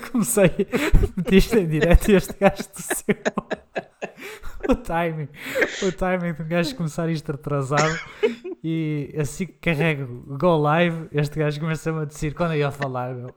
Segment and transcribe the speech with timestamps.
[0.10, 0.50] Comecei,
[1.16, 3.16] metiste em direto e este gajo tossiu.
[4.68, 5.28] o timing,
[5.82, 7.98] o timing de um gajo começar isto atrasado
[8.62, 13.14] e assim que carrego Go Live, este gajo começa-me a dizer quando eu ia falar.
[13.14, 13.34] Meu,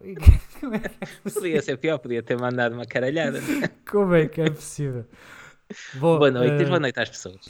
[0.60, 3.40] como é que é Podia ser pior, podia ter mandado uma caralhada.
[3.90, 5.06] Como é que é possível?
[5.96, 7.46] Bom, Boa noite, eh, boa noite às pessoas.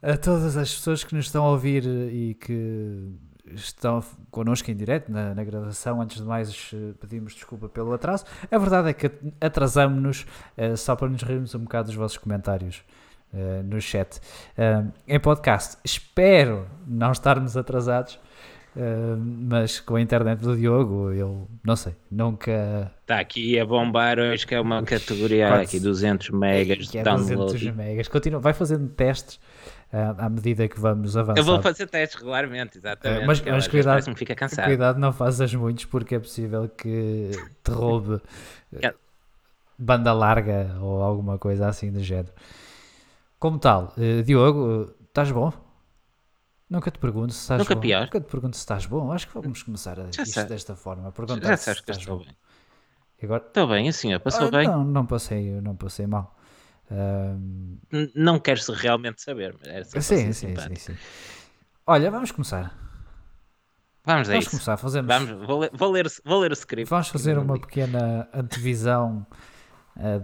[0.00, 3.12] a todas as pessoas que nos estão a ouvir e que
[3.54, 6.00] estão connosco em direto na, na gravação.
[6.00, 8.24] Antes de mais, eh, pedimos desculpa pelo atraso.
[8.50, 12.82] A verdade é que atrasamos-nos eh, só para nos rirmos um bocado dos vossos comentários
[13.34, 14.20] eh, no chat.
[14.56, 18.18] Eh, em podcast, espero não estarmos atrasados.
[19.48, 24.46] mas com a internet do Diogo, eu não sei, nunca Está aqui a bombar hoje,
[24.46, 27.52] que é uma categoria quase- aqui, 200 megas é download.
[27.54, 28.06] 200 megas.
[28.06, 29.40] Continua, vai fazendo testes
[29.92, 31.38] à medida que vamos avançando.
[31.38, 33.22] Eu vou fazer testes regularmente, exatamente.
[33.22, 34.04] É, mas- mas cuidado-.
[34.64, 37.30] Cuidado, não faças muitos porque é possível que
[37.64, 38.20] te roube
[38.72, 38.94] eh,
[39.78, 42.32] banda larga ou alguma coisa assim do género.
[43.38, 45.52] Como tal, eh, Diogo, eh, estás bom?
[46.68, 47.80] Nunca te pergunto se estás Nunca bom.
[47.80, 48.02] pior.
[48.02, 49.10] Nunca te pergunto se estás bom.
[49.10, 51.10] Acho que vamos começar a, Já isto desta forma.
[51.12, 52.24] Perguntar Já se sabes que estás estou bom.
[52.24, 52.36] bem.
[53.20, 54.68] E Agora, Estou bem, assim, passou Ah, bem.
[54.68, 56.37] Não, não passei, não passei mal.
[58.14, 60.96] Não queres realmente saber, mas era só para sim, sim, sim, sim.
[61.86, 62.76] Olha, vamos começar.
[64.04, 64.76] Vamos Vamos começar.
[64.78, 66.88] Fazemos, Vamos, vou, ler, vou, ler, vou ler o script.
[66.88, 69.26] Vamos fazer uma pequena antevisão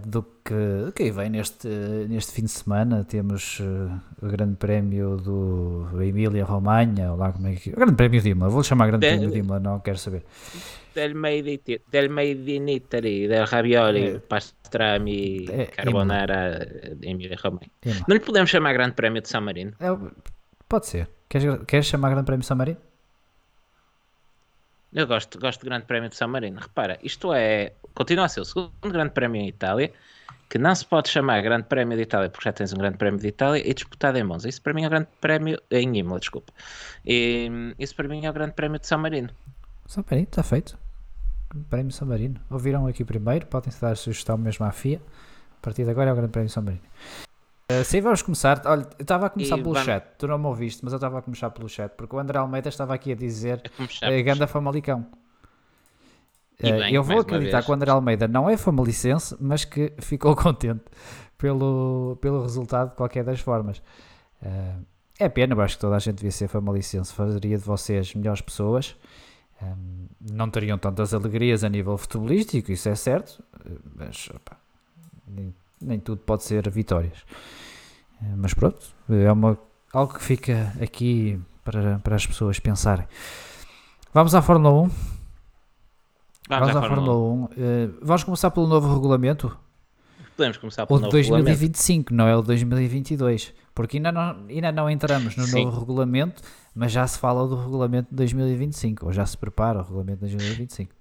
[0.07, 0.53] do que,
[0.85, 1.67] do que aí vem neste,
[2.07, 3.03] neste fim de semana.
[3.03, 7.69] Temos eh, o Grande Prémio do Emília-Romanha, lá como é que.
[7.71, 10.23] O Grande Prémio de Imola, vou chamar Grande De- Prémio de Imola, não quero saber.
[10.95, 14.19] Del made, del made in Italy, del ravioli, É.
[14.19, 17.67] pastrami, É, carbonara, Emília Romagna.
[17.85, 18.05] Imola.
[18.07, 19.73] Não lhe podemos chamar Grande Prémio de San Marino?
[19.79, 19.87] É
[20.69, 21.09] pode ser.
[21.27, 22.77] Queres, queres chamar Grande Prémio São Marino?
[24.95, 26.57] Eu gosto, gosto de Grande Prémio de San Marino.
[26.57, 27.73] Repara, isto é.
[27.93, 29.91] Continua a ser o segundo Grande Prémio em Itália,
[30.49, 33.19] que não se pode chamar Grande Prémio de Itália porque já tens um Grande Prémio
[33.19, 34.47] de Itália e disputado em Monza.
[34.47, 35.61] Isso para mim é o Grande Prémio.
[35.69, 36.53] Em Imola, desculpa.
[37.05, 39.31] E, isso para mim é o Grande Prémio de San Marino.
[39.85, 40.77] São Marino, está feito.
[41.49, 42.39] Grande Prémio São Marino.
[42.49, 45.01] Ouviram aqui primeiro, podem dar sugestão mesmo à FIA.
[45.57, 46.83] A partir de agora é o Grande Prémio São Marino.
[47.67, 48.61] Eh, sim, vamos começar.
[48.65, 50.05] Olha, eu estava a começar E pelo vamos- chat.
[50.17, 52.69] Tu não me ouviste, mas eu estava a começar pelo chat porque o André Almeida
[52.69, 54.21] estava aqui a dizer É é, chamas.
[54.21, 55.05] Ganda Famalicão.
[56.59, 60.35] Eh, bem, eu vou acreditar que o André Almeida não é famalicense, mas que ficou
[60.35, 60.83] contente
[61.37, 63.81] pelo, pelo resultado de qualquer das formas.
[64.43, 64.75] Eh,
[65.19, 68.41] é pena, eu acho que toda a gente devia ser famalicense, faria de vocês melhores
[68.41, 68.95] pessoas.
[69.61, 69.65] Eh,
[70.31, 74.55] não teriam tantas alegrias a nível futebolístico, isso é certo, eh, mas opá,
[75.81, 77.25] nem, tudo pode ser vitórias.
[78.21, 79.57] Eh, mas pronto, é uma,
[79.93, 83.07] algo que fica aqui para, para as pessoas pensarem.
[84.13, 84.75] Vamos à Fórmula 1.
[84.75, 84.99] Vamos,
[86.47, 87.49] Vamos à à Fórmula 1.
[87.57, 89.57] Eh, vamos começar pelo novo regulamento,
[90.35, 91.45] Podemos começar o pelo de novo regulamento.
[91.45, 93.53] 2025, não é o de 2022.
[93.73, 95.65] Porque ainda não, ainda não entramos no Sim.
[95.65, 96.41] novo regulamento,
[96.73, 100.35] mas já se fala do regulamento de 2025, ou já se prepara o regulamento de
[100.35, 100.94] 2025.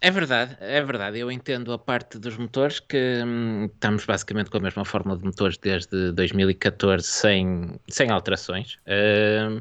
[0.00, 1.18] É verdade, é verdade.
[1.18, 5.24] Eu entendo a parte dos motores que hum, estamos basicamente com a mesma fórmula de
[5.24, 8.78] motores desde 2014 sem, sem alterações.
[8.86, 9.60] Hum,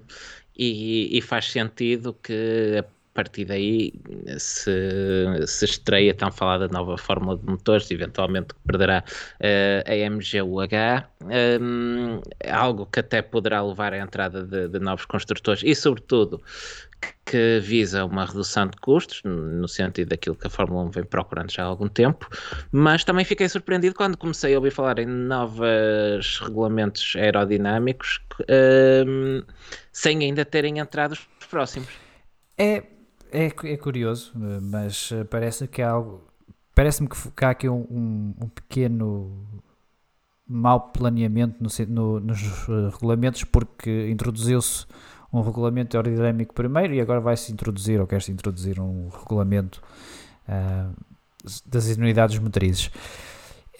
[0.57, 3.93] e, e faz sentido que a partir daí
[4.37, 4.71] se,
[5.47, 9.05] se estreia tão falada nova fórmula de motores, eventualmente perderá
[9.39, 11.07] eh, a MGUH,
[11.61, 12.21] hum,
[12.51, 16.41] algo que até poderá levar à entrada de, de novos construtores e, sobretudo,
[17.25, 21.51] que visa uma redução de custos, no sentido daquilo que a Fórmula 1 vem procurando
[21.51, 22.27] já há algum tempo,
[22.71, 28.19] mas também fiquei surpreendido quando comecei a ouvir falar em novos regulamentos aerodinâmicos
[29.07, 29.43] hum,
[29.91, 31.89] sem ainda terem entrado os próximos.
[32.57, 32.83] É,
[33.31, 36.23] é, é curioso, mas parece que há algo.
[36.73, 39.45] Parece-me que há aqui um, um, um pequeno
[40.47, 42.41] mau planeamento no no- nos
[42.93, 44.85] regulamentos, porque introduziu-se
[45.33, 49.81] um regulamento aerodinâmico primeiro e agora vai-se introduzir, ou quer-se introduzir, um regulamento
[50.47, 50.89] ah,
[51.65, 52.89] das unidades motrizes.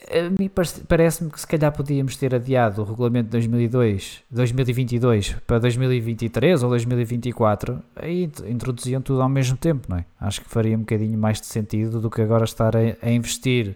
[0.07, 5.36] A mim parece- parece-me que se calhar podíamos ter adiado o regulamento de 2002, 2022
[5.47, 10.06] para 2023 ou 2024 aí int- introduziam tudo ao mesmo tempo, não é?
[10.21, 13.75] Acho que faria um bocadinho mais de sentido do que agora estar a, a investir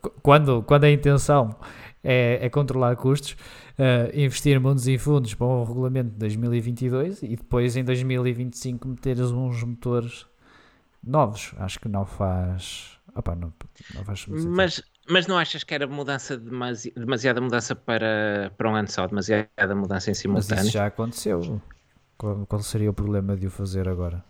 [0.00, 1.56] qu- quando, quando a intenção
[2.02, 3.36] é, é controlar custos,
[3.78, 9.30] eh, investir mundos e fundos para o regulamento de 2022 e depois em 2025 meteres
[9.30, 10.26] uns motores
[11.02, 11.54] novos.
[11.58, 12.98] Acho que não faz.
[13.14, 13.52] Opa, não,
[13.94, 14.26] não faz.
[14.28, 19.06] Mas, mas não achas que era mudança demasi- demasiada mudança para, para um ano só,
[19.06, 20.62] demasiada mudança em Mas simultâneo?
[20.64, 21.60] isso já aconteceu.
[22.18, 24.24] Qual, qual seria o problema de o fazer agora?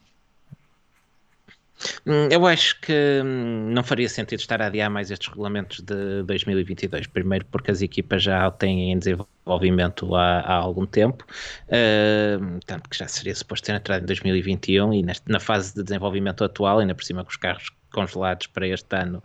[2.07, 2.93] Hum, eu acho que
[3.25, 7.07] hum, não faria sentido estar a adiar mais estes regulamentos de 2022.
[7.07, 11.25] Primeiro, porque as equipas já têm em desenvolvimento há, há algum tempo,
[11.69, 15.83] uh, tanto que já seria suposto ter entrado em 2021 e neste, na fase de
[15.83, 19.23] desenvolvimento atual, ainda por cima com os carros congelados para este ano,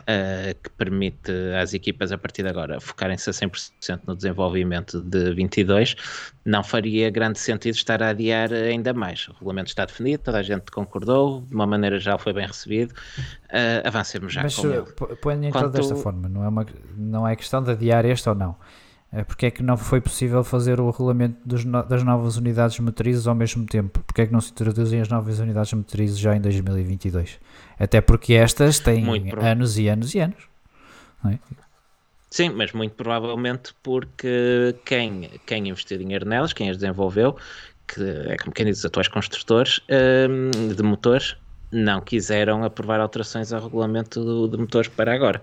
[0.00, 5.34] uh, que permite às equipas a partir de agora focarem-se a 100% no desenvolvimento de
[5.34, 5.96] 22,
[6.44, 9.28] não faria grande sentido estar a adiar ainda mais.
[9.28, 12.92] O regulamento está definido, toda a gente concordou, de uma maneira já foi bem recebido,
[12.92, 14.86] uh, avancemos já Mas, com ele.
[15.20, 15.72] Põe então Quanto...
[15.72, 16.66] desta forma, não é, uma,
[16.96, 18.56] não é questão de adiar este ou não.
[19.14, 23.26] É porque é que não foi possível fazer o regulamento dos, das novas unidades motrizes
[23.26, 24.00] ao mesmo tempo?
[24.06, 27.38] Porque é que não se introduzem as novas unidades motrizes já em 2022?
[27.78, 29.04] Até porque estas têm
[29.38, 30.48] anos e anos e anos.
[31.26, 31.38] É?
[32.30, 37.36] Sim, mas muito provavelmente porque quem, quem investiu dinheiro nelas, quem as desenvolveu,
[37.86, 41.36] que é como quem diz os atuais construtores um, de motores,
[41.70, 45.42] não quiseram aprovar alterações ao regulamento de motores para agora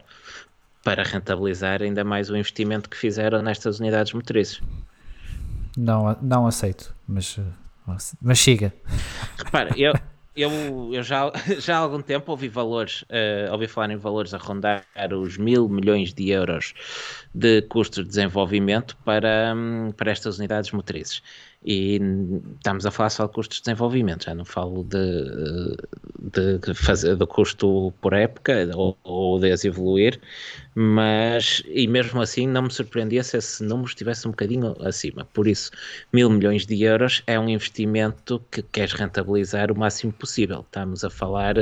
[0.83, 4.61] para rentabilizar ainda mais o investimento que fizeram nestas unidades motrizes.
[5.77, 7.39] Não, não aceito, mas,
[8.21, 8.73] mas siga.
[9.37, 9.93] Repara, eu,
[10.35, 10.51] eu,
[10.93, 14.85] eu já, já há algum tempo ouvi valores, uh, ouvi falar em valores a rondar
[15.13, 16.73] os mil milhões de euros
[17.33, 21.21] de custos de desenvolvimento para, um, para estas unidades motrizes.
[21.63, 21.99] E
[22.55, 27.27] estamos a falar só de custos de desenvolvimento, já não falo de, de fazer do
[27.27, 30.21] custo por época ou, ou de as evoluir,
[30.75, 35.25] mas e mesmo assim não me surpreendia se esse número estivesse um bocadinho acima.
[35.33, 35.71] Por isso,
[36.13, 40.61] mil milhões de euros é um investimento que queres rentabilizar o máximo possível.
[40.61, 41.55] Estamos a falar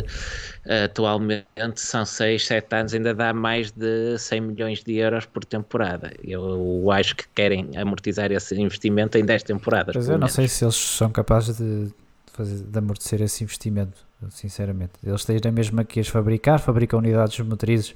[0.86, 1.46] atualmente,
[1.76, 6.14] são 6, 7 anos, ainda dá mais de 100 milhões de euros por temporada.
[6.24, 9.96] Eu acho que querem amortizar esse investimento em 10 temporadas.
[9.96, 10.34] Mas eu não menos.
[10.34, 11.92] sei se eles são capazes de,
[12.34, 14.94] fazer, de amortecer esse investimento, sinceramente.
[15.04, 17.96] Eles têm mesmo aqui as fabricar, fabricam unidades motrizes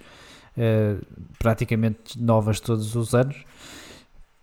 [0.57, 0.97] eh,
[1.39, 3.45] praticamente novas todos os anos.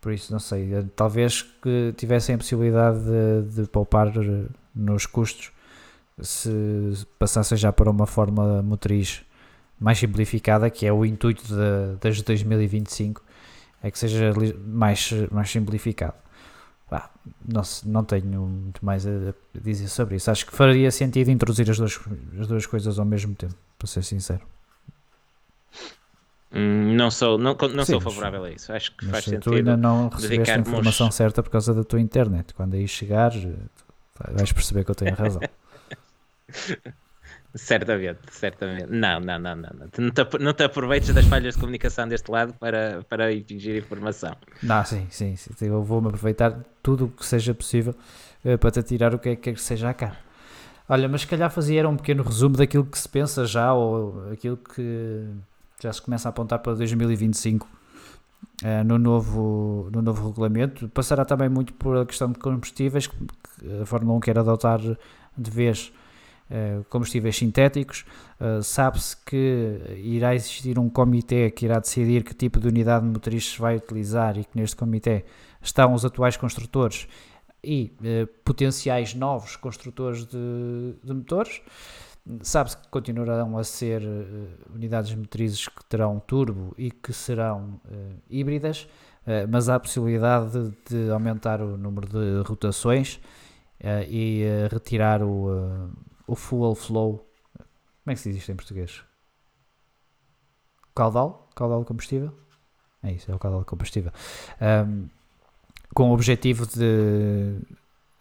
[0.01, 5.07] Por isso, não sei, eh, talvez que tivessem a possibilidade de, de poupar eh, nos
[5.07, 5.53] custos
[6.21, 6.51] se
[7.19, 9.23] passassem já para uma forma motriz
[9.79, 13.23] mais simplificada, que é o intuito de, das 2025,
[13.83, 14.33] é que seja
[14.67, 16.15] mais, mais simplificado.
[16.91, 17.11] Ah,
[17.47, 19.11] não, não tenho muito mais a
[19.55, 20.31] dizer sobre isso.
[20.31, 22.01] Acho que faria sentido introduzir as duas,
[22.41, 24.41] as duas coisas ao mesmo tempo, para ser sincero.
[26.53, 28.73] Hum, não sou, não, não Sim, sou favorável a isso.
[28.73, 29.43] Acho que faz sentido.
[29.43, 32.55] Tu ainda não recebeste a informação certa por causa da tua internet.
[32.55, 33.33] Quando aí chegar,
[34.31, 35.43] vais perceber que eu tenho razão.
[37.55, 38.87] certamente, certamente.
[38.91, 39.71] Não, não, não, não.
[39.99, 44.35] Não te, não te aproveites das falhas de comunicação deste lado para, para impingir informação.
[44.63, 45.37] Não, sim, sim.
[45.37, 45.55] sim.
[45.67, 47.95] Eu vou-me aproveitar tudo o que seja possível
[48.43, 50.17] uh, para te tirar o que é que seja a cá.
[50.89, 54.31] Olha, mas se calhar fazia era um pequeno resumo daquilo que se pensa já ou
[54.33, 55.27] aquilo que
[55.81, 57.69] já se começa a apontar para 2025 uh,
[58.65, 60.89] eh, no, novo, no novo regulamento.
[60.89, 63.17] Passará também muito por a questão de combustíveis, que
[63.83, 65.93] a Fórmula 1 quer adotar de vez
[66.51, 68.05] uh, combustíveis sintéticos.
[68.41, 73.53] Uh, Sabe-se que irá existir um comitê que irá decidir que tipo de unidade motriz
[73.53, 75.25] se vai utilizar e que neste comitê
[75.63, 77.07] estão os atuais construtores
[77.63, 77.93] e
[78.45, 81.61] potenciais novos construtores de, de motores.
[82.43, 88.23] Sabe-se que continuarão a ser uh, unidades motrizes que terão turbo e que serão uh,
[88.29, 88.83] híbridas,
[89.23, 93.21] uh, mas há a possibilidade de, de, aumentar o número de rotações
[94.09, 94.43] e
[94.73, 95.93] retirar o,
[96.27, 97.25] o fuel flow.
[98.03, 99.05] Como é que se diz isto em português?
[100.97, 101.49] Caudal?
[101.55, 102.35] Caudal de combustível?
[103.05, 104.11] É isso, é o caudal de combustível.
[104.61, 105.09] Um,
[105.95, 107.61] com o objetivo de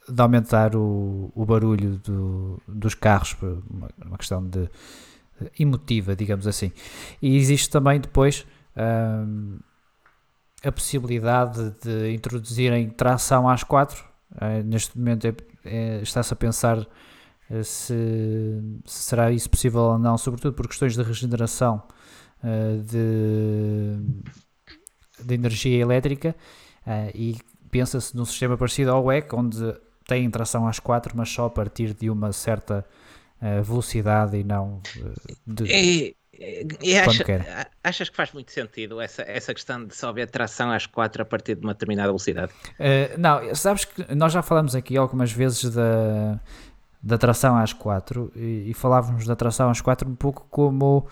[0.08, 3.36] de aumentar o, o barulho do, dos carros,
[3.70, 4.70] uma, uma questão de
[5.60, 6.72] emotiva, digamos assim.
[7.22, 8.46] E existe também depois
[10.64, 14.04] a possibilidade de introduzirem tração às quatro.
[14.32, 15.34] Uh, neste momento é,
[15.64, 17.94] é, está-se a pensar uh, se,
[18.86, 21.82] se, será isso possível ou não, sobretudo por questões de regeneração
[22.44, 23.98] uh, de,
[25.24, 26.36] de energia elétrica
[27.14, 27.36] e
[27.70, 29.76] pensa-se num sistema parecido ao WEC, onde
[30.08, 32.86] têm tração às quatro, mas só a partir de uma certa
[33.42, 35.66] uh, velocidade e não uh, de.
[35.66, 36.16] E,
[36.84, 37.26] e acha,
[37.84, 41.26] achas que faz muito sentido essa, essa questão de só haver tração às quatro a
[41.26, 42.52] partir de uma determinada velocidade?
[42.80, 46.40] Uh, não, sabes que nós já falamos aqui algumas vezes da,
[47.02, 51.08] da tração às quatro e, e, falávamos da tração às quatro um pouco como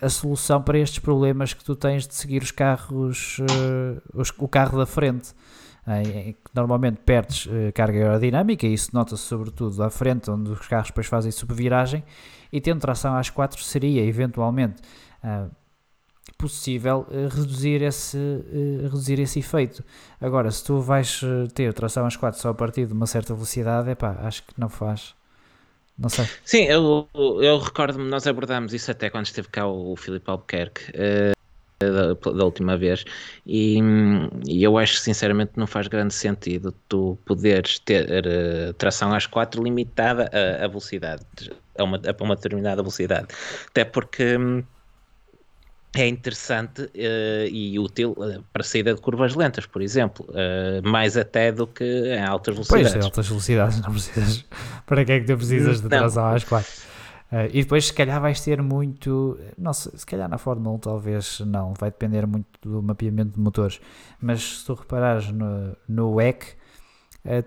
[0.00, 3.38] a solução para estes problemas que tu tens de seguir os carros,
[4.14, 5.34] os, o carro da frente.
[5.88, 10.66] Em que normalmente perdes uh, carga aerodinâmica, e isso nota-se sobretudo à frente, onde os
[10.66, 12.04] carros depois fazem subviragem,
[12.52, 14.82] e tendo tração às 4 seria eventualmente
[15.24, 15.50] uh,
[16.36, 18.18] possível uh, reduzir, esse,
[18.82, 19.82] reduzir esse efeito.
[20.20, 21.22] Agora, se tu vais
[21.54, 24.68] ter tração às 4 só a partir de uma certa velocidade, epá, acho que não
[24.68, 25.14] faz.
[25.98, 26.26] Não sei.
[26.44, 30.92] Sim, eu, eu recordo-me, nós abordámos isso até quando esteve cá o, o Filipe Albuquerque.
[31.80, 33.04] Da, da, última vez
[33.46, 33.78] e,
[34.48, 39.62] e, eu acho sinceramente não faz grande sentido tu poderes ter uh, tração às quatro
[39.62, 41.22] limitada a, a velocidade
[41.78, 43.28] a uma, a uma determinada velocidade
[43.68, 44.64] até porque hum,
[45.94, 51.16] é interessante uh, e útil uh, para saída de curvas lentas, por exemplo, uh, mais
[51.16, 52.92] até do que em altas velocidades.
[52.92, 54.44] Pois, em altas velocidades não precisas.
[54.86, 56.70] para que é que tu precisas de tração às quatro?
[57.50, 59.38] E depois, se calhar, vais ter muito.
[59.58, 63.40] Não sei, se calhar na Fórmula 1, talvez não, vai depender muito do mapeamento de
[63.40, 63.80] motores.
[64.20, 66.56] Mas se tu reparares no, no WEC,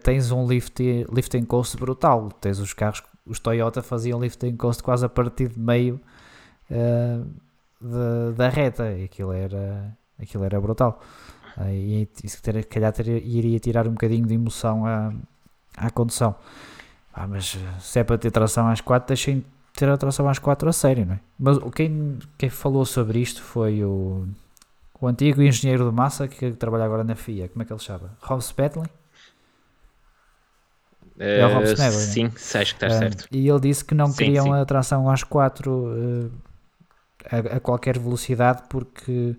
[0.04, 0.80] tens um lift,
[1.12, 2.30] lift and coast brutal.
[2.40, 6.00] Tens os carros, os Toyota faziam lift and coast quase a partir de meio
[7.82, 11.02] de, da reta e aquilo era, aquilo era brutal.
[11.70, 15.14] E isso ter, calhar ter, iria tirar um bocadinho de emoção à,
[15.76, 16.36] à condução.
[17.14, 20.70] Ah, mas se é para ter tração às 4, deixem ter a tração às 4
[20.70, 21.20] a sério, não é?
[21.40, 24.28] Mas quem, quem falou sobre isto foi o,
[25.00, 27.50] o antigo engenheiro de massa que trabalha agora na FIA.
[27.50, 28.12] Como é que ele chama?
[28.22, 28.88] Rob Spedley?
[31.18, 32.62] É o Rob Spedley, uh, Sim, é?
[32.62, 33.28] acho que está uh, certo.
[33.32, 34.54] E ele disse que não sim, queriam sim.
[34.54, 36.32] a tração às 4 uh,
[37.30, 39.36] a, a qualquer velocidade porque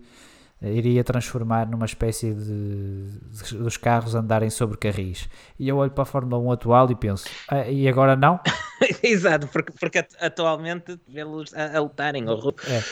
[0.63, 5.29] iria transformar numa espécie de, de, dos carros andarem sobre carris.
[5.59, 8.39] E eu olho para a Fórmula 1 atual e penso, ah, e agora não?
[9.03, 12.83] Exato, porque, porque atualmente vê-los a, a lutarem, ou, é.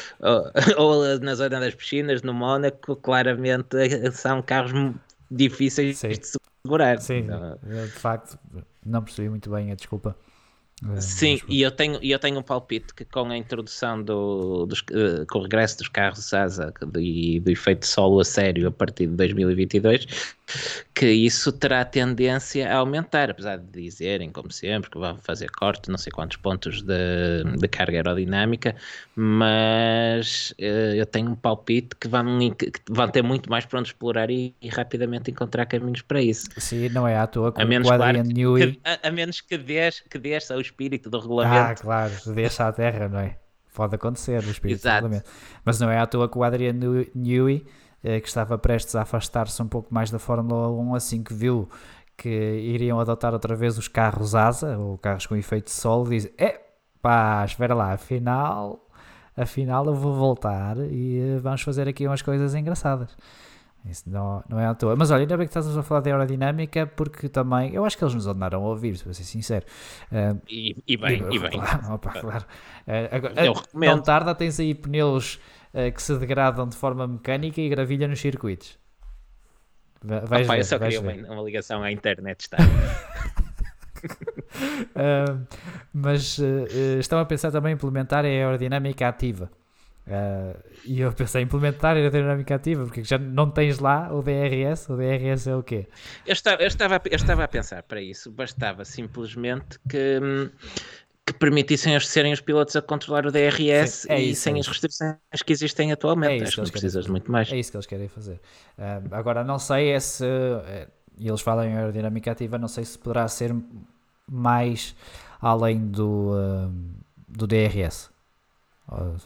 [0.76, 3.76] ou, ou, na zona das piscinas, no Mónaco, claramente
[4.12, 4.72] são carros
[5.30, 6.08] difíceis Sim.
[6.08, 6.26] de
[6.64, 7.00] segurar.
[7.00, 8.38] Sim, então, de facto,
[8.84, 10.16] não percebi muito bem a desculpa.
[10.96, 14.80] É, Sim, e eu tenho, eu tenho um palpite que com a introdução do, dos,
[14.80, 18.70] uh, com o regresso dos carros asa e do, do efeito solo a sério a
[18.70, 20.34] partir de 2022,
[20.94, 25.90] que isso terá tendência a aumentar, apesar de dizerem, como sempre, que vão fazer corte,
[25.90, 28.74] não sei quantos pontos de, de carga aerodinâmica,
[29.14, 33.88] mas uh, eu tenho um palpite que vão, que vão ter muito mais para onde
[33.88, 36.48] explorar e, e, rapidamente encontrar caminhos para isso.
[36.56, 40.18] Sim, não é à toa a menos, claro, que, a, a, menos que dês, que
[40.18, 41.56] dês ao espírito do regulamento.
[41.56, 43.36] Ah, claro, deixa à terra, não é?
[43.74, 45.02] Pode acontecer o espírito Exato.
[45.02, 45.30] do regulamento.
[45.64, 46.74] Mas não é à toa que o Adrian
[47.14, 51.34] Newey eh, que estava prestes a afastar-se um pouco mais da Fórmula 1 assim que
[51.34, 51.68] viu
[52.20, 56.30] que iriam adotar outra vez os carros asa, ou carros com efeito de sol, diz:
[56.36, 56.60] É
[57.00, 58.86] pá, espera lá, afinal,
[59.34, 63.16] afinal eu vou voltar e eh, vamos fazer aqui umas coisas engraçadas.
[63.86, 64.94] Isso não, não é à toa.
[64.94, 68.04] Mas olha, ainda bem que estás a falar de aerodinâmica, porque também eu acho que
[68.04, 69.64] eles nos andaram a ouvir, se vou ser sincero.
[70.12, 71.50] Uh, e, e, bem, e, e bem.
[71.52, 72.44] Claro, opa, claro.
[72.86, 73.34] Uh, agora,
[73.72, 75.40] não tarda, tens aí pneus
[75.74, 78.78] uh, que se degradam de forma mecânica e gravilha nos circuitos.
[80.02, 82.56] Vais Opa, ver, eu só queria uma, uma, ligação à internet, está.
[84.96, 85.46] uh,
[85.92, 86.66] mas uh,
[86.98, 89.50] estão a pensar também em implementar a aerodinâmica ativa.
[90.06, 94.22] Uh, e eu pensei em implementar a aerodinâmica ativa, porque já não tens lá o
[94.22, 94.88] DRS.
[94.88, 95.86] O DRS é o quê?
[96.26, 100.18] Eu estava, eu estava, eu estava a pensar para isso, bastava simplesmente que.
[101.30, 104.58] Que permitissem serem os pilotos a controlar o DRS Sim, é e isso, sem é
[104.58, 106.42] as restrições que existem atualmente.
[106.42, 107.52] É Acho que, não precisas de muito mais.
[107.52, 108.40] É isso que eles querem fazer.
[108.76, 110.24] Uh, agora, não sei é se.
[111.16, 113.54] E eles falam em aerodinâmica ativa, não sei se poderá ser
[114.28, 114.96] mais
[115.40, 116.72] além do, uh,
[117.28, 118.10] do DRS.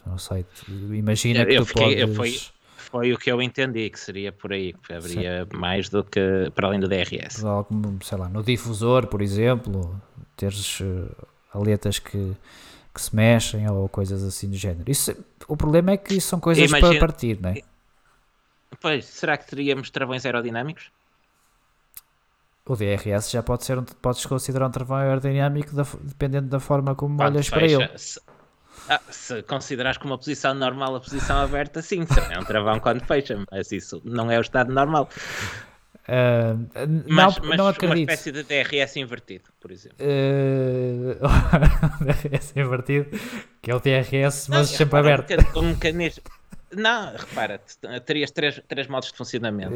[0.05, 0.45] não sei.
[0.67, 2.15] Imagina eu, que tu fiquei, podes...
[2.15, 2.31] Foi,
[2.75, 5.57] foi o que eu entendi, que seria por aí, que haveria Sim.
[5.57, 7.41] mais do que para além do DRS.
[8.03, 9.99] Sei lá, no difusor, por exemplo,
[10.37, 10.81] teres
[11.55, 12.35] aletas que,
[12.93, 14.89] que se mexem ou coisas assim do género.
[14.89, 15.15] Isso,
[15.47, 17.61] o problema é que isso são coisas Imagina, para partir, não é?
[18.79, 20.91] Pois, será que teríamos travões aerodinâmicos?
[22.67, 27.21] O DRS já pode ser, podes considerar um travão aerodinâmico da, dependendo da forma como
[27.21, 27.97] olhas fecha, para ele.
[27.97, 28.19] Se,
[28.89, 33.05] ah, se considerares como uma posição normal a posição aberta, sim, é um travão quando
[33.05, 35.07] fecha, mas isso não é o estado normal.
[36.07, 36.69] Uh,
[37.07, 37.97] mas, não, mas não acredito.
[37.97, 39.97] uma espécie de DRS invertido, por exemplo.
[41.15, 43.19] Uh, DRS invertido,
[43.61, 45.59] que é o DRS, mas não, sempre aberto.
[45.59, 46.23] Um mecanismo.
[46.71, 47.59] Não, repara,
[48.05, 49.73] terias três, três modos de funcionamento.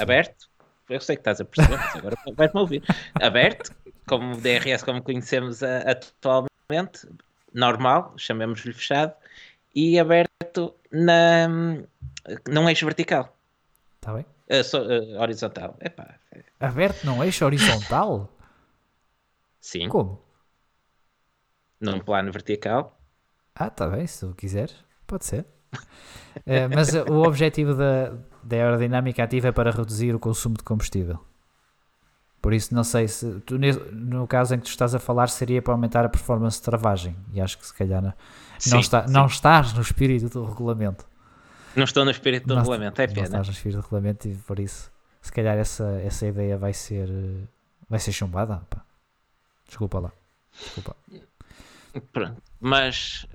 [0.00, 0.48] Aberto,
[0.88, 2.82] eu sei que estás a perceber, mas agora vais-me ouvir.
[3.20, 3.72] Aberto,
[4.06, 7.08] como o DRS como conhecemos atualmente,
[7.52, 9.14] normal, chamemos-lhe fechado,
[9.74, 11.48] e aberto na,
[12.48, 13.34] num eixo vertical.
[13.96, 14.26] Está bem?
[14.52, 15.76] Uh, so, uh, horizontal.
[15.80, 16.16] Epá.
[16.60, 18.28] Aberto num eixo horizontal?
[19.58, 19.88] Sim.
[19.88, 20.20] Como?
[21.80, 22.98] Num plano vertical.
[23.54, 25.46] Ah, tá bem, se tu quiseres, pode ser.
[26.36, 31.18] Uh, mas o objetivo da, da aerodinâmica ativa é para reduzir o consumo de combustível.
[32.42, 33.56] Por isso, não sei se tu,
[33.92, 37.16] no caso em que tu estás a falar, seria para aumentar a performance de travagem.
[37.32, 38.12] E acho que se calhar não,
[38.58, 41.06] sim, não, está, não estás no espírito do regulamento.
[41.76, 43.18] Não estou no espírito do não regulamento, é pena.
[43.18, 46.72] Não estás no espírito do regulamento e por isso, se calhar essa, essa ideia vai
[46.72, 47.08] ser,
[47.88, 48.62] vai ser chumbada.
[48.68, 48.84] Pá.
[49.66, 50.12] Desculpa lá.
[50.52, 50.96] Desculpa.
[52.12, 53.26] Pronto, mas,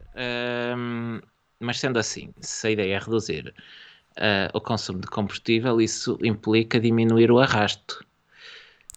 [0.75, 1.20] hum,
[1.60, 3.53] mas sendo assim, se a ideia é reduzir
[4.17, 8.06] uh, o consumo de combustível, isso implica diminuir o arrasto.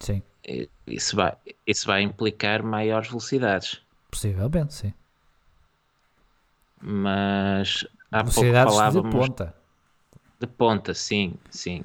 [0.01, 0.23] Sim.
[0.87, 3.81] Isso vai, isso vai implicar maiores velocidades.
[4.11, 4.95] Possivelmente, sim.
[6.81, 9.55] Mas há pouco falávamos de ponta.
[10.41, 11.85] De ponta, sim, sim.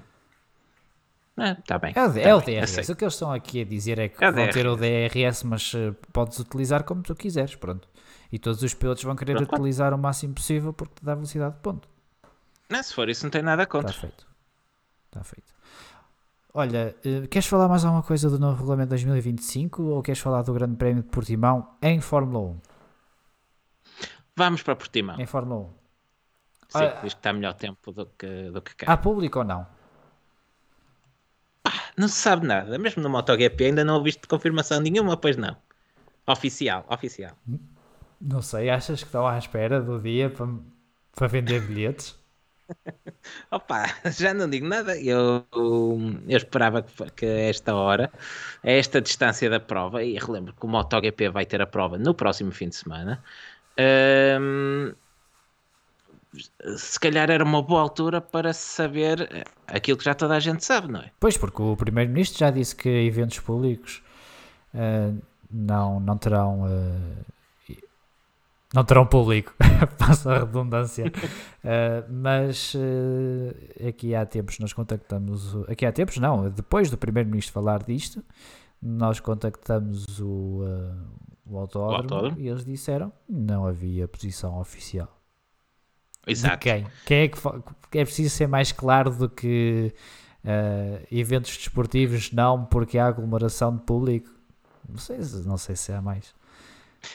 [1.38, 1.92] Está bem.
[1.96, 2.90] É o, tá é o DRS.
[2.90, 5.44] O que eles estão aqui a dizer é que É vão ter o DRS.
[5.44, 7.56] Mas uh, podes utilizar como tu quiseres.
[7.56, 7.88] Pronto.
[8.32, 9.54] E todos os pilotos vão querer Pronto.
[9.54, 11.90] utilizar o máximo possível porque te dá velocidade de ponto.
[12.70, 13.94] Não, se for isso, não tem nada Está contra.
[13.94, 14.26] feito.
[15.08, 15.54] Está feito.
[16.54, 20.54] Olha, eh, queres falar mais alguma coisa do novo regulamento 2025 ou queres falar do
[20.54, 22.60] Grande Prémio de Portimão em Fórmula 1?
[24.38, 25.20] Vamos para Portimão.
[25.20, 25.70] Em Fórmula 1.
[26.70, 27.02] Sim, Ah.
[27.04, 28.94] diz que está melhor tempo do que, do que cá.
[28.94, 29.66] Há público ou não?
[31.98, 32.78] Não se sabe nada.
[32.78, 35.56] Mesmo no MotoGP ainda não ouviste confirmação nenhuma, pois não.
[36.28, 37.36] Oficial, oficial.
[38.20, 40.48] Não sei, achas que estão à espera do dia para,
[41.16, 42.18] para vender bilhetes?
[43.52, 44.98] Opa, já não digo nada.
[45.00, 48.12] Eu, eu esperava que, que a esta hora,
[48.64, 52.14] a esta distância da prova, e relembro que o MotoGP vai ter a prova no
[52.14, 53.24] próximo fim de semana.
[54.40, 54.94] hum,
[56.78, 60.92] se calhar era uma boa altura para saber aquilo que já toda a gente sabe,
[60.92, 61.12] não é?
[61.20, 64.02] Pois, porque o Primeiro-Ministro já disse que eventos públicos
[64.74, 65.12] eh,
[65.52, 66.66] não, não terão.
[66.68, 67.76] eh,
[68.74, 69.54] não terão público,
[69.98, 71.12] passa a redundância.
[71.68, 75.56] Eh, mas eh, aqui há tempos nós contactamos.
[75.56, 78.24] o- Aqui há tempos, não, depois do Primeiro-Ministro falar disto,
[78.80, 80.94] nós contactamos o, eh,
[81.48, 82.40] o, autódromo, autódromo.
[82.40, 85.10] e eles disseram que não havia posição oficial.
[86.28, 86.58] Exato.
[86.60, 86.86] quem?
[87.06, 89.94] Quem é que é preciso ser mais claro do que
[90.44, 94.30] eh, eventos desportivos não porque há aglomeração de público?
[94.88, 96.34] Não sei, se- não sei se há mais.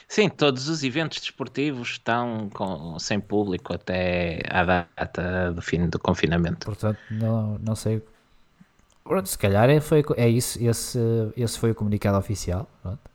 [0.06, 5.98] Sim, todos os eventos desportivos estão com- sem público até à data do fim do
[5.98, 6.64] confinamento.
[6.66, 8.00] Portanto, não, não sei.
[9.02, 10.98] Pronto, se calhar é, foi, é isso, esse,
[11.36, 12.68] esse foi o comunicado oficial.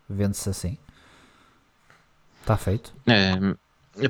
[0.10, 0.78] Vende-se assim.
[2.42, 2.94] Está feito.
[3.08, 3.56] Hum,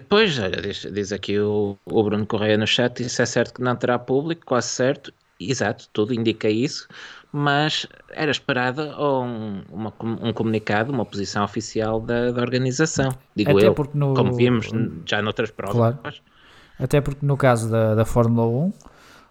[0.09, 3.61] Pois, olha, diz, diz aqui o, o Bruno Correia no chat, isso é certo que
[3.61, 6.87] não terá público, quase certo, exato, tudo indica isso,
[7.31, 13.67] mas era esperado um, uma um comunicado, uma posição oficial da, da organização, digo Até
[13.67, 14.69] eu, porque no- como vimos
[15.05, 15.95] já noutras provas.
[15.95, 16.15] Claro.
[16.79, 18.73] Até porque no caso da, da Fórmula 1,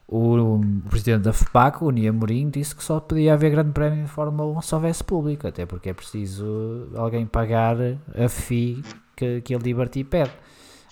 [0.06, 4.10] o, presidente da FPAC, o Nia Mourinho, disse que só podia haver grande prémio de
[4.10, 7.76] Fórmula 1 se houvesse público, até porque é preciso alguém pagar
[8.14, 8.82] a FII
[9.16, 10.32] que, que a Liberty pede.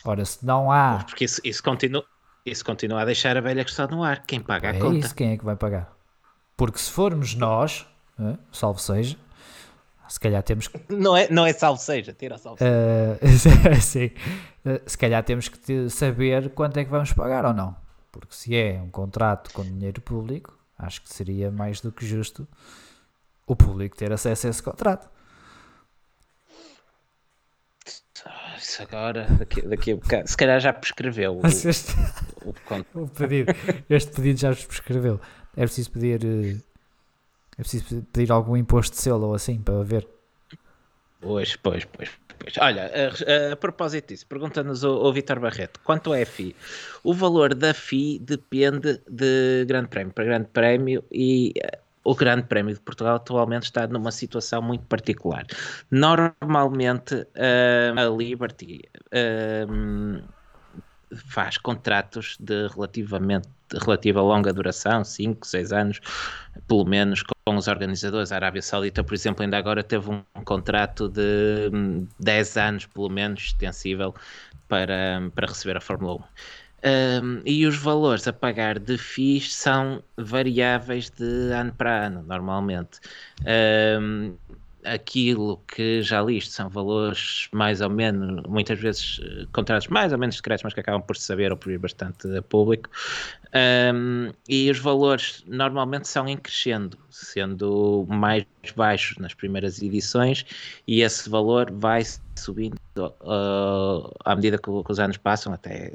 [0.04, 2.04] Ora, se não há, Porque isso, isso, continua,
[2.44, 4.98] isso continua a deixar a velha questão no ar, quem paga a é conta.
[4.98, 5.92] isso, quem é que vai pagar?
[6.56, 7.86] Porque se formos nós,
[8.18, 9.16] eh, salvo seja,
[10.12, 12.68] se calhar temos que Não é, não é salvo seja, tira salvo seja.
[13.22, 14.10] Uh, sim.
[14.64, 17.74] Uh, se calhar temos que saber quanto é que vamos pagar ou não.
[18.10, 22.46] Porque se é um contrato com dinheiro público, acho que seria mais do que justo
[23.46, 25.08] o público ter acesso a esse contrato.
[28.62, 31.92] Isso agora, daqui, daqui a bocado, se calhar já prescreveu o, Este,
[32.44, 33.52] o con- o pedido,
[33.90, 35.20] este pedido já vos prescreveu.
[35.56, 36.24] É preciso pedir.
[36.24, 36.62] uh,
[37.58, 40.06] É preciso pedir algum imposto de selo ou assim para ver.
[41.20, 42.10] Pois, pois, pois.
[42.38, 42.54] pois.
[42.58, 46.54] Olha, a, a- a propósito disso, pergunta-nos o, o Vitor Barreto, quanto é a FI?
[47.04, 52.44] O valor da FI depende de Grande Prémio para Grande Prémio e eh, o Grande
[52.44, 55.46] Prémio de Portugal atualmente está numa situação muito particular.
[55.90, 59.66] Normalmente eh, a Liberty eh,
[61.14, 63.48] faz contratos de relativamente
[63.80, 66.00] relativa longa duração, 5, 6 anos,
[66.66, 68.32] pelo menos com os organizadores.
[68.32, 73.08] A Arábia Saudita, por exemplo, ainda agora teve um contrato de hum, 10 anos, pelo
[73.08, 74.14] menos, extensível,
[74.68, 76.22] para, para receber a Fórmula 1.
[76.84, 82.98] Um, e os valores a pagar de FIIs são variáveis de ano para ano, normalmente.
[83.46, 84.34] Um,
[84.84, 90.12] aquilo que já li, isto são valores mais ou menos, muitas vezes eh, contratos mais
[90.12, 92.90] ou menos secretos, mas que acabam por se saber ou por ir bastante a público.
[93.94, 100.44] Um, e os valores normalmente são em crescendo, sendo mais baixos nas primeiras edições,
[100.86, 102.02] e esse valor vai
[102.36, 105.92] subindo uh, à medida que, que, os anos passam, até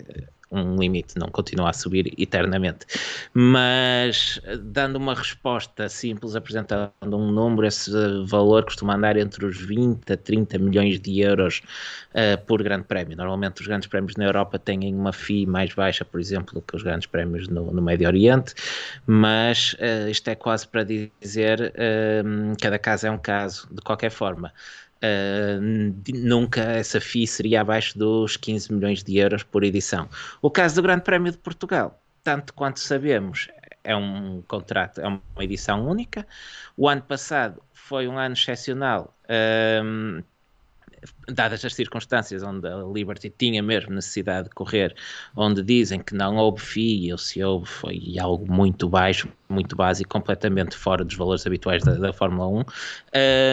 [0.52, 2.86] um limite, não continua a subir eternamente.
[3.34, 7.92] Mas dando uma resposta simples, apresentando um número, esse
[8.26, 11.62] valor costuma andar entre os 20 a 30 milhões de euros
[12.14, 13.18] uh, por grande prémio.
[13.18, 16.84] Normalmente os grandes prémios na Europa têm uma FII mais baixa, por exemplo, que os
[16.84, 18.54] grandes prémios no, no Médio Oriente,
[19.06, 24.12] mas uh, isto é quase para dizer uh, cada caso é um caso, de qualquer
[24.12, 24.54] forma.
[24.98, 30.10] Uh, nunca essa FII seria abaixo dos 15 milhões de euros por edição.
[30.42, 33.48] O caso do Grande Prémio de Portugal, tanto quanto sabemos,
[33.84, 36.28] é um contrato, é uma edição única.
[36.76, 39.16] O ano passado foi um ano excepcional,
[39.84, 40.22] um,
[41.30, 44.94] dadas as circunstâncias onde a Liberty tinha mesmo necessidade de correr,
[45.36, 50.10] onde dizem que não houve FII, ou se houve, foi algo muito baixo, muito básico,
[50.10, 52.66] completamente fora dos valores habituais da, da Fórmula 1.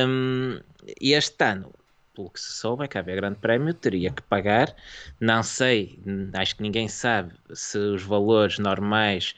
[0.08, 1.72] Um, e este ano,
[2.14, 4.74] pelo que se soube, é que haver grande prémio teria que pagar.
[5.20, 5.98] Não sei,
[6.34, 9.34] acho que ninguém sabe se os valores normais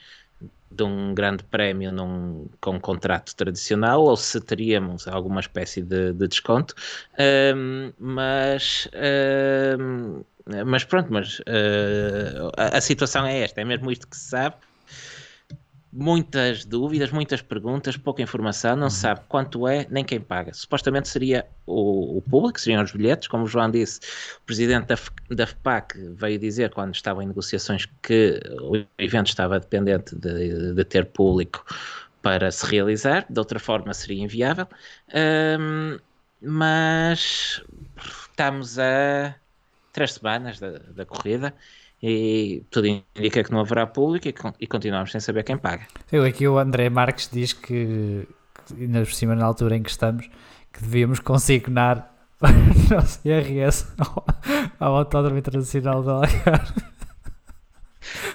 [0.70, 6.12] de um grande prémio num, com um contrato tradicional ou se teríamos alguma espécie de,
[6.12, 6.74] de desconto.
[7.56, 8.88] Um, mas.
[9.78, 10.22] Um,
[10.64, 14.54] mas pronto, mas uh, a, a, situação é esta, é mesmo isto que se sabe
[15.96, 20.52] muitas dúvidas, muitas perguntas, pouca informação, não se sabe quanto é nem quem paga.
[20.52, 24.00] Supostamente seria o, o público, seriam os bilhetes, como o João disse,
[24.36, 24.96] o presidente da,
[25.34, 30.84] da FPAC veio dizer quando estavam em negociações que o evento estava dependente de, de
[30.84, 31.64] ter público
[32.20, 34.68] para se realizar, de outra forma seria inviável,
[36.42, 37.62] mas
[38.28, 39.34] estamos a
[39.92, 41.54] três semanas da, da corrida
[42.02, 45.86] e tudo indica que não haverá público e, e continuamos sem saber quem paga.
[46.12, 48.26] Eu aqui o André Marques diz que,
[48.66, 50.28] que ainda por cima na altura em que estamos,
[50.72, 54.24] que devíamos consignar o nosso IRS ao,
[54.78, 56.96] ao Autódromo Internacional de Algarve.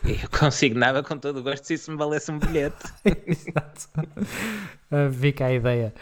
[0.03, 2.75] Eu consignava com todo o gosto se isso me valesse um bilhete.
[3.05, 3.87] Exato.
[4.91, 5.93] Uh, fica a ideia.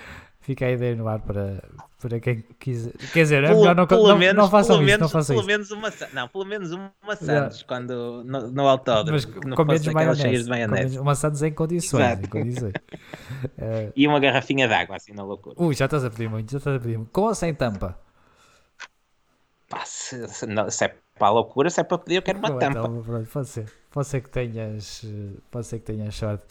[0.42, 1.62] Fica a ideia no ar para,
[2.00, 2.94] para quem quiser.
[3.12, 4.92] Quer dizer, é melhor não, pelo não, menos, não façam pelo isso.
[4.92, 5.48] Menos, não façam pelo isso.
[5.48, 9.12] menos uma Não, pelo menos uma Santos quando, no, no autódromo.
[9.12, 10.44] Mas que com menos maionese.
[10.44, 11.00] De maionese.
[11.00, 12.20] Uma Santos em condições.
[12.20, 12.74] Em condições.
[12.74, 13.92] uh...
[13.96, 15.56] E uma garrafinha de água, assim na loucura.
[15.58, 17.12] Ui, já estás a pedir muito, já estás a pedir muito.
[17.12, 18.00] Com ou sem tampa?
[19.68, 22.40] Pá, se, se, não, se é para a loucura, se é para pedir, eu quero
[22.40, 22.80] uma tampa.
[22.80, 23.66] Então, pronto, pode ser.
[23.92, 25.06] Pode ser que tenhas,
[25.52, 26.46] pode ser que tenhas sorte.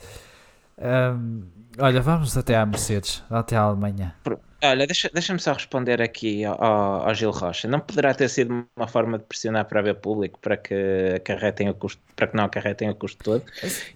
[0.79, 1.43] Um,
[1.79, 4.15] olha, vamos até à Mercedes, até à Alemanha.
[4.63, 7.69] Olha, deixa-me deixa só responder aqui ao, ao, Gil Rocha.
[7.69, 10.75] Não poderá ter sido uma forma de pressionar para ver público para que,
[11.17, 13.45] acarretem o custo, para que não acarretem o custo todo?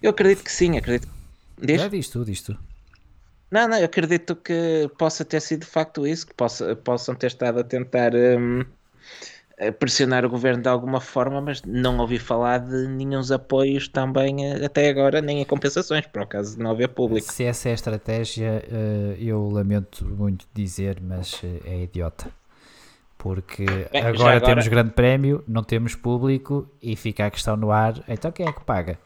[0.01, 1.09] Eu acredito que sim, acredito.
[1.61, 1.81] Diz?
[1.81, 2.57] Já diz tu, diz tu.
[3.51, 7.27] Não, não, eu acredito que possa ter sido de facto isso, que possa, possam ter
[7.27, 8.63] estado a tentar um,
[9.71, 14.89] pressionar o governo de alguma forma, mas não ouvi falar de nenhum apoios também até
[14.89, 17.31] agora, nem em compensações, por acaso de não haver público.
[17.31, 22.29] Se essa é a estratégia, eh, eu lamento muito dizer, mas eh, é idiota.
[23.17, 27.71] Porque Bem, agora, agora, temos grande prémio, não temos público e fica a questão no
[27.71, 28.97] ar, então quem é que paga?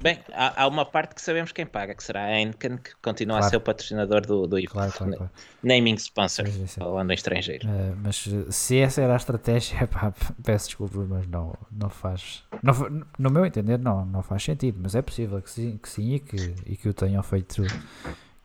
[0.00, 3.38] Bem, há, há, uma parte que sabemos quem paga, que será a Heineken, que continua
[3.38, 3.46] claro.
[3.46, 5.30] a ser o patrocinador do, do claro, claro, claro.
[5.62, 7.66] Naming sponsor, falando em estrangeiro.
[7.66, 12.44] Uh, mas se essa era a estratégia, pá, peço desculpa, mas não, não faz.
[12.62, 12.74] Não,
[13.18, 14.78] no meu entender, não, não faz sentido.
[14.82, 17.62] Mas é possível que sim, que sim e, que, e que o tenham feito,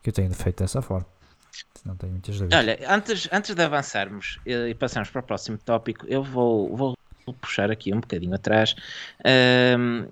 [0.02, 1.06] que o tenham feito dessa forma.
[1.84, 2.58] Não tenho muitas dúvidas.
[2.58, 6.94] Olha, antes, antes de avançarmos e passarmos para o próximo tópico, eu vou, vou
[7.40, 8.74] puxar aqui um bocadinho atrás,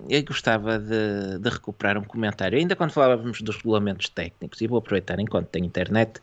[0.09, 4.79] eu gostava de, de, recuperar um comentário, ainda quando falávamos dos regulamentos técnicos, e vou
[4.79, 6.19] aproveitar enquanto tenho internet,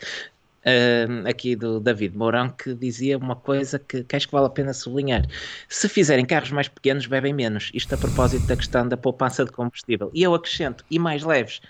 [1.29, 4.73] aqui do David Mourão, que dizia uma coisa que, que acho que vale a pena
[4.73, 5.25] sublinhar.
[5.69, 7.71] Se fizerem carros mais pequenos, bebem menos.
[7.73, 10.11] Isto a propósito da questão da poupança de combustível.
[10.13, 11.61] E eu acrescento, e mais leves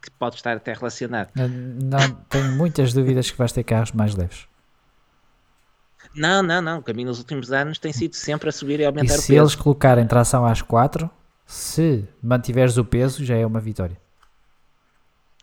[0.00, 1.30] que pode estar até relacionado.
[1.34, 4.46] Não, tenho muitas dúvidas que vais ter carros mais leves.
[6.14, 6.78] Não, não, não.
[6.78, 9.22] O caminho nos últimos anos tem sido sempre a subir e aumentar e o peso.
[9.22, 11.10] Se eles colocarem tração às 4,
[11.46, 13.98] se mantiveres o peso, já é uma vitória.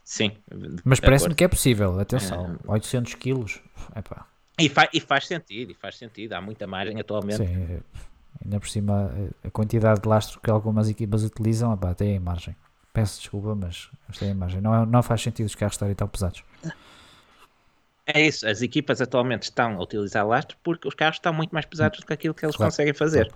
[0.04, 0.32] Sim.
[0.84, 2.00] Mas parece-me que é possível.
[2.00, 2.72] Atenção, é...
[2.72, 3.62] 800 quilos.
[3.96, 4.26] Epá.
[4.60, 6.34] E, fa e faz sentido, e faz sentido.
[6.34, 7.38] Há muita margem atualmente.
[7.38, 7.80] Sim, é,
[8.44, 9.12] ainda por cima,
[9.44, 12.56] a quantidade de lastro que algumas equipas utilizam, epá, tem margem.
[12.94, 14.60] Peço desculpa, mas tem margem.
[14.60, 16.44] Não, é, não faz sentido os carros estarem tão pesados.
[18.14, 21.66] É isso, as equipas atualmente estão a utilizar lastro porque os carros estão muito mais
[21.66, 22.72] pesados do que aquilo que eles claro.
[22.72, 23.32] conseguem fazer.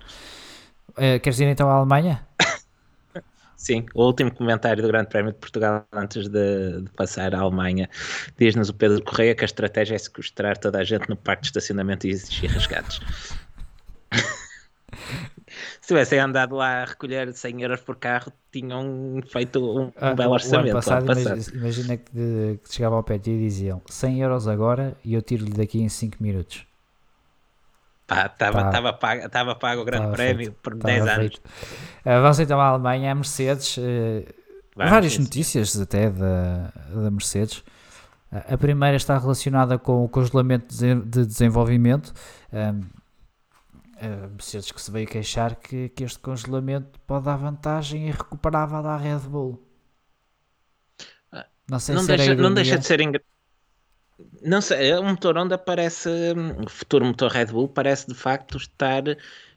[0.90, 2.26] Uh, queres ir então à Alemanha?
[3.56, 7.88] Sim, o último comentário do Grande Prémio de Portugal antes de, de passar à Alemanha
[8.38, 11.48] diz-nos o Pedro Correia que a estratégia é sequestrar toda a gente no parque de
[11.48, 13.00] estacionamento e exigir resgates.
[15.86, 20.32] Se tivessem andado lá a recolher 100 euros por carro, tinham feito um, ah, belo
[20.32, 20.72] orçamento.
[20.72, 21.40] Passado, passado.
[21.54, 25.52] Imagina que, de, que chegavam ao pé e diziam 100 euros agora e eu tiro-lhe
[25.52, 26.66] daqui em 5 minutos.
[28.10, 31.36] Estava pago, tava pago o grande prémio feito, por 10 anos.
[31.36, 33.76] Uh, vamos então à Alemanha, a Mercedes.
[33.76, 34.24] Uh,
[34.74, 37.58] várias notícias até da, da Mercedes.
[38.32, 42.12] Uh, a primeira está relacionada com o congelamento de desenvolvimento.
[44.30, 49.20] Mercedes que se veio queixar que, que este congelamento pode dar vantagem irrecuperável à Red
[49.20, 49.62] Bull.
[51.68, 53.36] Não sei não se deixa, não deixa de ser engraçado
[54.42, 56.08] não sei, o motor Honda parece,
[56.64, 59.02] o futuro motor Red Bull parece de facto estar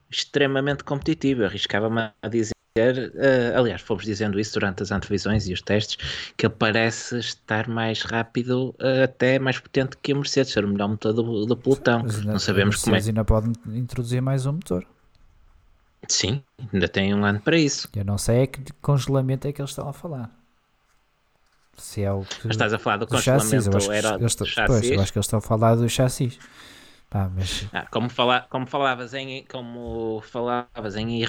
[0.10, 1.46] extremamente competitivo.
[1.46, 5.98] Arriscava-me a dizer, uh, aliás, fomos dizendo isso durante as antevisões e os testes,
[6.38, 10.68] que ele parece estar mais rápido, uh, até mais potente que o Mercedes, ser o
[10.68, 12.02] melhor motor do, do pelotão.
[12.02, 13.00] Ainda, não sabemos como é.
[13.00, 14.86] ainda pode introduzir mais um motor.
[16.08, 16.42] Sim,
[16.74, 17.90] ainda tem um ano para isso.
[17.96, 20.32] Eu não sei é que congelamento é que eles estão a falar.
[21.78, 24.66] Se é o que, mas estás a falar do, do congelamento chassis, era do chassis?
[24.66, 26.38] Pois, eu acho que eles estão a falar do chassis.
[27.12, 27.68] Ah, mas...
[27.74, 31.24] ah, como, fala, como falavas em como falavas em,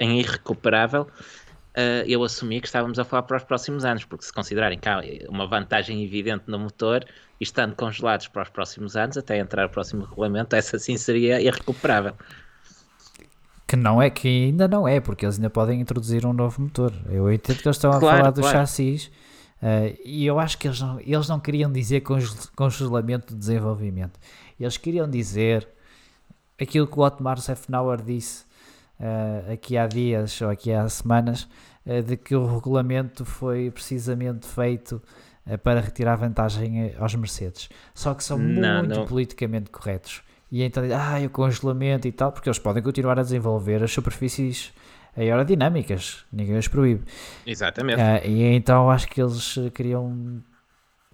[0.00, 4.32] em irrecuperável, uh, eu assumi que estávamos a falar para os próximos anos, porque se
[4.32, 7.04] considerarem que há uma vantagem evidente no motor
[7.40, 11.40] e estando congelados para os próximos anos, até entrar o próximo regulamento, essa sim seria
[11.40, 12.14] irrecuperável.
[13.68, 16.92] Que não é, que ainda não é, porque eles ainda podem introduzir um novo motor.
[17.08, 18.58] Eu entendo que eles estão a claro, falar do claro.
[18.58, 19.10] chassis
[19.62, 22.02] Uh, e eu acho que eles não, eles não queriam dizer
[22.56, 24.18] congelamento de desenvolvimento.
[24.62, 25.68] Eles queriam dizer
[26.60, 28.44] aquilo que o Otmar Sefnauer disse
[29.00, 31.48] uh, aqui há dias ou aqui há semanas,
[31.86, 35.02] uh, de que o regulamento foi precisamente feito
[35.64, 37.68] para retirar vantagem aos Mercedes.
[37.92, 39.06] Só que são não, muito não.
[39.06, 40.22] politicamente corretos.
[40.52, 44.72] E então, ah, o congelamento e tal, porque eles podem continuar a desenvolver as superfícies
[45.16, 47.02] aerodinâmicas, ninguém os proíbe.
[47.46, 48.00] Exatamente.
[48.00, 50.42] Uh, e então acho que eles queriam.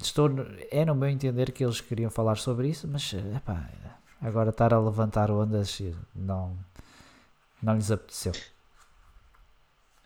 [0.00, 0.30] Estou,
[0.70, 3.68] é no meu entender que eles queriam falar sobre isso, mas epá,
[4.20, 5.80] agora estar a levantar ondas
[6.14, 6.56] não,
[7.62, 8.32] não lhes apeteceu.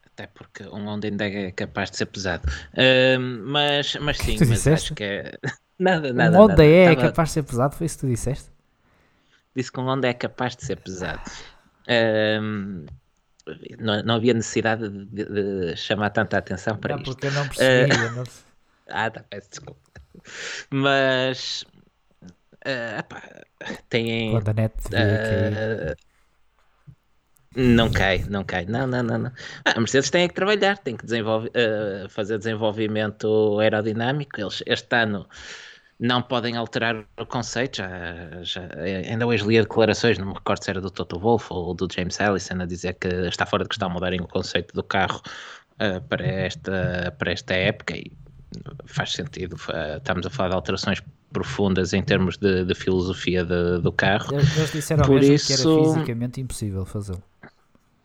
[0.06, 2.46] Até porque um onda ainda é capaz de ser pesado.
[2.72, 4.86] Uh, mas, mas sim, mas disseste?
[4.86, 5.38] acho que é.
[5.78, 6.38] nada, nada.
[6.38, 6.64] Um onda nada.
[6.64, 7.08] é Tava...
[7.08, 8.50] capaz de ser pesado, foi isso que tu disseste?
[9.54, 11.22] Disse que um onda é capaz de ser pesado.
[11.82, 12.86] Uh,
[13.78, 17.12] não, não havia necessidade de, de, chamar tanta atenção para não, isto.
[17.12, 17.92] porque eu não percebi.
[17.92, 18.24] Uh, não...
[18.90, 19.81] ah, tá, peço desculpa.
[20.70, 21.64] Mas
[22.66, 23.22] uh, epá,
[23.88, 24.32] têm.
[24.32, 25.96] Quando a net uh,
[27.54, 28.64] não cai, não cai.
[28.64, 29.18] Não, não, não.
[29.18, 29.32] não.
[29.64, 34.40] Ah, a Mercedes tem que trabalhar, tem que desenvolver, uh, fazer desenvolvimento aerodinâmico.
[34.40, 35.28] Eles, este ano
[36.00, 37.76] não podem alterar o conceito.
[37.76, 37.88] Já,
[38.42, 38.62] já,
[39.08, 42.20] ainda hoje li declarações, não me recordo se era do Toto Wolff ou do James
[42.20, 45.20] Allison, a dizer que está fora de questão mudarem o conceito do carro
[45.74, 48.10] uh, para, esta, para esta época e
[48.86, 49.56] faz sentido.
[49.96, 54.34] Estamos a falar de alterações profundas em termos de, de filosofia de, do carro.
[54.34, 55.46] Eles disseram Por mesmo isso...
[55.46, 57.22] que era fisicamente impossível fazê-lo.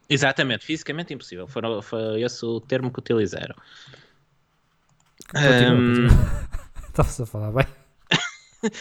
[0.10, 1.48] Exatamente, fisicamente impossível.
[1.48, 3.56] Foi, foi esse o termo que utilizaram.
[6.88, 7.24] Estava-se um...
[7.24, 7.66] a falar bem.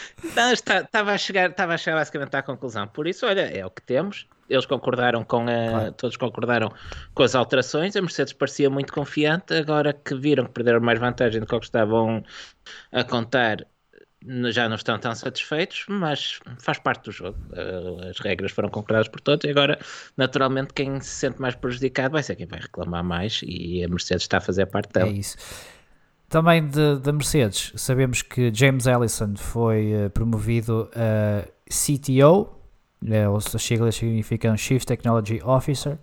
[0.53, 2.87] Estava a, chegar, estava a chegar basicamente à conclusão.
[2.87, 4.25] Por isso, olha, é o que temos.
[4.49, 5.91] Eles concordaram com a, claro.
[5.93, 6.71] todos concordaram
[7.13, 7.95] com as alterações.
[7.95, 9.53] A Mercedes parecia muito confiante.
[9.53, 12.23] Agora que viram que perderam mais vantagem do que estavam
[12.91, 13.65] a contar,
[14.51, 17.37] já não estão tão satisfeitos, mas faz parte do jogo.
[17.53, 19.79] Eh, as regras foram concordadas por todos e agora,
[20.15, 24.23] naturalmente, quem se sente mais prejudicado vai ser quem vai reclamar mais e a Mercedes
[24.23, 25.09] está a fazer parte dela.
[25.09, 25.37] É isso.
[26.29, 26.67] Também
[27.01, 32.56] da Mercedes, sabemos que James Ellison foi uh, promovido a CTO,
[33.03, 35.97] uh, ou siglas significam Chief Technology Officer,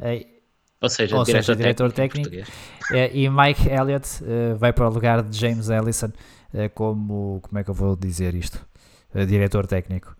[0.00, 0.32] uh,
[0.80, 2.50] ou seja, ou diretor, seja diretor técnico, técnico
[3.14, 4.08] e Mike Elliott
[4.58, 6.10] vai para o lugar de James Ellison
[6.74, 8.66] como, como é que eu vou dizer isto?
[9.28, 10.16] diretor técnico.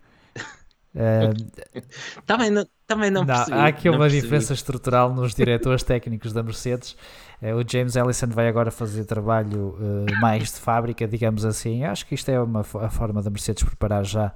[0.95, 2.43] Estava
[2.85, 3.57] também não, Não, percebi.
[3.57, 4.21] há aqui não uma percebi.
[4.21, 6.95] diferença estrutural nos diretores técnicos da Mercedes.
[7.41, 11.83] O James Ellison vai agora fazer trabalho eh, mais de fábrica, digamos assim.
[11.83, 14.31] Acho que isto é uma a forma da Mercedes preparar já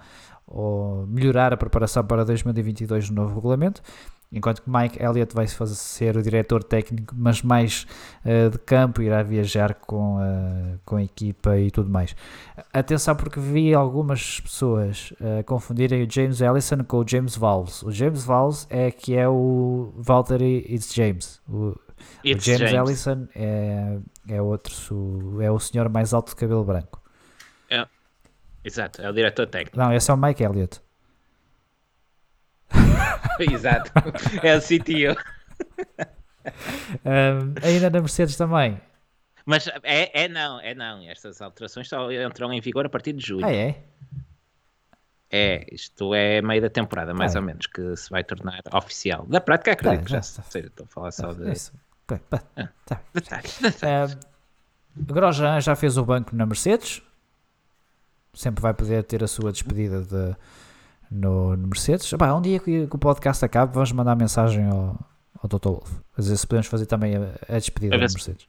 [0.47, 3.81] ou melhorar a preparação para 2022 no novo regulamento.
[4.31, 7.87] Enquanto que Mike Elliott vai ser o diretor técnico, mas mais
[8.25, 12.13] eh, de campo, irá viajar com a, com a equipa e tudo mais.
[12.73, 17.85] Atenção, porque vi algumas pessoas eh, confundirem o James Ellison com o James Valls.
[17.85, 21.39] O James Valls é que é o Valtteri It's James.
[21.47, 21.77] O, o
[22.25, 27.01] It's James, Ellison é, é outro, é o senhor mais alto de cabelo branco.
[28.67, 29.77] Exato, é o diretor técnico.
[29.77, 30.81] Não, esse é o Mike Elliott.
[33.39, 33.91] Exato.
[34.43, 35.19] É o CTO.
[37.05, 38.79] Ahm, ainda na Mercedes também.
[39.45, 41.01] Mas é, é não, é não.
[41.09, 43.45] Estas alterações só entram em vigor a partir de julho.
[43.45, 43.81] Ah, é?
[45.29, 47.41] É, isto é meio da temporada, mais Ah, é.
[47.41, 49.25] ou menos, que se vai tornar oficial.
[49.27, 50.43] Da prática, acredito Tá, já já se está.
[50.43, 51.73] seja, estou a falar só de Isso.
[52.03, 52.69] Ok, pá, Ah.
[52.85, 53.01] tá.
[53.13, 53.59] detalhes.
[53.83, 54.19] Ahm,
[54.95, 57.01] Grosjean já fez o banco na Mercedes.
[58.37, 60.35] Sempre vai poder ter a sua despedida de,
[61.09, 62.11] no, no Mercedes.
[62.13, 64.99] Epá, um dia que, que o podcast acabe, vamos mandar mensagem ao,
[65.41, 65.69] ao Dr.
[65.69, 65.91] Wolf.
[66.17, 68.47] A dizer se podemos fazer também a, a despedida A se- Mercedes.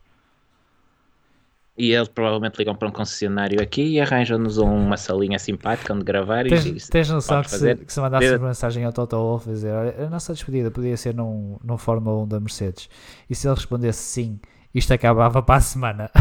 [1.81, 6.45] E eles provavelmente ligam para um concessionário aqui e arranjam-nos uma salinha simpática onde gravar
[6.45, 9.49] e Tens, diz- tens noção que se, que se mandasse uma mensagem ao Toto Wolff
[9.49, 12.89] a dizer olha, a nossa despedida podia ser num, num Fórmula 1 da Mercedes
[13.31, 14.41] e se ele respondesse sim,
[14.75, 16.11] isto acabava para a semana.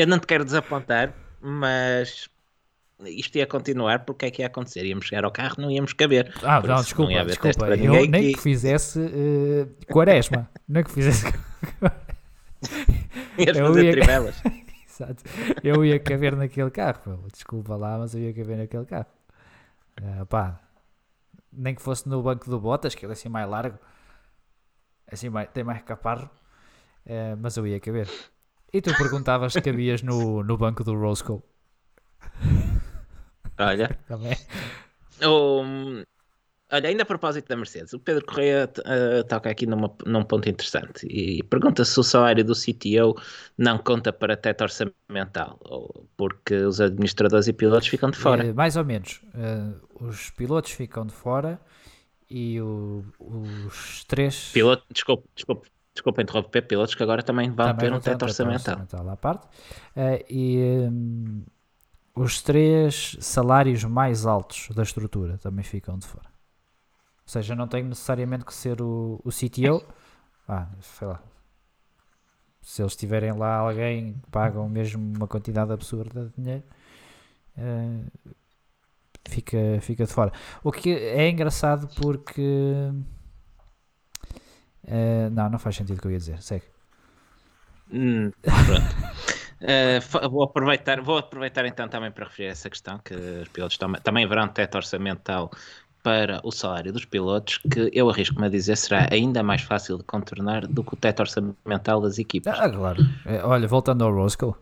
[0.00, 2.30] Eu não te quero desapontar, mas
[3.04, 4.86] isto ia continuar porque é que ia acontecer?
[4.86, 6.32] Íamos chegar ao carro, não íamos caber.
[6.42, 7.68] Ah, não, desculpa, não desculpa.
[7.68, 11.26] Eu ninguém nem que fizesse eh, quaresma, nem que fizesse.
[13.36, 14.04] Ias Eu fazer ia-.
[14.88, 15.22] Exato.
[15.62, 17.22] Eu ia caber naquele carro.
[17.30, 19.06] Desculpa lá, mas eu ia caber naquele carro.
[20.02, 20.60] Ah, pá,
[21.52, 23.78] nem que fosse no banco do Bottas, que ele é assim mais largo,
[25.10, 26.30] assim mais, tem mais caparro,
[27.04, 28.08] eh, mas eu ia caber.
[28.72, 31.42] E tu perguntavas se cabias no, no banco do Roscoe
[33.58, 34.36] Olha, também.
[35.22, 36.02] o-
[36.72, 40.48] olha, ainda a propósito da Mercedes, o Pedro Correia eh, toca aqui numa- num ponto
[40.48, 43.14] interessante e pergunta se o salário do CTO
[43.58, 48.44] não conta para teto orçamental, ou porque os administradores e pilotos ficam de fora.
[48.46, 49.20] Eh, mais ou menos.
[49.34, 51.60] Eh, os pilotos ficam de fora
[52.30, 54.50] e o- os três.
[54.54, 55.66] Piloto, desculpa, desculpa,
[56.00, 58.74] desculpa interromper, pilotos que agora também vão também ter um teto orçamental.
[58.80, 59.46] orçamental à parte.
[59.94, 61.44] Eh, e hum,
[62.14, 66.28] os três salários mais altos da estrutura também ficam de fora.
[66.28, 69.84] Ou seja, não tem necessariamente que ser o, o CTO.
[70.48, 71.22] Ah, sei lá.
[72.62, 76.64] Se eles tiverem lá alguém que pagam mesmo uma quantidade absurda de dinheiro,
[77.56, 78.00] eh,
[79.28, 80.32] fica, fica de fora.
[80.64, 82.90] O que é engraçado porque.
[84.90, 86.42] Eh, não, não faz sentido o que eu ia dizer.
[86.42, 86.64] Segue.
[87.92, 89.20] Hum, pronto.
[90.02, 94.00] Fa- vou, aproveitar, vou aproveitar então também para referir essa questão que os pilotos também,
[94.00, 95.50] também haverão teto orçamental
[96.02, 100.04] para o salário dos pilotos, que eu arrisco-me a dizer será ainda mais fácil de
[100.04, 102.58] contornar do que o teto orçamental das equipas.
[102.58, 103.04] Ah, claro.
[103.26, 104.54] Eh, Olha, voltando ao Roscoe,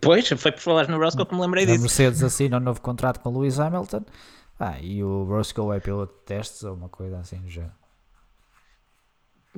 [0.00, 1.82] Pois, foi por falar no Roscoe que me lembrei a disso.
[1.82, 4.04] Mercedes assina um novo contrato com o Lewis Hamilton
[4.58, 7.74] ah, e o Roscoe é piloto de testes ou uma coisa assim do género.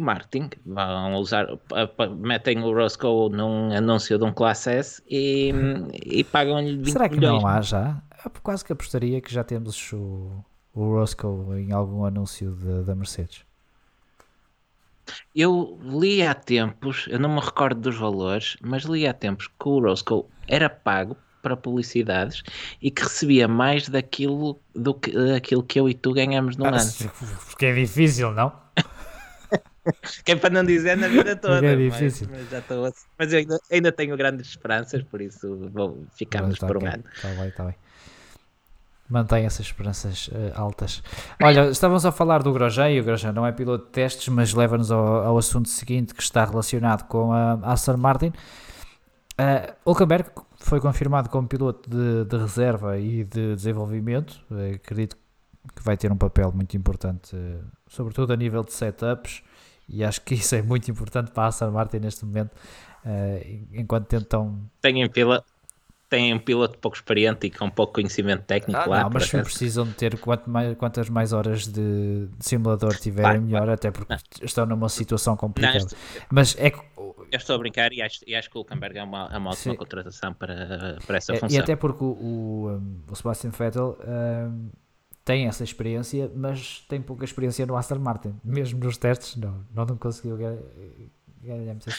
[0.00, 1.46] Marketing, vão usar,
[2.18, 5.52] metem o Roscoe num anúncio de um Classe S e,
[6.04, 7.42] e pagam-lhe 20 Será que milhões.
[7.42, 8.02] não há já?
[8.24, 12.94] Eu quase que apostaria que já temos o, o Roscoe em algum anúncio de- da
[12.94, 13.44] Mercedes.
[15.34, 19.68] Eu li há tempos, eu não me recordo dos valores, mas li há tempos que
[19.68, 22.42] o Roscoe era pago para publicidades
[22.82, 26.76] e que recebia mais daquilo do que aquilo que eu e tu ganhamos num Ah,
[26.80, 26.90] ano.
[27.46, 28.52] Porque é difícil, não?
[30.24, 31.64] Que é para não dizer na vida toda.
[31.66, 32.28] É mas- difícil.
[32.30, 36.58] Mas, já estou a- mas eu ainda, ainda tenho grandes esperanças, por isso vou, ficamos
[36.58, 37.04] Tá por um ok, ano.
[37.22, 37.74] Tá bem, tá bem.
[39.10, 41.02] Mantém essas esperanças eh, altas.
[41.42, 44.52] Olha, estávamos a falar do Grosjean e o Grosjean não é piloto de testes, mas
[44.52, 48.32] leva-nos ao, ao assunto seguinte que está relacionado com a Aston Martin.
[49.40, 54.38] Uh, Hulkenberg foi confirmado como piloto de, de reserva e de desenvolvimento.
[54.52, 55.16] Eh, acredito
[55.74, 59.42] que vai ter um papel muito importante, eh, sobretudo a nível de setups,
[59.88, 62.50] e acho que isso é muito importante para a Aston Martin neste momento,
[63.04, 64.68] eh, enquanto tentam
[66.08, 69.02] tem um piloto pouco experiente e com pouco conhecimento técnico ah, lá.
[69.02, 73.68] Não, mas precisam de ter quanto mais, quantas mais horas de, de simulador tiverem, melhor,
[73.68, 74.18] até porque não.
[74.42, 75.78] estão numa situação complicada.
[75.80, 76.78] Não, mas é que.
[77.30, 79.50] Eu estou a brincar e acho, e acho que o Hulkenberg é uma, é uma
[79.50, 81.58] ótima contratação para, para essa função.
[81.58, 84.70] E até porque o, o, o Sebastian Vettel um,
[85.28, 88.34] tem essa experiência, mas tem pouca experiência no Aston Martin.
[88.42, 90.38] Mesmo nos testes, não, não, não conseguiu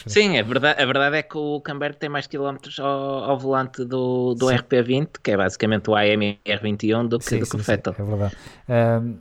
[0.08, 3.84] Sim, a verdade, a verdade é que o Camber tem mais quilómetros ao, ao volante
[3.84, 7.62] do, do RP20, que é basicamente o AMR21, do que, sim, do que sim, o
[7.62, 7.94] Vettel.
[7.96, 8.36] é verdade.
[8.68, 9.18] Um,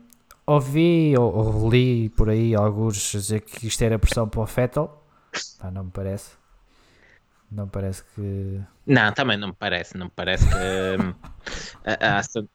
[0.48, 5.04] ouvi ou, ou, li por aí alguns dizer que isto era pressão para o Vettel.
[5.60, 6.32] Ah, não me parece.
[7.52, 8.60] Não parece que.
[8.88, 9.96] Não, também não me parece.
[9.96, 10.56] Não me parece que.
[10.56, 11.14] Hum,
[11.86, 12.48] a, a Aston.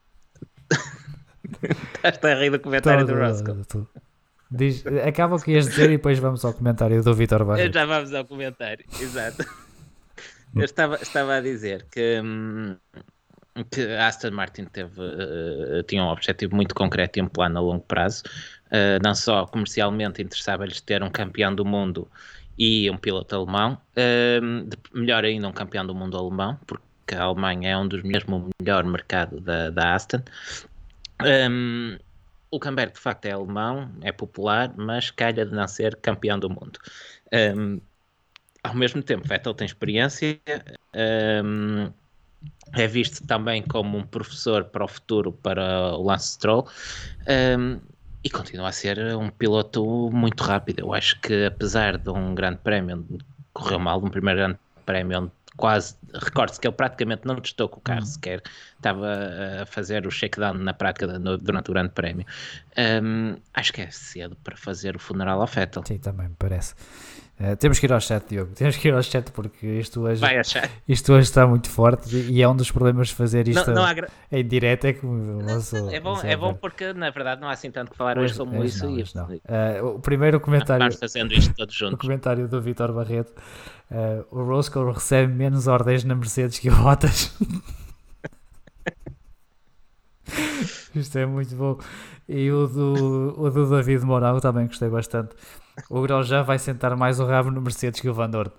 [2.05, 3.87] Estás a rir do comentário do Roscoe.
[4.51, 7.75] Diz, acaba o que ias dizer e depois vamos ao comentário do Vitor Barreto.
[7.75, 9.45] Já vamos ao comentário, exato.
[10.55, 12.77] Eu estava, estava a dizer que, hum,
[13.71, 17.61] que a Aston Martin teve, uh, tinha um objetivo muito concreto e um plano a
[17.61, 18.23] longo prazo.
[18.67, 22.09] Uh, não só comercialmente interessava-lhes ter um campeão do mundo
[22.57, 27.23] e um piloto alemão, uh, de, melhor ainda um campeão do mundo alemão, porque a
[27.23, 30.23] Alemanha é um dos mesmo melhor mercado da, da Aston.
[31.23, 31.99] Um,
[32.51, 36.49] o Camber de facto é alemão, é popular, mas calha de não ser campeão do
[36.49, 36.79] mundo.
[37.57, 37.81] Um,
[38.63, 40.41] ao mesmo tempo, Vettel tem experiência,
[41.45, 41.93] um,
[42.73, 46.69] é visto também como um professor para o futuro para o Lance Stroll
[47.59, 47.81] um,
[48.23, 50.81] e continua a ser um piloto muito rápido.
[50.81, 53.07] Eu acho que apesar de um grande prémio,
[53.53, 57.79] correu mal, um primeiro grande prémio onde quase, recorde-se que ele praticamente não testou com
[57.79, 58.07] o carro uhum.
[58.07, 58.43] sequer,
[58.77, 59.07] estava
[59.63, 62.27] a fazer o shakedown na prática durante o grande prémio.
[62.77, 65.83] Um, acho que é cedo para fazer o funeral ao Fettel.
[65.87, 66.75] Sim, também me parece.
[67.41, 68.53] Uh, temos que ir ao chat, Diogo.
[68.55, 70.23] Temos que ir ao chat porque isto hoje,
[70.87, 74.07] isto hoje está muito forte e é um dos problemas de fazer isto não, não
[74.31, 74.85] em direto.
[74.85, 77.97] É, que sou, é bom, é bom porque na verdade não há assim tanto que
[77.97, 79.17] falar hoje, hoje como hoje isso.
[79.17, 79.91] Não, e não.
[79.91, 81.95] Uh, o primeiro comentário, fazendo isto todos juntos.
[81.95, 83.33] o comentário do Vitor Barreto.
[83.91, 87.37] Uh, o Roscoe recebe menos ordens na Mercedes que o Bottas.
[90.95, 91.79] Isto é muito bom.
[92.29, 95.35] E o do, o do David Moral também gostei bastante.
[95.91, 98.53] O Grosjean vai sentar mais o rabo no Mercedes que o Van Dorn.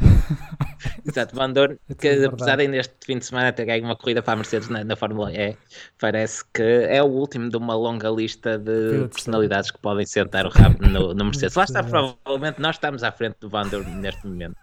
[1.06, 3.96] Exato, Van Dorn, é que é apesar de neste fim de semana ter ganho uma
[3.96, 5.56] corrida para a Mercedes na, na, Fórmula E,
[6.00, 10.48] parece que é o último de uma longa lista de personalidades que podem sentar o
[10.48, 11.54] rabo no, no Mercedes.
[11.54, 14.56] Lá está, provavelmente nós estamos à frente do Van Dorn neste momento.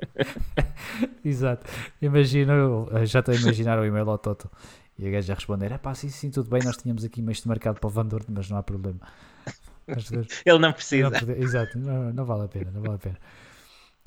[1.22, 1.66] Exato,
[2.00, 2.54] imagina,
[3.04, 4.50] já estou a imaginar o e-mail ao Toto
[4.98, 7.48] e a gaja a responder: é pá, sim, sim, tudo bem, nós tínhamos aqui este
[7.48, 9.00] marcado para o Van Dorn, mas não há problema.
[10.44, 11.10] Ele não precisa.
[11.10, 13.18] Não, exato, não, não, vale a pena, não vale a pena.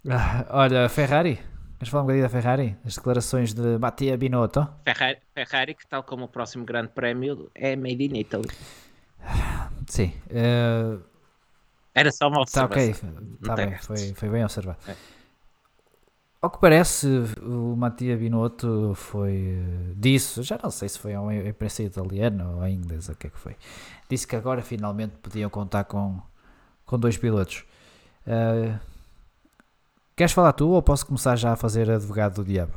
[0.10, 1.40] Ah, olha, Ferrari.
[1.80, 2.78] Vamos falar um bocadinho da Ferrari?
[2.86, 4.68] As declarações de Mattia Binotto.
[4.86, 8.48] Ferrari, Ferrari, que tal como o próximo grande prémio, é made in Italy.
[9.88, 10.14] Sim.
[10.30, 11.02] Uh...
[11.94, 13.04] Era só uma observação.
[13.04, 14.78] Tá ok, tá bem, foi, foi bem observado.
[14.88, 14.96] É.
[16.44, 17.08] Ao que parece,
[17.42, 19.58] o Mattia Binotto foi.
[19.96, 23.30] Disse, já não sei se foi a imprensa italiana ou a inglesa, o que é
[23.30, 23.56] que foi.
[24.10, 26.20] Disse que agora finalmente podiam contar com,
[26.86, 27.64] com dois pilotos.
[28.28, 28.78] Uh,
[30.18, 32.74] queres falar tu ou posso começar já a fazer advogado do diabo?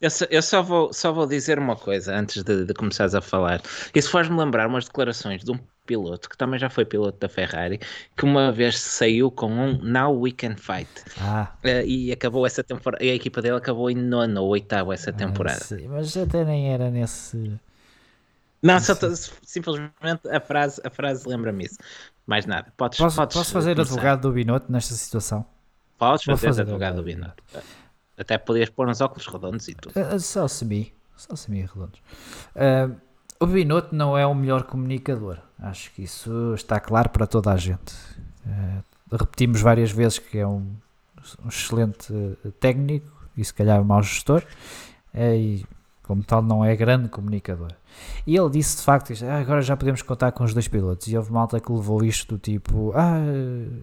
[0.00, 3.20] Eu só, eu só, vou, só vou dizer uma coisa antes de, de começares a
[3.20, 3.62] falar.
[3.94, 7.80] Isso faz-me lembrar umas declarações de um piloto, que também já foi piloto da Ferrari,
[8.16, 10.88] que uma vez saiu com um Now We Can Fight.
[11.20, 11.52] Ah.
[11.64, 15.10] Uh, e acabou essa temporada, e a equipa dele acabou em nono ou oitavo essa
[15.10, 15.60] ah, temporada.
[15.72, 17.58] Ah, mas até nem era nesse.
[18.62, 18.94] Não, só
[19.42, 21.76] simplesmente a frase, a frase lembra-me isso.
[22.26, 22.72] Mais nada.
[22.76, 23.92] Podes, posso, podes posso fazer começar.
[23.92, 25.44] advogado do Binotto nesta situação?
[25.98, 27.42] Podes fazer, fazer advogado do Binotto.
[28.16, 29.94] Até podias pôr uns óculos redondos e tudo.
[29.98, 30.92] Uh, só semi.
[31.16, 32.00] Só semi redondos.
[32.54, 32.94] Uh,
[33.40, 35.38] o Binotto não é o melhor comunicador.
[35.58, 37.94] Acho que isso está claro para toda a gente.
[38.46, 40.76] Uh, repetimos várias vezes que é um,
[41.44, 42.12] um excelente
[42.60, 44.44] técnico e se calhar um mau gestor.
[45.14, 45.64] E
[46.04, 47.72] como tal não é grande comunicador.
[48.26, 51.08] E ele disse de facto ah, agora já podemos contar com os dois pilotos.
[51.08, 53.18] E houve malta que levou isto do tipo, ah,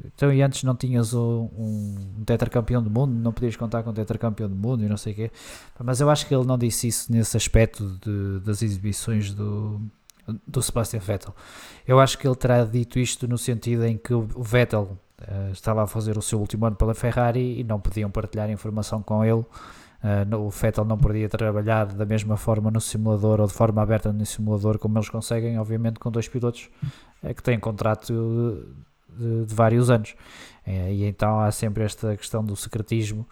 [0.06, 3.94] então e antes não tinhas um, um tetracampeão do mundo, não podias contar com um
[3.94, 5.32] tetracampeão do mundo e não sei o quê.
[5.84, 9.82] Mas eu acho que ele não disse isso nesse aspecto de, das exibições do,
[10.48, 11.36] do Sebastian Vettel.
[11.88, 15.84] Eu acho que ele terá dito isto no sentido em que o Vettel uh, estava
[15.84, 19.44] a fazer o seu último ano pela Ferrari e não podiam partilhar informação com ele
[20.04, 24.12] Uh, o Vettel não podia trabalhar da mesma forma no simulador ou de forma aberta
[24.12, 26.70] no simulador como eles conseguem, obviamente, com dois pilotos
[27.22, 28.12] é, que têm contrato
[29.16, 30.16] de, de, vários anos.
[30.66, 33.28] É, e então há sempre esta questão do secretismo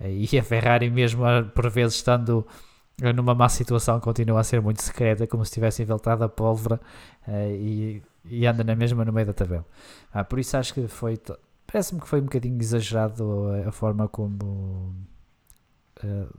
[0.00, 2.46] E a Ferrari, mesmo por vezes estando
[3.14, 6.80] numa má situação, continua a ser muito secreta, como se tivesse inventado a pólvora
[7.28, 9.64] e, e, anda na mesma no meio da tabela.
[10.12, 11.18] Ah, por isso acho que foi.
[11.66, 15.13] Parece-me que foi um bocadinho exagerado a, forma como uh,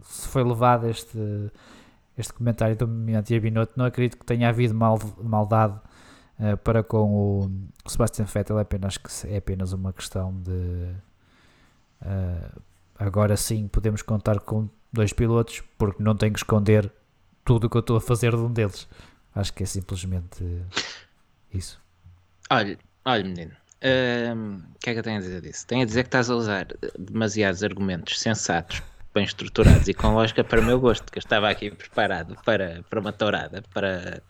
[0.01, 1.51] se foi levado este,
[2.17, 3.73] este comentário do Movimento Binotto.
[3.75, 5.79] Não acredito que tenha havido mal, maldade
[6.39, 10.91] uh, para com o, Sebastian Vettel, é apenas, é apenas uma questão de.
[12.01, 12.61] Uh,
[12.97, 16.91] agora sim podemos contar com dois pilotos, porque não tenho que esconder
[17.43, 18.87] tudo o que eu estou a fazer de um deles.
[19.33, 20.43] Acho que é simplesmente
[21.53, 21.79] isso.
[22.49, 23.51] Olha, olha menino,
[24.35, 25.67] hum, o que é que eu tenho a dizer disso?
[25.67, 28.81] Tenho a dizer que estás a usar demasiados argumentos sensatos,
[29.15, 32.83] bem estruturados e com lógica para o meu gosto, que eu estava aqui preparado para,
[32.89, 34.21] para uma tourada, para,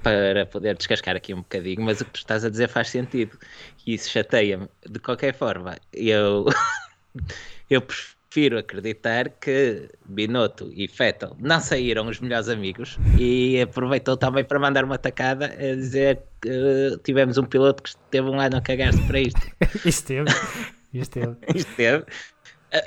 [0.00, 3.36] para poder descascar aqui um bocadinho, mas o que tu estás a dizer faz sentido
[3.84, 4.68] e isso chateia-me.
[4.88, 6.46] De qualquer forma, eu,
[7.68, 14.44] eu prefiro acreditar que Binotto e Fettel não saíram os melhores amigos e aproveitou também
[14.44, 18.60] para mandar uma tacada a dizer que tivemos um piloto que esteve um ano a
[18.60, 19.40] cagar-se para isto.
[19.84, 20.30] esteve,
[20.94, 21.36] esteve.
[21.56, 22.04] esteve.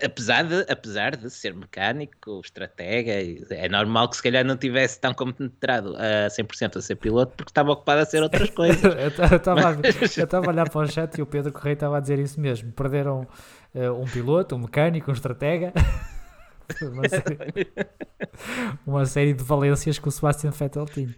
[0.03, 3.11] Apesar de, apesar de ser mecânico, estratega,
[3.51, 7.51] é normal que se calhar não tivesse tão compenetrado a 100% a ser piloto porque
[7.51, 8.83] estava ocupado a ser outras coisas.
[8.83, 10.33] eu estava Mas...
[10.33, 12.71] a olhar para o chat e o Pedro Correia estava a dizer isso mesmo.
[12.71, 13.27] Perderam
[13.75, 15.71] uh, um piloto, um mecânico, um estratega.
[16.81, 17.71] uma, série,
[18.87, 21.15] uma, série, de valências que o Sebastian Vettel tinha.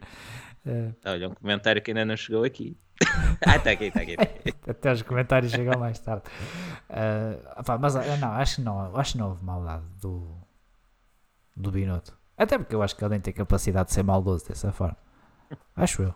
[0.68, 2.78] Uh, Olha, um comentário que ainda não chegou aqui.
[3.46, 4.54] ah, está aqui, está aqui, tá aqui.
[4.70, 6.24] Até os comentários chegam mais tarde.
[6.90, 10.38] Uh, pá, mas não, acho que não, acho que não houve maldade do,
[11.56, 12.18] do Binotto.
[12.38, 14.98] Até porque eu acho que ele nem tem capacidade de ser maldoso dessa forma.
[15.76, 16.14] Acho eu.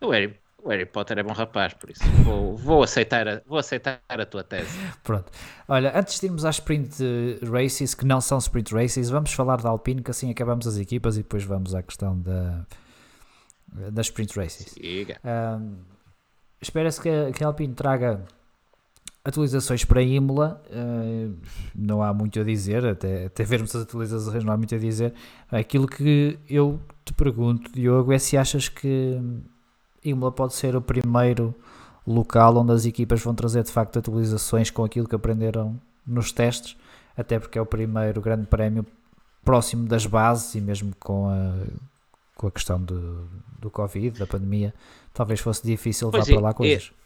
[0.00, 3.58] O Harry, o Harry Potter é bom rapaz, por isso vou, vou, aceitar, a, vou
[3.58, 4.76] aceitar a tua tese.
[5.02, 5.30] Pronto.
[5.68, 6.96] Olha, antes de irmos às sprint
[7.42, 11.16] races, que não são sprint races, vamos falar da Alpine, que assim acabamos as equipas
[11.16, 12.66] e depois vamos à questão da,
[13.92, 14.74] das sprint races.
[15.24, 15.76] Um,
[16.60, 18.24] Espera-se que, que a Alpine traga
[19.24, 21.34] atualizações para Imola, uh,
[21.74, 25.14] não há muito a dizer, até, até vermos as atualizações não há muito a dizer.
[25.50, 29.18] Aquilo que eu te pergunto, Diogo, é se achas que
[30.04, 31.54] Imola pode ser o primeiro
[32.06, 36.76] local onde as equipas vão trazer de facto atualizações com aquilo que aprenderam nos testes,
[37.16, 38.86] até porque é o primeiro grande prémio
[39.42, 41.54] próximo das bases e mesmo com a,
[42.34, 43.28] com a questão do,
[43.58, 44.74] do Covid, da pandemia,
[45.12, 46.92] talvez fosse difícil levar para lá coisas.
[47.00, 47.04] É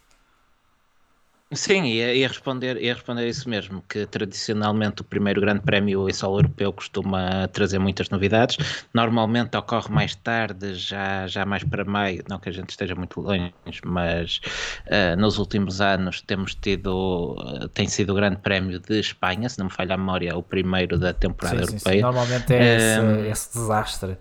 [1.51, 6.13] Sim, ia, ia, responder, ia responder isso mesmo, que tradicionalmente o primeiro grande prémio em
[6.13, 8.59] solo europeu costuma trazer muitas novidades.
[8.93, 13.19] Normalmente ocorre mais tarde, já, já mais para maio, não que a gente esteja muito
[13.19, 14.43] longe, mas
[14.89, 19.59] uh, nos últimos anos temos tido, uh, tem sido o grande prémio de Espanha, se
[19.59, 21.81] não me falha a memória, o primeiro da temporada sim, europeia.
[21.81, 22.03] Sim, sim.
[22.03, 24.19] Normalmente é esse, um, esse desastre,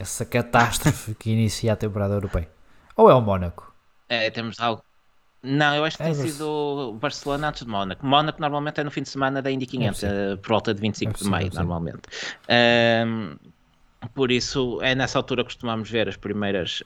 [0.00, 2.48] essa catástrofe que inicia a temporada europeia.
[2.96, 3.72] Ou é o Mónaco?
[4.08, 4.82] É, temos algo
[5.42, 8.04] não, eu acho que é tem sido Barcelona antes de Mónaco.
[8.04, 11.12] Mónaco normalmente é no fim de semana da Indy 500, é por volta de 25
[11.12, 12.02] é de maio, normalmente.
[13.06, 13.36] Um,
[14.14, 16.82] por isso, é nessa altura que costumamos ver as primeiras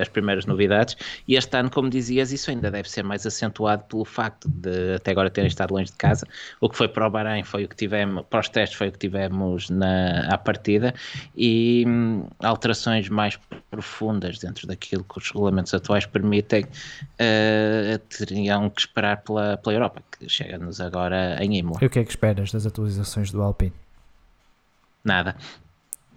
[0.00, 0.96] as primeiras novidades.
[1.26, 5.10] E este ano, como dizias, isso ainda deve ser mais acentuado pelo facto de até
[5.10, 6.26] agora terem estado longe de casa.
[6.60, 8.92] O que foi para o Bahrein foi o que tivemos, para os testes foi o
[8.92, 10.94] que tivemos na, à partida
[11.36, 13.38] e hum, alterações mais
[13.70, 20.02] profundas dentro daquilo que os regulamentos atuais permitem, uh, teriam que esperar pela, pela Europa,
[20.10, 21.78] que chega-nos agora em Imola.
[21.82, 23.72] E o que é que esperas das atualizações do Alpine?
[25.04, 25.36] Nada.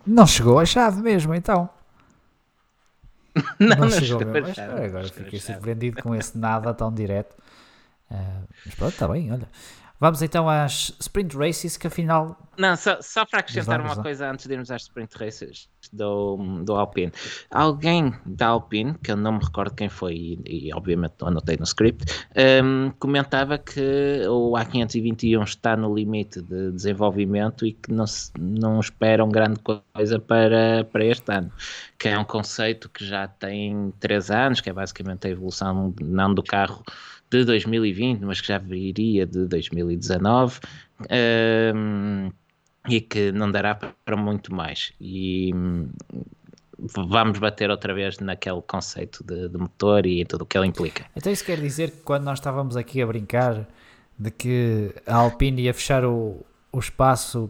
[0.05, 1.69] Não chegou a chave mesmo, então.
[3.59, 4.53] não, não, chegou mesmo.
[4.55, 7.35] Mas, agora fiquei surpreendido com esse nada tão direto.
[8.11, 9.47] Uh, mas pronto, está bem, olha.
[10.03, 12.37] Vamos então às sprint races, que afinal.
[12.57, 16.35] Não, só, só para acrescentar uma coisa antes de irmos às sprint races do,
[16.65, 17.09] do Alpine.
[17.49, 20.13] Alguém da Alpine, que eu não me recordo quem foi
[20.45, 22.03] e, e obviamente não anotei no script,
[22.61, 28.81] um, comentava que o A521 está no limite de desenvolvimento e que não, se, não
[28.81, 31.49] esperam grande coisa para, para este ano.
[31.97, 36.33] Que é um conceito que já tem 3 anos, que é basicamente a evolução não
[36.33, 36.83] do carro
[37.39, 40.59] de 2020, mas que já viria de 2019
[41.75, 42.31] um,
[42.87, 44.93] e que não dará para muito mais.
[44.99, 45.89] E hum,
[46.77, 51.05] vamos bater outra vez naquele conceito de, de motor e tudo o que ele implica.
[51.15, 53.67] Então isso quer dizer que quando nós estávamos aqui a brincar
[54.17, 57.49] de que a Alpine ia fechar o, o espaço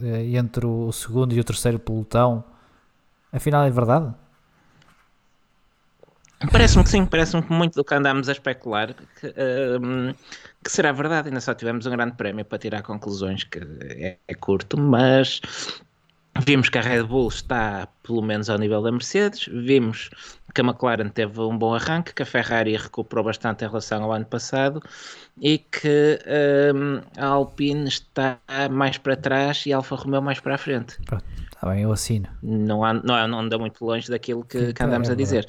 [0.00, 2.44] eh, entre o segundo e o terceiro pelotão,
[3.32, 4.14] afinal é verdade?
[6.50, 10.14] Parece-me que sim, parece-me que muito do que andámos a especular que, uh,
[10.62, 14.34] que será verdade, ainda só tivemos um grande prémio para tirar conclusões, que é, é
[14.34, 15.40] curto, mas
[16.42, 20.10] Vimos que a Red Bull está pelo menos ao nível da Mercedes, vimos
[20.52, 24.12] que a McLaren teve um bom arranque, que a Ferrari recuperou bastante em relação ao
[24.12, 24.82] ano passado
[25.40, 26.18] e que
[26.74, 28.38] um, a Alpine está
[28.70, 30.98] mais para trás e a Alfa Romeo mais para a frente.
[31.00, 32.28] Está bem, eu assino.
[32.42, 35.46] Não, há, não, não anda muito longe daquilo que, que andamos é a dizer.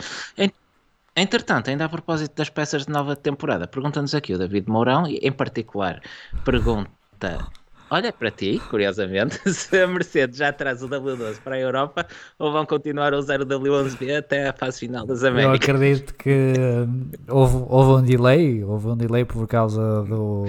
[1.16, 5.18] Entretanto, ainda a propósito das peças de nova temporada, pergunta-nos aqui o David Mourão, e
[5.18, 6.02] em particular
[6.44, 7.48] pergunta
[7.90, 12.08] Olha para ti, curiosamente, se a Mercedes já traz o W12 para a Europa
[12.40, 15.68] ou vão continuar a usar o W11B até a fase final das Américas.
[15.68, 16.54] Eu acredito que
[16.88, 20.46] hum, houve, houve um delay, houve um delay por causa do,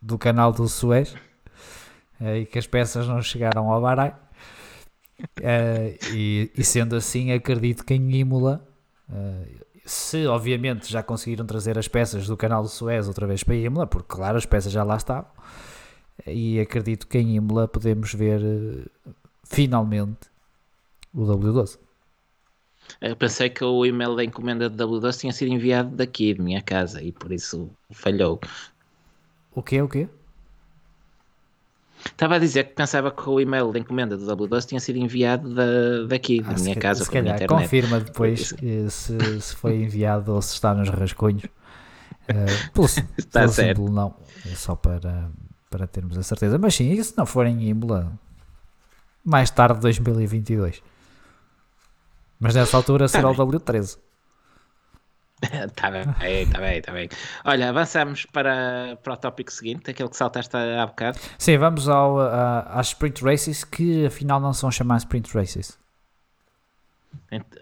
[0.00, 1.14] do canal do Suez
[2.20, 4.12] eh, e que as peças não chegaram ao Bahrein.
[5.38, 8.66] Uh, e, e, sendo assim, acredito que em Imola,
[9.84, 13.86] se obviamente já conseguiram trazer as peças do canal do Suez outra vez para Imola,
[13.86, 15.30] porque claro, as peças já lá estavam
[16.26, 20.30] e acredito que em Imola podemos ver uh, finalmente
[21.12, 21.78] o W12.
[23.00, 26.60] Eu pensei que o e-mail da encomenda de W12 tinha sido enviado daqui, de minha
[26.60, 28.40] casa, e por isso falhou.
[29.54, 29.80] O quê?
[29.80, 30.08] O quê?
[32.04, 35.54] Estava a dizer que pensava que o e-mail da encomenda do W12 tinha sido enviado
[35.54, 37.62] da, daqui, ah, da minha casa, se calhar, internet.
[37.62, 38.54] Confirma depois
[38.90, 41.44] se, se foi enviado ou se está nos rascunhos.
[41.44, 42.86] Uh, pelo,
[43.18, 43.78] está pelo certo.
[43.78, 44.14] Símbolo, não.
[44.50, 45.30] É só para,
[45.70, 46.58] para termos a certeza.
[46.58, 48.12] Mas sim, e se não for em Imola,
[49.24, 50.82] mais tarde 2022.
[52.38, 53.98] Mas nessa altura tá será o W13.
[55.42, 56.02] Está bem,
[56.42, 57.08] está bem, está bem.
[57.44, 61.18] Olha, avançamos para, para o tópico seguinte, aquele que saltaste há bocado.
[61.38, 65.78] Sim, vamos ao, a, às Sprint Races, que afinal não são chamadas Sprint Races.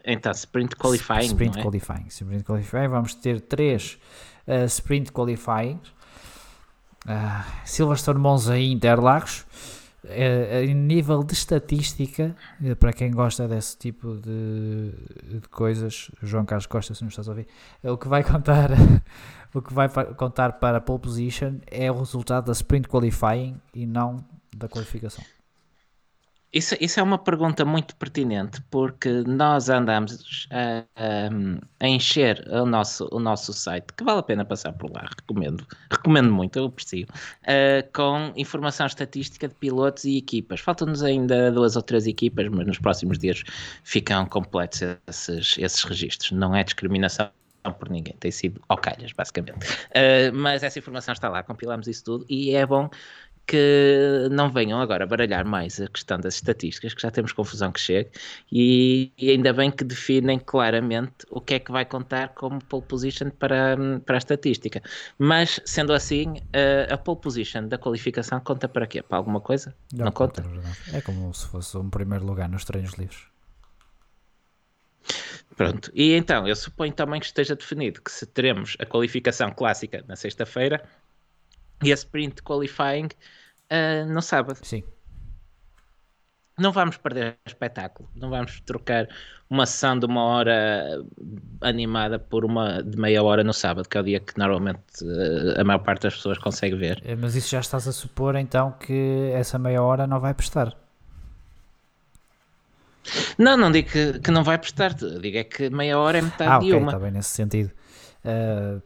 [0.04, 1.26] Então, Sprint Qualifying.
[1.26, 1.62] Sprint é?
[1.62, 2.06] Qualifying.
[2.08, 2.88] Sprint Qualifying.
[2.88, 3.98] Vamos ter três
[4.46, 5.80] uh, Sprint Qualifying
[7.06, 9.46] Uh, Silverstone, Monza e Interlagos.
[10.02, 14.92] Uh, em nível de estatística, uh, para quem gosta desse tipo de,
[15.40, 17.46] de, coisas, João Carlos Costa, se não estás a ouvir,
[17.82, 18.70] o que vai contar,
[19.52, 23.84] o que vai contar para a pole position é o resultado da sprint qualifying e
[23.84, 24.24] não
[24.56, 25.22] da qualificação.
[26.52, 30.84] Isso, isso é uma pergunta muito pertinente, porque nós andamos a,
[31.80, 35.64] a, encher o nosso, o nosso site, que vale a pena passar por lá, recomendo,
[35.88, 40.58] recomendo muito, eu aprecio, uh, com informação estatística de pilotos e equipas.
[40.58, 43.44] Faltam-nos ainda duas ou três equipas, mas nos próximos dias
[43.84, 46.32] ficam completos esses, esses registros.
[46.32, 47.30] Não é discriminação
[47.78, 49.70] por ninguém, tem sido ao calhas, basicamente.
[49.90, 52.90] Uh, mas essa informação está lá, compilamos isso tudo e é bom
[53.50, 57.80] que não venham agora baralhar mais a questão das estatísticas, que já temos confusão que
[57.80, 58.08] chega,
[58.52, 62.84] e, e, ainda bem que definem claramente o que é que vai contar como pole
[62.84, 63.76] position para,
[64.06, 64.80] para a estatística.
[65.18, 69.02] Mas, sendo assim, a, a pole position da qualificação conta para quê?
[69.02, 69.74] Para alguma coisa?
[69.92, 70.44] Não, não conta?
[70.92, 73.18] É como se fosse um primeiro lugar nos treinos livres.
[75.56, 80.04] Pronto, e então, eu suponho também que esteja definido que se teremos a qualificação clássica
[80.06, 80.84] na sexta-feira
[81.82, 83.08] e a sprint qualifying
[83.70, 84.58] uh, no sábado.
[84.62, 84.82] Sim.
[86.58, 89.08] Não vamos perder espetáculo, não vamos trocar
[89.48, 91.02] uma sessão de uma hora
[91.62, 95.58] animada por uma de meia hora no sábado, que é o dia que normalmente uh,
[95.58, 97.02] a maior parte das pessoas consegue ver.
[97.04, 100.76] É, mas isso já estás a supor então que essa meia hora não vai prestar.
[103.38, 106.50] Não, não digo que, que não vai prestar, digo é que meia hora é metade
[106.50, 106.92] ah, de uma.
[106.92, 107.70] Está bem nesse sentido.
[108.22, 108.82] Uh,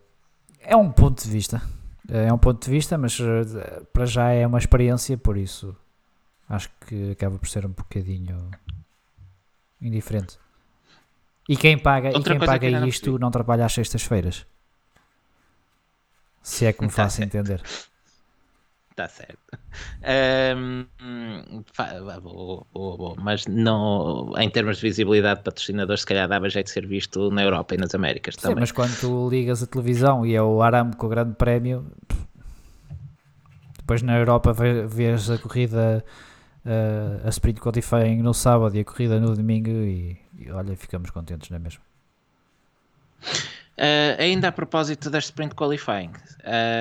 [0.61, 1.61] é um ponto de vista.
[2.09, 5.75] É um ponto de vista, mas eh, para já é uma experiência, por isso
[6.49, 8.51] acho que acaba por ser um bocadinho
[9.81, 10.39] indiferente.
[11.49, 14.47] E quem paga, e quem paga que isto não, trabalha às sextas-feiras.
[16.43, 17.63] Se é que me faço entender.
[18.95, 19.39] Está certo.
[20.57, 20.87] Um,
[22.23, 26.73] vou, vou, vou, mas não, em termos de visibilidade, patrocinador, se calhar dava jeito de
[26.73, 28.61] ser visto na Europa e nas Américas Sim, também.
[28.61, 31.91] mas quando tu ligas a televisão e é o Aramco o grande prémio,
[33.79, 34.53] depois na Europa
[34.87, 36.05] vês a corrida,
[37.25, 41.51] a sprint qualifying no sábado e a corrida no domingo e, e olha, ficamos contentes,
[41.51, 41.83] não é mesmo?
[43.77, 46.13] Uh, ainda a propósito da sprint qualifying,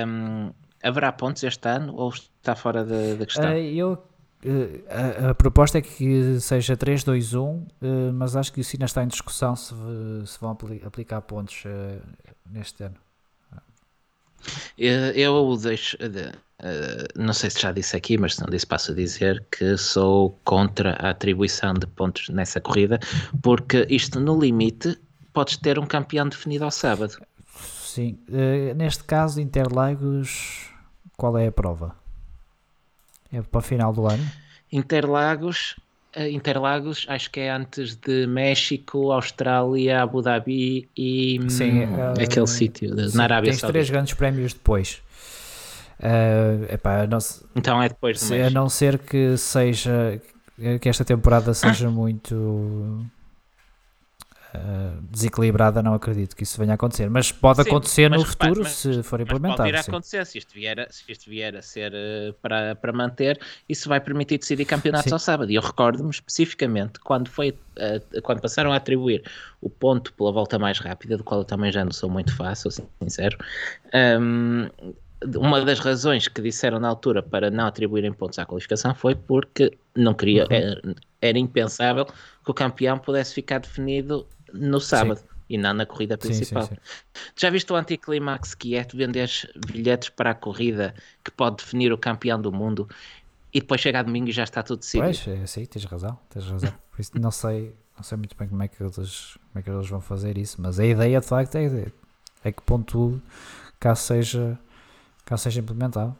[0.07, 0.53] um,
[0.83, 3.51] haverá pontos este ano ou está fora da, questão?
[3.51, 4.83] Uh, eu, uh,
[5.25, 7.67] a, a, proposta é que seja 3, 2, 1, uh,
[8.13, 9.73] mas acho que isso ainda está em discussão se,
[10.25, 10.55] se vão
[10.85, 11.63] aplicar pontos
[12.45, 12.95] neste ano.
[14.77, 15.97] Eu, deixo.
[17.15, 20.37] não sei se já disse aqui, mas se não disse, passo a dizer que sou
[20.43, 22.99] contra a atribuição de pontos nessa corrida,
[23.41, 24.99] porque isto no limite
[25.31, 27.17] podes ter um campeão definido ao sábado.
[27.55, 28.19] Sim.
[28.75, 30.72] Neste caso, Interlagos,
[31.17, 31.95] qual é a prova?
[33.31, 34.23] É para o final do ano?
[34.71, 35.75] Interlagos,
[36.15, 42.47] uh, Interlagos acho que é antes de México, Austrália, Abu Dhabi e sim, uh, aquele
[42.47, 43.67] sítio na Arábia Saudita.
[43.67, 45.01] Tens três grandes prémios depois.
[45.99, 47.19] Uh, epá, não,
[47.55, 50.21] então é depois do se, A não ser que seja
[50.81, 53.05] que esta temporada seja muito
[54.55, 57.09] uh, desequilibrada, não acredito que isso venha a acontecer.
[57.09, 59.57] Mas pode sim, acontecer mas, no futuro mas, se for implementado.
[59.57, 62.75] Pode vir a acontecer se isto vier a, se isto vier a ser uh, para,
[62.75, 65.13] para manter, isso vai permitir decidir campeonatos sim.
[65.13, 65.51] ao sábado.
[65.51, 69.23] E eu recordo-me especificamente quando foi uh, quando passaram a atribuir
[69.61, 72.69] o ponto pela volta mais rápida, do qual eu também já não sou muito fácil,
[73.01, 73.37] sincero.
[73.93, 74.67] Um,
[75.37, 79.77] uma das razões que disseram na altura para não atribuírem pontos à qualificação foi porque
[79.95, 80.47] não queria, uhum.
[80.51, 80.81] era,
[81.21, 85.25] era, impensável que o campeão pudesse ficar definido no sábado sim.
[85.49, 86.63] e não na corrida principal.
[86.63, 86.81] Sim, sim,
[87.35, 90.93] Já viste o anticlimax que é tu vendes bilhetes para a corrida
[91.23, 92.87] que pode definir o campeão do mundo
[93.53, 95.05] e depois chega a domingo e já está tudo decidido?
[95.05, 96.73] Pois, é, sim, tens razão, tens razão.
[96.91, 99.69] Por isso não sei, não sei muito bem como é que eles, como é que
[99.69, 101.87] eles vão fazer isso, mas a ideia de facto é,
[102.43, 103.21] é que ponto
[103.79, 104.59] caso seja,
[105.25, 106.15] caso seja implementado.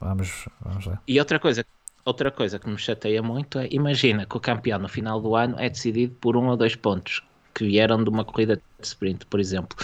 [0.00, 1.00] Vamos, vamos lá.
[1.06, 1.64] E outra coisa,
[2.04, 5.56] outra coisa que me chateia muito é, imagina que o campeão no final do ano
[5.58, 7.22] é decidido por um ou dois pontos
[7.54, 9.76] que vieram de uma corrida de sprint, por exemplo.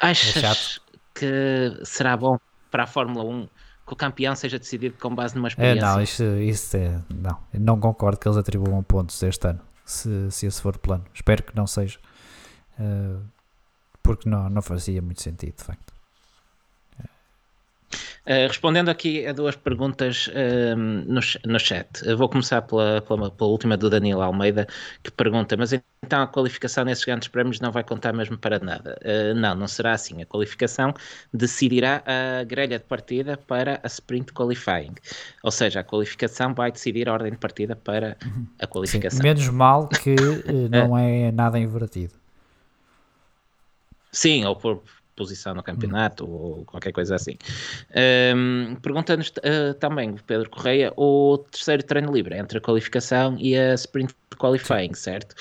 [0.00, 0.80] Achas é
[1.14, 2.38] que será bom
[2.70, 3.48] para a Fórmula 1
[3.86, 5.86] que o campeão seja decidido com base numa experiência?
[5.86, 7.00] É, não, isso, isso é.
[7.08, 11.04] Não, não concordo que eles atribuam pontos este ano, se, se esse for o plano.
[11.14, 11.98] Espero que não seja.
[12.78, 13.22] Uh,
[14.02, 15.95] porque não, não fazia muito sentido, de facto.
[18.26, 23.30] Uh, respondendo aqui a duas perguntas uh, no, no chat, eu vou começar pela, pela,
[23.30, 24.66] pela, última do Daniel Almeida,
[25.02, 28.98] que pergunta: Mas então a qualificação nesses grandes prémios não vai contar mesmo para nada?
[29.02, 30.20] Uh, não, não será assim.
[30.22, 30.92] A qualificação
[31.32, 34.94] decidirá a grelha de partida para a sprint qualifying,
[35.42, 38.16] ou seja, a qualificação vai decidir a ordem de partida para
[38.60, 39.18] a qualificação.
[39.18, 40.16] Sim, menos mal que
[40.70, 42.14] não é nada invertido.
[44.16, 44.82] Sim, ou por,
[45.16, 46.30] posição no campeonato hum.
[46.30, 47.36] ou qualquer coisa assim.
[48.36, 53.74] Um, Pergunta-nos uh, também, Pedro Correia, o terceiro treino livre entre a qualificação e a
[53.74, 55.34] sprint qualifying, certo?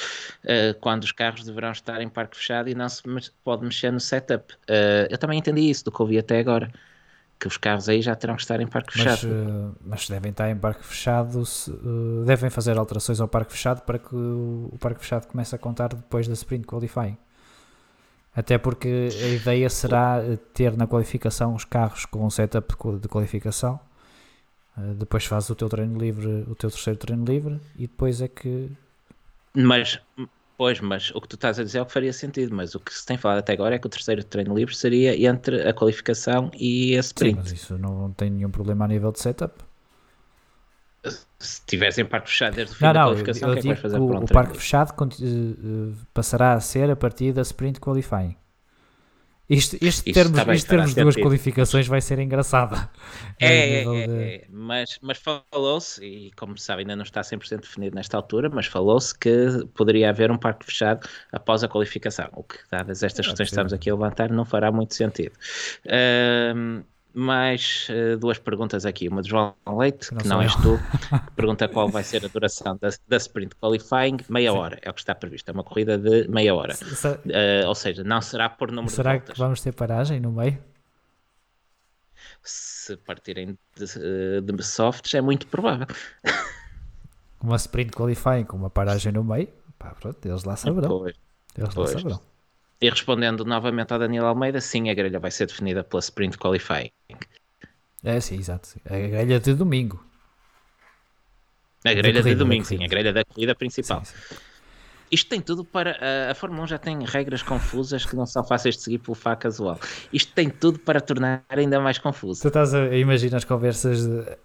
[0.43, 3.03] Uh, quando os carros deverão estar em parque fechado e não se
[3.43, 4.53] pode mexer no setup.
[4.63, 6.71] Uh, eu também entendi isso do que ouvi até agora.
[7.37, 9.27] Que os carros aí já terão que estar em parque fechado.
[9.27, 11.69] Mas, mas devem estar em parque fechado, se,
[12.25, 16.29] devem fazer alterações ao parque fechado para que o parque fechado comece a contar depois
[16.29, 17.17] da sprint qualifying.
[18.35, 20.21] Até porque a ideia será
[20.53, 23.79] ter na qualificação os carros com um setup de qualificação.
[24.77, 28.27] Eh, depois fazes o teu treino livre, o teu terceiro treino livre e depois é
[28.27, 28.69] que.
[29.55, 30.01] Mas,
[30.57, 32.53] pois, mas o que tu estás a dizer é o que faria sentido.
[32.53, 35.15] Mas o que se tem falado até agora é que o terceiro treino livre seria
[35.29, 37.35] entre a qualificação e a sprint.
[37.35, 39.64] Sim, mas isso não tem nenhum problema a nível de setup
[41.11, 43.67] se tivessem parque fechado desde o fim não, da não, qualificação, o que é que
[43.67, 43.99] vais fazer?
[43.99, 48.35] O, o parque fechado uh, passará a ser a partir da sprint qualifying.
[49.47, 52.89] Isto, isto, termos, bem, isto termos duas qualificações vai ser engraçada.
[53.37, 54.13] É, é, é, de...
[54.13, 58.49] é, mas, mas falou-se, e como se sabe ainda não está 100% definido nesta altura,
[58.49, 63.27] mas falou-se que poderia haver um parque fechado após a qualificação, o que dadas estas
[63.27, 65.33] questões que estamos aqui a levantar não fará muito sentido.
[65.85, 66.81] Uh,
[67.15, 69.07] mais uh, duas perguntas aqui.
[69.07, 70.77] Uma de João Leite, não que não és tu,
[71.25, 74.17] que pergunta qual vai ser a duração da, da sprint qualifying.
[74.29, 74.57] Meia Sim.
[74.57, 75.49] hora é o que está previsto.
[75.49, 76.75] É uma corrida de meia hora.
[76.75, 79.21] Se, uh, ou seja, não será por número será de.
[79.21, 80.57] Será que vamos ter paragem no meio?
[82.43, 85.87] Se partirem de, eh, de softs, é muito provável.
[87.41, 89.47] uma sprint qualifying com uma paragem no meio,
[89.79, 90.89] pá, pronto, eles lá saberão.
[90.89, 91.15] Pois,
[91.57, 91.93] eles pois.
[91.93, 92.34] lá saberão.
[92.81, 96.91] E respondendo novamente ao Daniel Almeida, sim, a grelha vai ser definida pela Sprint Qualifying.
[98.03, 98.69] É, sim, exato.
[98.85, 100.03] A grelha de domingo.
[101.83, 104.03] A grelha corrida, de domingo, sim, a grelha da corrida principal.
[104.03, 104.35] Sim, sim.
[105.11, 105.97] Isto tem tudo para.
[106.01, 109.15] A, a Fórmula 1 já tem regras confusas que não são fáceis de seguir pelo
[109.15, 109.79] fá casual.
[110.11, 112.41] Isto tem tudo para tornar ainda mais confuso.
[112.41, 114.37] Tu estás a imaginar as conversas de.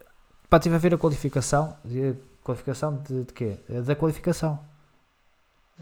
[0.49, 1.77] Pá, estive a ver a qualificação.
[2.45, 3.57] Qualificação de, de quê?
[3.85, 4.59] Da qualificação.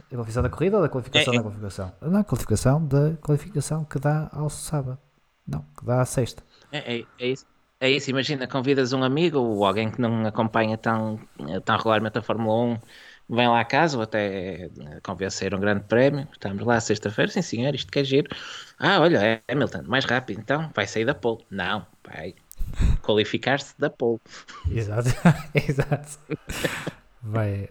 [0.07, 1.39] A qualificação da corrida ou da qualificação é, é.
[1.39, 1.93] da qualificação?
[2.01, 4.99] Não, qualificação da qualificação que dá ao sábado.
[5.47, 6.43] Não, que dá à sexta.
[6.71, 7.47] É, é, é isso.
[7.81, 11.21] É isso, imagina, convidas um amigo ou alguém que não acompanha tão,
[11.65, 14.69] tão regularmente a Fórmula 1, vem lá a casa ou até
[15.05, 16.27] convencer um grande prémio.
[16.33, 18.29] Estamos lá sexta-feira, sim senhor, isto quer giro.
[18.81, 21.45] Ah, olha, é Hamilton, mais rápido, então vai sair da pole.
[21.51, 22.35] Não, vai
[23.01, 24.21] qualificar-se da pole.
[24.69, 25.11] Exato,
[25.55, 26.19] exato.
[27.23, 27.69] Vai,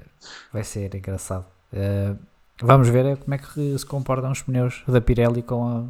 [0.53, 1.56] vai ser engraçado.
[1.73, 2.17] Uh,
[2.61, 5.85] vamos ver como é que se comportam os pneus da Pirelli com a,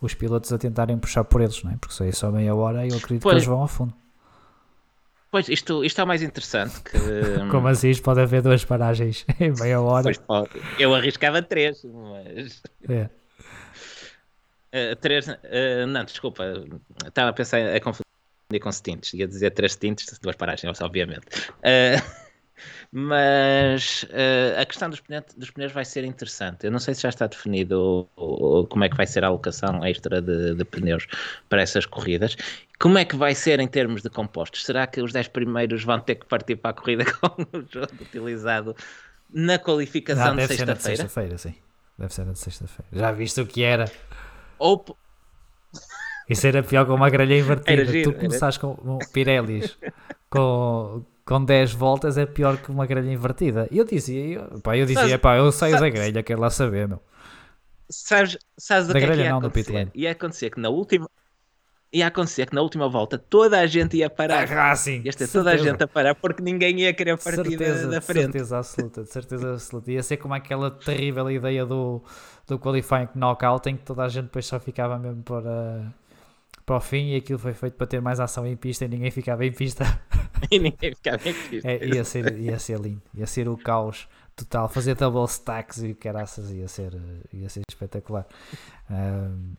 [0.00, 1.76] os pilotos a tentarem puxar por eles, não é?
[1.76, 3.34] Porque só é só meia hora e eu acredito Pois.
[3.34, 3.94] que eles vão ao fundo.
[5.30, 6.80] Pois, isto, isto é o mais interessante.
[6.82, 6.98] Que,
[7.50, 7.90] Como assim?
[7.90, 10.02] Isto pode haver duas paragens em meia hora.
[10.02, 10.50] Pois pode.
[10.78, 12.62] Eu arriscava três, mas.
[12.88, 13.08] É.
[14.72, 16.44] Uh, três, uh, não, desculpa,
[17.04, 21.26] estava a pensar a confundir com stints, ia dizer três stints, duas paragens, obviamente.
[21.58, 22.00] Uh,
[22.92, 24.04] mas
[24.58, 26.64] a questão dos pneus, dos pneus vai ser interessante.
[26.64, 29.28] Eu não sei se já está definido o, o, como é que vai ser a
[29.28, 31.06] alocação extra de, de, pneus
[31.48, 32.36] para essas corridas.
[32.80, 34.64] Como é que vai ser em termos de compostos?
[34.64, 37.92] Será que os 10 primeiros vão ter que partir para a corrida com o jogo
[38.00, 38.74] utilizado
[39.32, 40.74] na qualificação não, de sexta-feira?
[40.74, 41.54] Deve ser na de sexta-feira, sim.
[41.96, 42.88] Deve ser na de sexta-feira.
[42.92, 43.84] Já viste o que era?
[44.58, 44.84] Ou...
[46.28, 47.84] Isso era pior com uma grelha invertida.
[47.84, 49.76] Giro, tu começares com um Pirellis
[50.28, 53.68] com, com 10 voltas é pior que uma grelha invertida.
[53.70, 56.50] E eu dizia, eu, pá, eu dizia, pá, eu saio sabes, da grelha, quero lá
[56.50, 57.00] saber, meu.
[57.88, 59.62] Sabes, sabes da que grelha é que ia não, acontecer?
[59.62, 59.90] do pit lane.
[59.94, 61.08] Ia acontecer que na última
[61.92, 64.50] ia acontecer que na última volta toda a gente ia parar.
[64.52, 65.02] Ah, sim.
[65.04, 68.00] Ia ter toda a gente a parar porque ninguém ia querer partir certeza, da, da
[68.00, 68.26] frente.
[68.26, 69.92] De certeza absoluta, de certeza absoluta.
[69.92, 72.02] Ia ser como aquela terrível ideia do,
[72.48, 75.94] do qualifying knockout em que toda a gente depois só ficava mesmo para,
[76.70, 79.10] para o fim e aquilo foi feito para ter mais ação em pista e ninguém
[79.10, 79.84] ficava em pista.
[80.48, 81.68] e ninguém ficava em pista.
[81.68, 84.68] É, ia, ser, ia ser lindo, ia ser o caos total.
[84.68, 86.96] Fazer double stacks e caraças ia ser,
[87.32, 88.24] ia ser espetacular.
[88.88, 89.54] Um,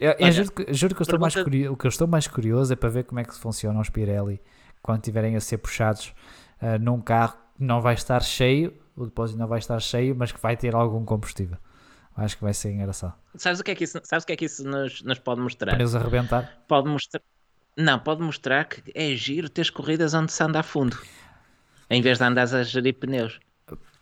[0.00, 2.26] eu, eu juro, que, juro que eu estou mais curioso, o que eu estou mais
[2.26, 4.40] curioso é para ver como é que funcionam os Pirelli
[4.82, 6.12] quando estiverem a ser puxados
[6.60, 10.32] uh, num carro que não vai estar cheio, o depósito não vai estar cheio, mas
[10.32, 11.58] que vai ter algum combustível.
[12.18, 13.14] Acho que vai ser engraçado.
[13.36, 15.40] Sabes o que é que isso, sabes o que é que isso nos, nos pode
[15.40, 15.74] mostrar?
[15.74, 16.64] Pneus a arrebentar?
[16.66, 17.22] Pode mostrar.
[17.76, 20.98] Não, pode mostrar que é giro ter corridas onde se anda a fundo.
[21.88, 23.38] Em vez de andares a gerir pneus.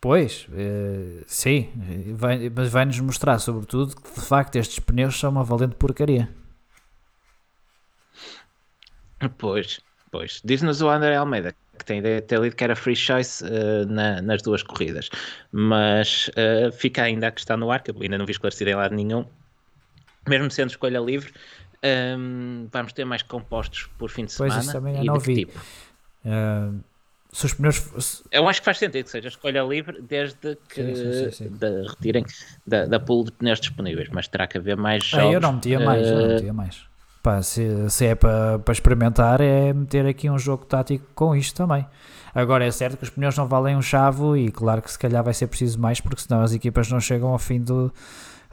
[0.01, 1.71] Pois, eh, sim,
[2.15, 6.35] vai, mas vai-nos mostrar, sobretudo, que de facto estes pneus são uma valente porcaria.
[9.37, 10.41] Pois, pois.
[10.43, 13.87] Diz-nos o André Almeida que tem ideia de ter lido que era free choice uh,
[13.87, 15.09] na, nas duas corridas,
[15.53, 18.75] mas uh, fica ainda a questão no ar, que eu ainda não vi esclarecido em
[18.75, 19.25] lado nenhum.
[20.29, 21.33] Mesmo sendo escolha livre,
[22.19, 24.61] um, vamos ter mais compostos por fim de pois semana.
[24.63, 25.35] Isso também eu e não de vi.
[25.37, 25.59] tipo?
[26.25, 26.83] Uh,
[27.33, 28.23] se os pneus.
[28.31, 31.57] Eu acho que faz sentido que seja escolha livre desde que Sim, sim, sim.
[31.57, 32.25] Da, retirem
[32.67, 35.27] da, da pool de pneus disponíveis, mas terá que haver mais jogos.
[35.27, 36.96] Ah, eu não metia mais, eu não metia mais.
[37.27, 41.57] Pá, se, se é para, para experimentar, é meter aqui um jogo tático com isto
[41.57, 41.85] também.
[42.33, 45.25] Agora é certo que os pneus não valem um chavo e claro que se calhar
[45.25, 47.93] vai ser preciso mais porque senão as equipas não chegam ao fim do,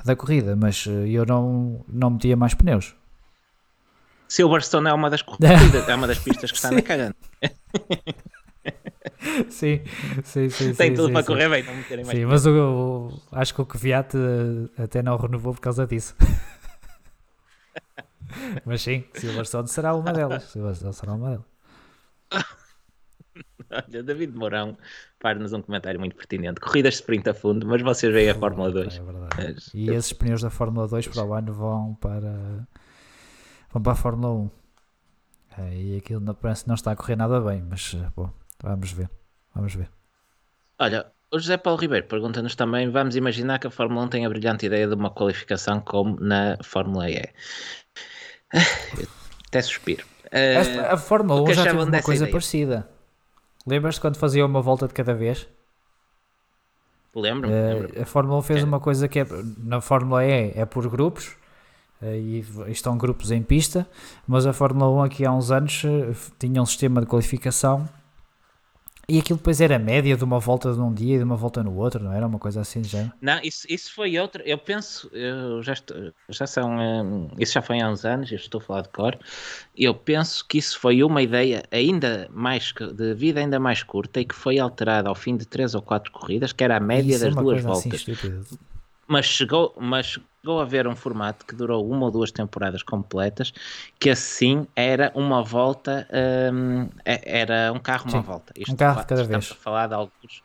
[0.04, 2.96] da corrida, mas eh, eu não, não metia mais pneus.
[4.28, 7.14] Silverstone é uma das corridas, é uma das pistas que está na cagando.
[9.52, 9.82] sim,
[10.24, 10.74] sim, sim.
[10.74, 11.28] Tem sim, tudo sim, para sim.
[11.28, 15.04] correr bem, não meterem mais Sim, mas o, o- acho que o Kvyat eh, até
[15.04, 16.16] não renovou por causa disso.
[18.66, 20.44] mas sim, Silverstone será uma delas.
[20.44, 21.46] Silverstone será uma delas.
[23.72, 24.78] Olha, David Mourão
[25.20, 26.60] faz-nos um comentário muito pertinente.
[26.62, 28.96] Corridas de sprint a fundo, mas vocês veem a Fórmula 2.
[28.98, 29.36] É verdade.
[29.38, 32.68] Mas- E esses pneus da Fórmula 2 para o ano vão para
[33.72, 34.52] vão para a Fórmula 1.
[35.58, 38.30] É, e aquilo não, parece que não está a correr nada bem, mas eh, bom,
[38.62, 39.10] vamos ver.
[39.56, 39.90] Vamos ver.
[40.80, 44.30] Olha, o José Paulo Ribeiro pergunta-nos também: vamos imaginar que a Fórmula 1 tem a
[44.30, 47.24] brilhante ideia de uma qualificação como na Fórmula E.
[49.48, 50.06] Até suspiro.
[50.32, 52.32] Esta- a Fórmula o 1 que já teve uma coisa ideia?
[52.32, 52.90] parecida.
[53.68, 55.48] Lembras-te quando fazia uma volta de cada vez?
[57.16, 58.02] Lembro-me, Eh, lembro-me.
[58.02, 58.66] a Fórmula 1 fez É.
[58.66, 59.28] uma coisa que é,
[59.58, 61.36] na Fórmula E é por grupos
[62.02, 63.88] eh, e estão grupos em pista,
[64.28, 67.88] mas a Fórmula 1 aqui há uns anos eh, tinha um sistema de qualificação
[69.08, 71.36] e aquilo depois era a média de uma volta de um dia e de uma
[71.36, 72.26] volta no outro, não era?
[72.26, 73.12] Uma coisa assim já.
[73.22, 74.42] Não, isso, isso foi outra.
[74.48, 76.78] Eu penso, eu já, estou, já são.
[76.78, 79.18] hum, isso já foi há uns anos, eu estou a falar de cor.
[79.76, 84.26] Eu penso que isso foi uma ideia ainda mais de vida ainda mais curta e
[84.26, 87.26] que foi alterada ao fim de três ou quatro corridas, que era a média Isso
[87.26, 88.00] é das uma duas assim voltas.
[88.00, 88.42] estúpida.
[89.08, 93.54] mas chegou, mas chegou a haver um formato que durou uma ou duas temporadas completas,
[93.98, 96.06] que assim era uma volta,
[96.54, 98.54] hum, é- era um carro uma Sim, volta.
[98.70, 99.58] um carro de cada estamos vez.
[99.58, 100.44] a falar de alguns.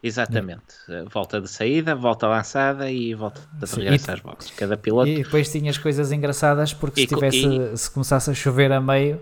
[0.00, 0.74] Exatamente.
[0.88, 4.50] Eh, Volta de saída, volta lançada e volta de Sim, regresso e- às boxes.
[4.52, 5.08] Cada piloto.
[5.08, 8.80] E depois tinhas coisas engraçadas porque E se, tivesse, e- se começasse a chover a
[8.80, 9.20] meio,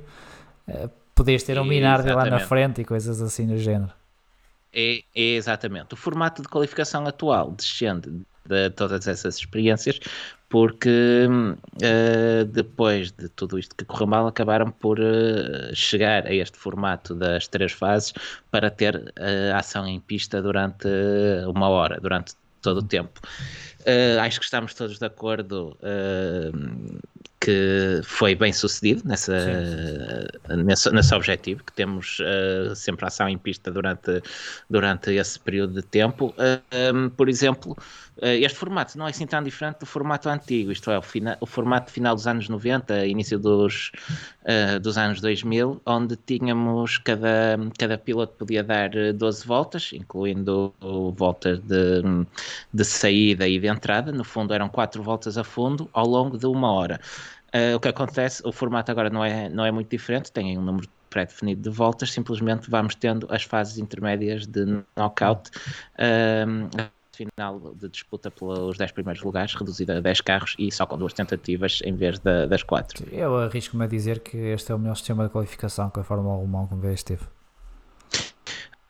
[0.68, 3.92] eh, podias ter um Minardi lá na frente e coisas assim do género.
[4.72, 5.94] É, é exatamente.
[5.94, 10.00] O formato de qualificação atual descende de todas essas experiências
[10.48, 16.32] porque hum, eh, depois de tudo isto que correu mal acabaram por eh, chegar a
[16.32, 18.12] este formato das três fases
[18.50, 20.86] para ter eh, ação em pista durante
[21.48, 23.20] uma hora, durante todo o tempo.
[23.82, 26.98] Uh, acho que estamos todos de acordo uh,
[27.40, 33.70] que foi bem sucedido nessa, nesse, nesse objetivo, que temos uh, sempre ação em pista
[33.70, 34.20] durante,
[34.68, 36.34] durante esse período de tempo.
[36.92, 37.76] Um, por exemplo,
[38.22, 41.02] este formato não é assim tão diferente do formato antigo, isto é, o,
[41.40, 43.92] o formato final dos anos 90, início dos,
[44.42, 50.72] uh, dos anos 2000, onde tínhamos cada, cada piloto podia dar 12 eh, voltas, incluindo
[51.14, 52.02] voltas de,
[52.72, 54.12] de saída e de entrada.
[54.12, 57.00] No fundo, eram 4 voltas a fundo ao longo de uma hora.
[57.54, 60.62] Uh, o que acontece, o formato agora não é, não é muito diferente, tem um
[60.62, 65.50] número pré-definido de voltas, simplesmente vamos tendo as fases intermédias de knockout.
[65.94, 66.68] Uh,
[67.16, 71.12] final de disputa pelos 10 primeiros lugares, reduzida a 10 carros e só com duas
[71.12, 73.08] tentativas em vez da, das 4.
[73.12, 76.36] Eu arrisco-me a dizer que este é o melhor sistema de qualificação que a Fórmula
[76.36, 77.24] 1 alguma teve.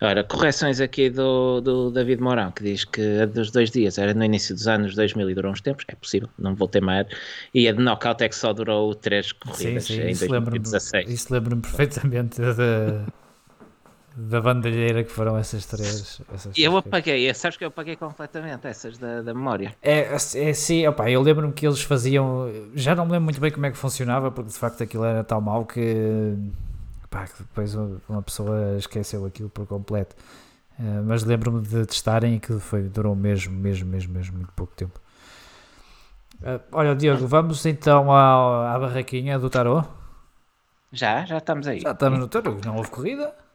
[0.03, 4.13] Ora, correções aqui do, do David Mourão, que diz que a dos dois dias era
[4.13, 7.07] no início dos anos 2000 e durou uns tempos, é possível, não vou teimar,
[7.55, 11.11] e a de knockout é que só durou três corridas sim, sim, em 2016.
[11.11, 13.07] Isso lembro-me perfeitamente de,
[14.17, 16.23] da bandalheira que foram essas três.
[16.33, 19.77] Essas eu apaguei, sabes que eu apaguei completamente essas da, da memória.
[19.83, 22.51] É, é sim, opa, eu lembro-me que eles faziam.
[22.75, 25.23] Já não me lembro muito bem como é que funcionava, porque de facto aquilo era
[25.23, 26.35] tão mau que,
[27.05, 27.75] opa, que depois
[28.09, 30.17] uma pessoa esqueceu aquilo por completo.
[30.79, 34.75] Uh, mas lembro-me de testarem e que foi, durou mesmo, mesmo, mesmo, mesmo muito pouco
[34.75, 34.99] tempo.
[36.41, 39.87] Uh, olha, Diogo, vamos então à, à barraquinha do Tarot.
[40.93, 41.81] Já, já estamos aí.
[41.81, 43.46] Já estamos no Tarot, não houve corrida?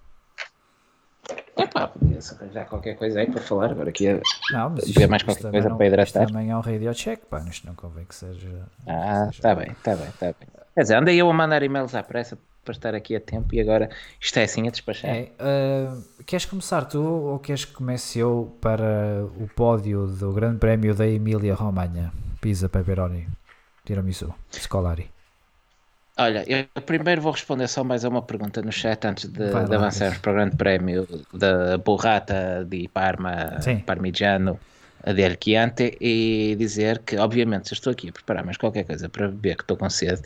[1.83, 3.71] Epá, podia-se arranjar qualquer coisa aí para falar.
[3.71, 4.07] Agora aqui
[4.51, 6.27] não, mas isto, mais qualquer coisa não, para hidratar.
[6.27, 7.39] também é um radio check, pá.
[7.49, 8.67] Isto não convém que seja.
[8.87, 10.47] Ah, está bem, está bem, está bem.
[10.73, 13.59] Quer dizer, andei eu a mandar e-mails à pressa para estar aqui a tempo e
[13.59, 15.09] agora isto é assim a despachar.
[15.09, 20.59] É, uh, queres começar tu ou queres que comece eu para o pódio do Grande
[20.59, 22.13] Prémio da Emília Romagna?
[22.39, 23.27] Pisa, Pepperoni,
[23.83, 25.09] Tiramisu, Scolari.
[26.17, 29.75] Olha, eu primeiro vou responder só mais a uma pergunta no chat antes de, de
[29.75, 33.79] avançarmos para o Grande Prémio da Burrata de Parma, Sim.
[33.79, 34.59] Parmigiano
[35.03, 39.27] de Alquiante e dizer que, obviamente, se estou aqui a preparar mais qualquer coisa para
[39.27, 40.21] beber, que estou com sede,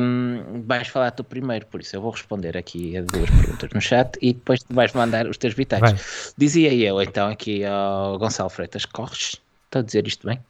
[0.00, 3.80] um, vais falar tu primeiro, por isso eu vou responder aqui a duas perguntas no
[3.80, 6.34] chat e depois tu vais mandar os teus vitais.
[6.36, 9.40] Dizia eu então aqui ao Gonçalo Freitas Corres
[9.74, 10.40] Estou a dizer isto bem.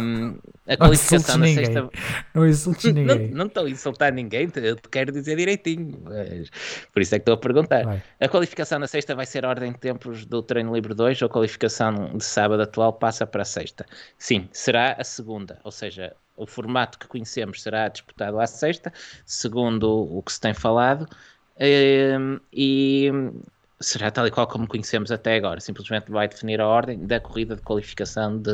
[0.00, 1.90] Um, a qualificação na sexta.
[2.32, 3.30] Não insultes ninguém.
[3.30, 6.00] não, não estou a insultar ninguém, eu te quero dizer direitinho.
[6.04, 6.48] Mas...
[6.92, 7.84] Por isso é que estou a perguntar.
[7.84, 8.00] Vai.
[8.20, 11.26] A qualificação na sexta vai ser a ordem de tempos do treino livre 2 ou
[11.26, 13.84] a qualificação de sábado atual passa para a sexta?
[14.16, 15.58] Sim, será a segunda.
[15.64, 18.92] Ou seja, o formato que conhecemos será disputado à sexta,
[19.26, 21.08] segundo o que se tem falado.
[21.58, 23.10] E
[23.82, 27.56] será tal e qual como conhecemos até agora, simplesmente vai definir a ordem da corrida
[27.56, 28.52] de qualificação de,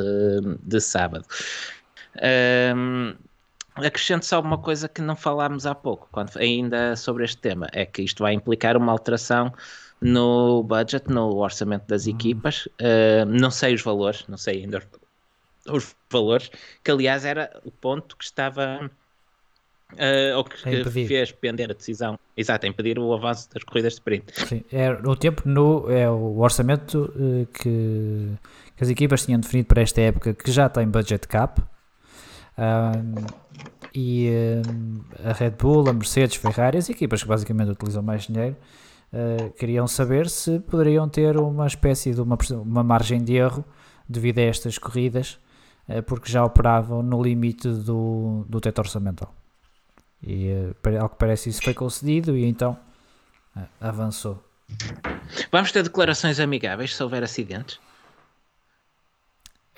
[0.63, 1.25] de sábado.
[2.75, 3.15] Um,
[3.77, 7.87] acrescento só uma coisa que não falámos há pouco, quando, ainda sobre este tema, é
[7.87, 9.53] que isto vai implicar uma alteração
[10.01, 12.15] no budget, no orçamento das uhum.
[12.15, 12.67] equipas.
[12.67, 14.83] Uh, não sei os valores, não sei ainda
[15.69, 16.51] os valores,
[16.83, 18.91] que aliás era o ponto que estava
[19.95, 24.47] Uh, ou que, fez pender a decisão, exato, impedir o avanço das corridas de sprint.
[24.47, 28.29] Sim, é o tempo no é o orçamento uh, que,
[28.77, 31.63] que, as equipas tinham definido para esta época, que já tem budget cap.
[33.95, 34.29] e
[35.25, 38.57] a Red Bull, a Mercedes, Ferrari, as equipas que basicamente utilizam mais dinheiro,
[39.11, 43.65] uh, queriam saber se poderiam ter uma espécie de uma, uma margem de erro
[44.07, 45.39] devido a estas corridas,
[46.07, 49.35] porque já operavam no limite do, do teto orçamental.
[50.23, 52.79] E uh, ao que parece isso foi concedido e então
[53.57, 54.43] uh, avançou.
[55.51, 57.81] Vamos ter declarações amigáveis se houver acidentes?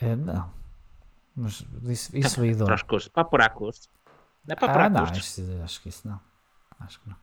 [0.03, 0.51] Uh, não.
[1.37, 3.89] Mas isso, isso aí Para os custos, para apurar custos.
[4.47, 5.45] Não é para apurar ah, não, custos.
[5.63, 6.21] acho que isso não.
[6.81, 7.17] Acho que não.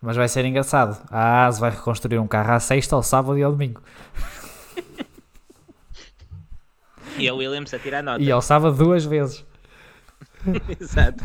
[0.00, 1.00] Mas vai ser engraçado.
[1.10, 3.82] A AS vai reconstruir um carro à sexta, ao sábado e ao domingo.
[7.18, 8.22] e a Williams a tirar nota.
[8.22, 9.44] E ao sábado duas vezes.
[10.80, 11.24] Exato.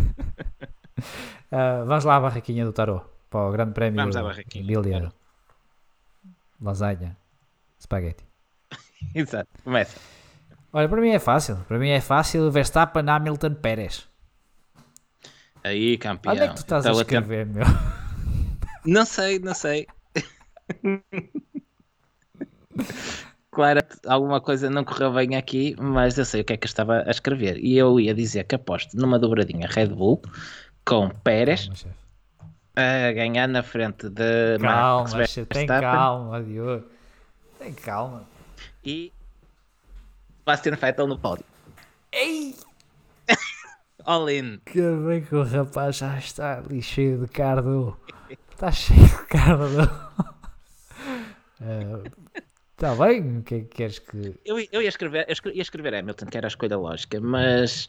[1.52, 4.64] Uh, vamos lá à barraquinha do Tarot para o Grande Prémio vamos à barraquinha.
[4.64, 5.12] Emília.
[6.62, 7.18] Lasanha.
[7.82, 8.24] Spaghetti.
[9.16, 10.00] Exato, começa.
[10.72, 11.58] Olha, para mim é fácil.
[11.68, 14.08] Para mim é fácil Verstappen, Hamilton, Pérez.
[15.64, 16.34] Aí, campeão.
[16.34, 17.66] Onde é que tu estás Estava a escrever, meu?
[18.86, 19.88] Não sei, não sei.
[23.54, 26.70] Claro, alguma coisa não correu bem aqui, mas eu sei o que é que eu
[26.70, 27.58] estava a escrever.
[27.58, 30.22] E eu ia dizer que aposto numa dobradinha Red Bull
[30.86, 31.70] com Pérez
[32.76, 35.68] a ganhar na frente de calma, Max Verstappen.
[35.68, 36.86] Tem calma, Diogo.
[37.60, 38.24] Tem calma.
[38.84, 39.14] E
[40.46, 41.46] Bastian Vettel no pódio.
[42.12, 42.56] Ei!
[44.06, 44.60] All in.
[44.66, 47.98] Que bem que o rapaz já está ali cheio de cardo.
[48.52, 49.90] Está cheio de cardo.
[52.84, 53.38] Está bem?
[53.38, 54.36] O que é que queres que.
[54.44, 57.88] Eu, eu ia, escrever, eu ia escrever Hamilton, que era a escolha lógica, mas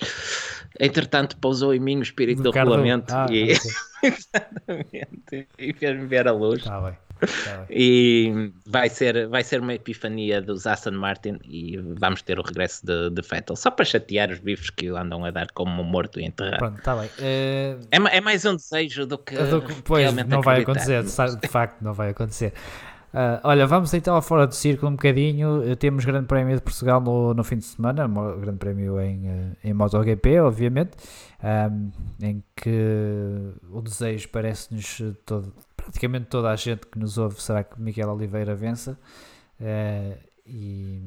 [0.79, 3.71] entretanto pousou em mim o espírito do, do regulamento ah, e, okay.
[4.05, 6.61] Exatamente, e fez-me ver a luz.
[6.61, 6.97] Está bem.
[7.21, 12.43] Tá e vai ser, vai ser uma epifania dos Aston Martin e vamos ter o
[12.43, 16.21] regresso de, de Vettel, só para chatear os bifes que andam a dar como morto
[16.21, 16.59] e enterrado.
[16.59, 17.07] Pronto, está bem.
[17.19, 17.81] Uh...
[17.91, 19.37] É, é, mais um desejo do que.
[19.37, 22.53] Do que pois, não vai acontecer, de facto, não vai acontecer.
[23.15, 25.77] Uh, olha, vamos então fora do círculo um bocadinho.
[25.77, 29.73] Temos Grande Prémio de Portugal no, no fim de semana, Grande Prémio em, eh, em
[29.73, 30.97] MotoGP, obviamente,
[31.41, 35.01] um, em que o desejo parece-nos
[35.77, 38.99] praticamente toda a gente que nos ouve será que Miguel Oliveira vença.
[39.61, 41.01] Uh, e,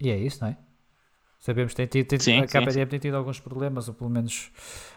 [0.00, 0.56] e é isso, não é?
[1.38, 4.50] Sabemos que tem tido, tem, a KTM tem tido alguns problemas, ou pelo menos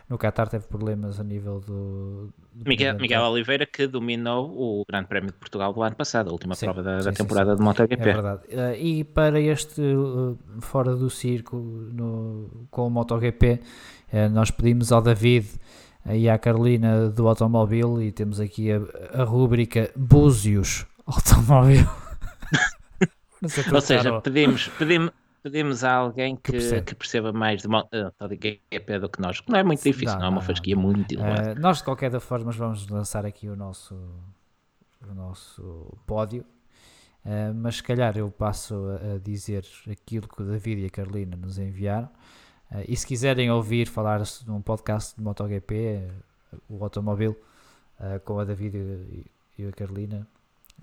[0.08, 2.30] no Qatar teve problemas a nível do.
[2.54, 6.32] do Miguel, Miguel Oliveira que dominou o Grande Prémio de Portugal do ano passado, a
[6.32, 8.02] última sim, prova da, sim, da temporada sim, de MotoGP.
[8.02, 8.42] É verdade.
[8.50, 13.60] Uh, e para este uh, fora do circo no, com o MotoGP,
[14.14, 15.48] uh, nós pedimos ao David
[16.14, 18.80] e à Carolina do automóvel e temos aqui a,
[19.22, 21.88] a rúbrica Búzios Automóvel.
[23.74, 25.12] Ou seja, pedimos, pedimos,
[25.46, 26.82] pedimos a alguém que, que, perceba.
[26.82, 29.44] que perceba mais de MotoGP do que nós.
[29.48, 32.24] Não é muito difícil, não, não é uma fasquia muito uh, Nós, de qualquer das
[32.24, 33.94] formas, vamos lançar aqui o nosso,
[35.08, 36.44] o nosso pódio.
[37.24, 40.90] Uh, mas se calhar eu passo a, a, dizer aquilo que o David e a
[40.90, 42.10] Carolina nos enviaram.
[42.72, 46.10] Uh, e se quiserem ouvir falar num podcast de MotoGP,
[46.68, 47.40] o Automóvel,
[48.26, 49.26] com a David e,
[49.60, 50.28] e a Carolina,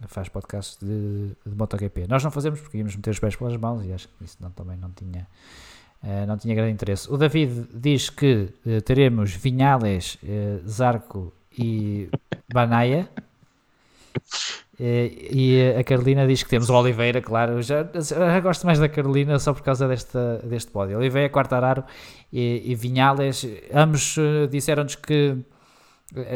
[0.07, 2.07] faz podcast de, de MotoGP.
[2.09, 4.51] Nós não fazemos porque íamos meter os pés pelas mãos e acho que isso não,
[4.51, 5.27] também não tinha,
[6.03, 7.11] uh, não tinha grande interesse.
[7.11, 12.09] O David diz que uh, teremos Vinhales, uh, Zarco e
[12.53, 13.09] Banaia.
[14.79, 17.53] e a Carolina diz que temos o Oliveira, claro.
[17.53, 20.99] Eu já, já gosto mais da Carolina só por causa desta, deste pódio.
[20.99, 21.85] Oliveira, Quartararo
[22.33, 23.47] e, e Vinhales.
[23.73, 24.17] Ambos
[24.51, 25.39] disseram-nos que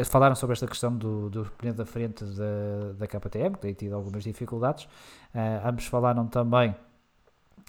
[0.05, 4.23] falaram sobre esta questão do, do da frente da, da KTM, que tem tido algumas
[4.23, 4.85] dificuldades.
[5.33, 6.75] Uh, ambos falaram também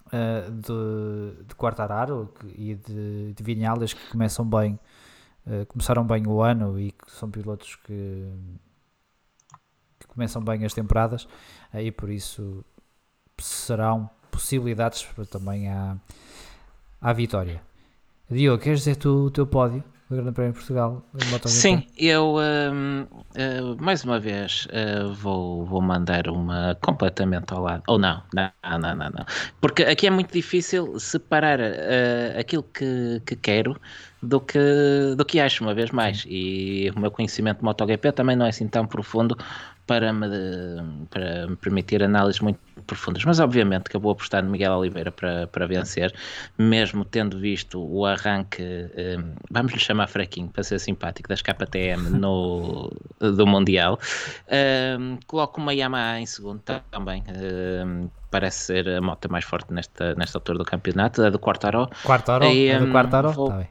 [0.06, 4.78] uh, de, de Quartararo e de, de Vinhales, que começam bem,
[5.46, 8.32] uh, começaram bem o ano e que são pilotos que,
[9.98, 11.28] que começam bem as temporadas
[11.74, 12.64] e por isso
[13.38, 15.96] serão possibilidades também à,
[17.00, 17.62] à vitória.
[18.30, 19.82] Diogo, queres dizer tu o teu pódio?
[20.08, 21.02] Do Grande Prémio de Portugal.
[21.44, 27.82] Sim, eu uh, uh, mais uma vez uh, vou, vou mandar uma completamente ao lado.
[27.86, 29.26] Ou não, não, não, não, não.
[29.60, 33.78] Porque aqui é muito difícil separar uh, aquilo que, que quero
[34.22, 34.58] do que,
[35.16, 36.24] do que acho, uma vez mais.
[36.26, 39.36] E o meu conhecimento de MotoGP também não é assim tão profundo
[39.88, 40.28] para me,
[41.08, 43.24] para me permitir análises muito profundas.
[43.24, 46.14] Mas obviamente que eu vou apostar no Miguel Oliveira para, para vencer,
[46.58, 52.10] mesmo tendo visto o arranque, um, vamos lhe chamar fraquinho, para ser simpático, das KTM
[52.10, 53.98] no, do Mundial.
[55.00, 56.60] Um, coloco uma Yamaha em segundo
[56.90, 57.24] também.
[57.26, 61.88] Um, parece ser a moto mais forte nesta, nesta altura do campeonato, a do Quartaro.
[62.04, 62.44] Quartaro?
[62.44, 63.32] E, um, do Quartaro?
[63.32, 63.48] Vou...
[63.48, 63.66] Tá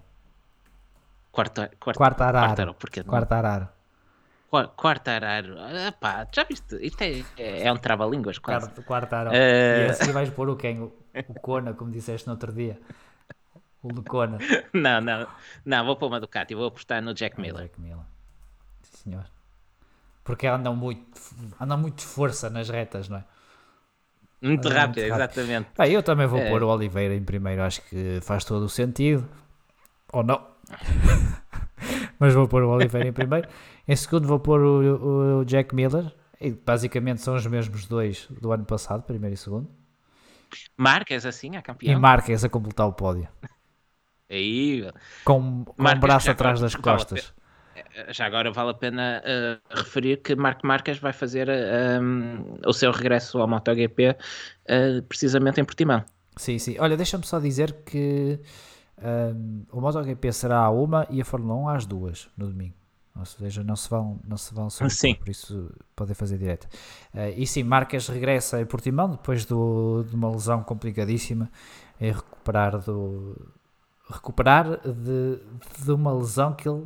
[1.32, 2.48] Quarta, quarta, Quartararo.
[2.48, 3.77] Quartaro, porque Quartararo.
[4.50, 5.56] Quartararo.
[5.60, 6.78] Ah, pá, já viste?
[6.82, 8.70] Isto é, é, é um trava-línguas quase.
[8.84, 9.36] Quartararo.
[9.36, 9.88] Uh...
[9.88, 10.82] E assim vais pôr o quem?
[10.82, 10.94] O,
[11.28, 12.80] o Kona, como disseste no outro dia.
[13.84, 14.38] O de Kona.
[14.74, 15.28] Não, não.
[15.66, 16.56] Não, vou pôr uma Ducati.
[16.56, 17.64] Vou apostar no Jack Miller.
[17.64, 18.06] Jack Miller.
[18.82, 19.26] Sim, senhor.
[20.24, 21.22] Porque andam muito,
[21.60, 23.24] andam muito força nas retas, não é?
[24.42, 25.70] Muito rápido, muito rápido, exatamente.
[25.78, 26.50] Ah, eu também vou é.
[26.50, 29.28] pôr o Oliveira em primeiro, acho que faz todo o sentido.
[30.12, 30.46] Ou não.
[32.20, 33.48] Mas vou pôr o Oliveira em primeiro.
[33.88, 36.12] Em segundo vou pôr o, o, Jack Miller.
[36.40, 39.68] E basicamente são os mesmos dois do ano passado, primeiro e segundo.
[40.78, 41.94] Marques assim, a campeão.
[41.94, 43.28] E Marques a completar o pódio.
[44.30, 44.88] Aí,
[45.24, 47.34] com, com um braço atrás das costas.
[48.10, 52.74] Já agora vale a pena uh, referir que Marco Marques vai fazer uh, um, o
[52.74, 56.04] seu regresso ao MotoGP uh, precisamente em Portimão.
[56.36, 56.76] Sim, sim.
[56.80, 58.40] Olha, deixa-me só dizer que
[59.02, 62.77] um, o MotoGP será à uma e a Fórmula 1 às duas no domingo.
[63.18, 65.16] Ou seja, não se vão, não se vão sim.
[65.16, 66.66] por isso podem fazer direto.
[67.14, 71.50] Uh, e sim, Marques regressa em Portimão depois do, de uma lesão complicadíssima
[72.00, 73.36] em recuperar do
[74.10, 75.40] recuperar de,
[75.84, 76.86] de uma lesão que ele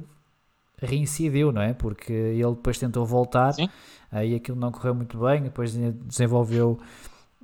[0.82, 1.74] reincidiu, não é?
[1.74, 3.70] Porque ele depois tentou voltar, sim.
[4.12, 6.80] aí aquilo não correu muito bem, depois desenvolveu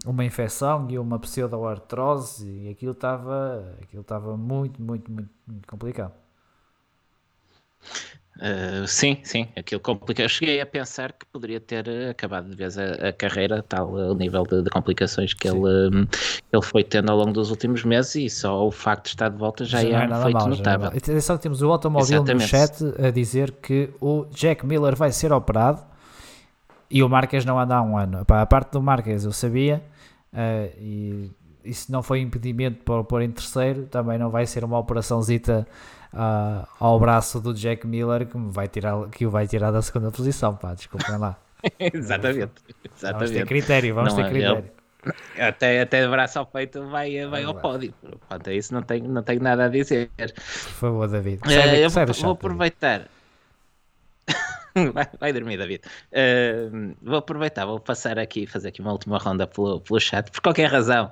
[0.06, 6.14] uma infecção e uma pseudoartrose e aquilo estava aquilo estava muito, muito, muito, muito complicado.
[8.38, 10.22] Uh, sim, sim, aquilo complica.
[10.22, 14.14] Eu cheguei a pensar que poderia ter acabado de vez a, a carreira, tal o
[14.14, 16.08] nível de, de complicações que ele,
[16.54, 19.38] ele foi tendo ao longo dos últimos meses e só o facto de estar de
[19.38, 20.88] volta já, já é um feito mal, notável.
[20.88, 25.34] Atenção que temos o automóvel no chat a dizer que o Jack Miller vai ser
[25.34, 25.84] operado
[26.90, 28.24] e o Marques não anda há um ano.
[28.28, 29.84] a parte do Marques eu sabia
[30.34, 31.32] uh, e
[31.70, 35.68] isso não foi impedimento para pôr em terceiro, também não vai ser uma operaçãozita
[36.14, 39.82] uh, ao braço do Jack Miller que, me vai tirar, que o vai tirar da
[39.82, 41.38] segunda posição, pá, desculpem lá.
[41.80, 42.52] exatamente,
[42.96, 43.20] exatamente.
[43.20, 44.72] Vamos ter critério, vamos não, ter critério.
[45.40, 47.94] até, até braço ao peito vai, vai ao pódio.
[48.28, 50.10] Quanto a isso não tenho, não tenho nada a dizer.
[50.18, 50.42] Por
[50.74, 51.42] favor, David.
[51.46, 53.08] Uh, eu vou, vou aproveitar.
[54.94, 55.82] vai, vai, dormir, David.
[56.12, 60.42] Uh, vou aproveitar, vou passar aqui, fazer aqui uma última ronda pelo, pelo chat, por
[60.42, 61.10] qualquer razão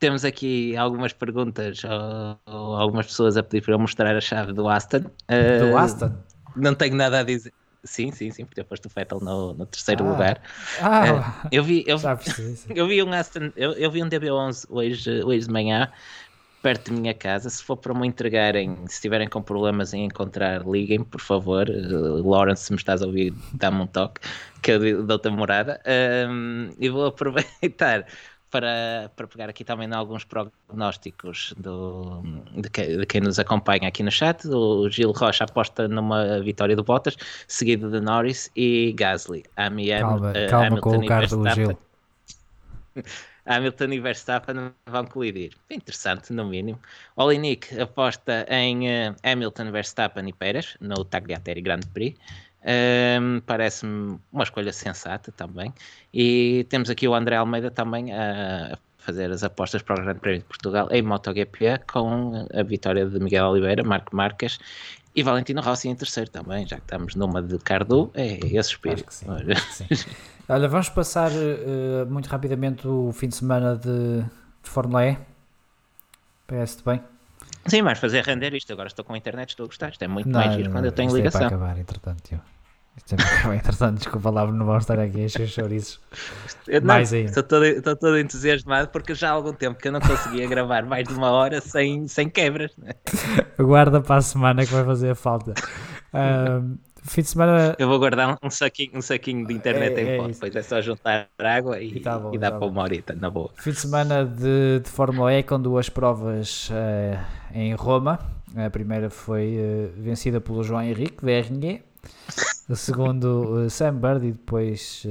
[0.00, 4.52] temos aqui algumas perguntas ou, ou, algumas pessoas a pedir para eu mostrar a chave
[4.52, 5.04] do Aston.
[5.28, 6.12] Uh, do Aston?
[6.56, 7.52] Não tenho nada a dizer.
[7.84, 10.10] Sim, sim, sim, porque eu posto o Vettel no, no terceiro ah.
[10.10, 10.42] lugar.
[10.80, 11.98] Ah, uh, eu vi, eu,
[12.74, 15.90] eu vi um Aston, eu, eu vi um DB11 hoje, hoje de manhã,
[16.62, 17.48] perto da minha casa.
[17.48, 21.68] Se for para me entregarem, se estiverem com problemas em encontrar, liguem, por favor.
[21.68, 24.20] Uh, Lawrence, se me estás a ouvir, dá-me um toque,
[24.62, 25.80] que eu dou-te a morada.
[26.28, 28.06] Um, e vou aproveitar
[28.50, 32.22] para, para pegar aqui também alguns prognósticos do,
[32.56, 34.46] de, que, de, quem nos acompanha aqui no chat.
[34.48, 37.16] O Gil Rocha aposta numa vitória do Bottas,
[37.46, 39.44] seguido de Norris e Gasly.
[39.56, 41.78] calma, uh, calma Hamilton com o carro do Gil.
[43.46, 45.52] Hamilton e Verstappen vão colidir.
[45.70, 46.78] Interessante, no mínimo.
[47.16, 52.16] Olinik aposta em uh, Hamilton, Verstappen e Pérez no Tagliatelle Grand Prix.
[52.64, 55.72] Um, Parece-me uma escolha sensata também.
[56.12, 60.40] E temos aqui o André Almeida também a fazer as apostas para o Grande Prémio
[60.40, 64.58] de Portugal em MotoGP com a vitória de Miguel Oliveira, Marco Marques
[65.14, 69.12] e Valentino Rossi em terceiro também, já que estamos numa de Cardo, é esse espírito.
[69.12, 69.26] Sim.
[70.48, 75.18] Olha, vamos passar uh, muito rapidamente o fim de semana de, de Fórmula E.
[76.46, 77.00] Parece-te bem?
[77.66, 78.72] Sim, mas fazer render isto.
[78.72, 79.90] Agora estou com a internet, estou a gostar.
[79.90, 81.42] Isto é muito não, mais giro quando eu tenho ligação.
[81.42, 82.40] É para acabar, entretanto, tio.
[82.96, 86.00] Isto é para acabar, entretanto, desculpa lá, não vamos estar aqui a encher chouriços.
[86.82, 87.28] mais ainda.
[87.28, 90.84] Estou todo, estou todo entusiasmado porque já há algum tempo que eu não conseguia gravar
[90.84, 92.72] mais de uma hora sem, sem quebras.
[92.76, 92.92] Né?
[93.58, 95.54] Aguarda para a semana que vai fazer falta.
[96.12, 97.74] Um, Fim de semana.
[97.78, 100.62] Eu vou guardar um saquinho, um saquinho de internet é, em é pó, depois é
[100.62, 103.50] só juntar água e, e, tá bom, e dá tá para uma horita, na boa.
[103.56, 107.18] Fim de semana de, de Fórmula E com duas provas uh,
[107.54, 108.18] em Roma.
[108.56, 111.82] A primeira foi uh, vencida pelo João Henrique, VRNG.
[112.68, 115.06] O segundo, uh, Sam Bird e depois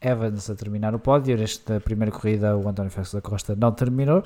[0.00, 1.36] Evans a terminar o pódio.
[1.36, 4.22] Nesta primeira corrida, o António Félix da Costa não terminou.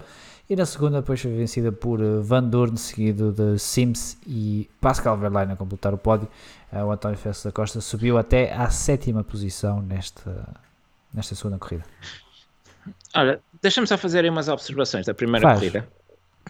[0.50, 5.52] E na segunda, depois foi vencida por Van Dorn, seguido de Sims e Pascal Verlaine
[5.52, 6.26] a completar o pódio.
[6.72, 10.48] Eh, o António Félix da Costa subiu até à sétima posição nesta,
[11.12, 11.84] nesta segunda corrida.
[13.14, 15.58] Olha, deixa-me só fazer aí umas observações da primeira Faz.
[15.58, 15.86] corrida.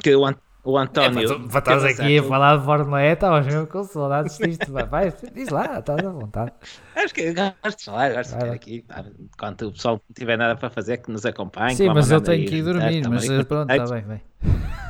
[0.01, 0.33] Que o,
[0.65, 1.33] o António.
[1.33, 2.65] É, estás aqui a falar de
[3.01, 4.73] E, estavas mesmo com saudades disto.
[4.73, 6.53] Vai, diz lá, estás à vontade.
[6.95, 8.85] Acho que gosto de falar, gosto de ficar aqui.
[9.21, 11.77] Enquanto o pessoal não tiver nada para fazer, que nos acompanhe.
[11.77, 14.23] Sim, mas eu tenho que ir dormir, mas pronto, está bem, bem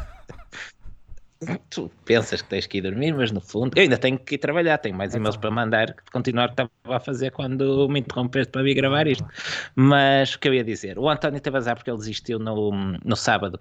[1.71, 4.39] tu pensas que tens que ir dormir, mas no fundo eu ainda tenho que ir
[4.39, 8.51] trabalhar, tenho mais e-mails para mandar, continuar o que estava a fazer quando me interrompeste
[8.51, 9.27] para vir gravar isto.
[9.77, 12.73] Mas o que eu ia dizer, o António teve azar porque ele desistiu no,
[13.05, 13.59] no sábado,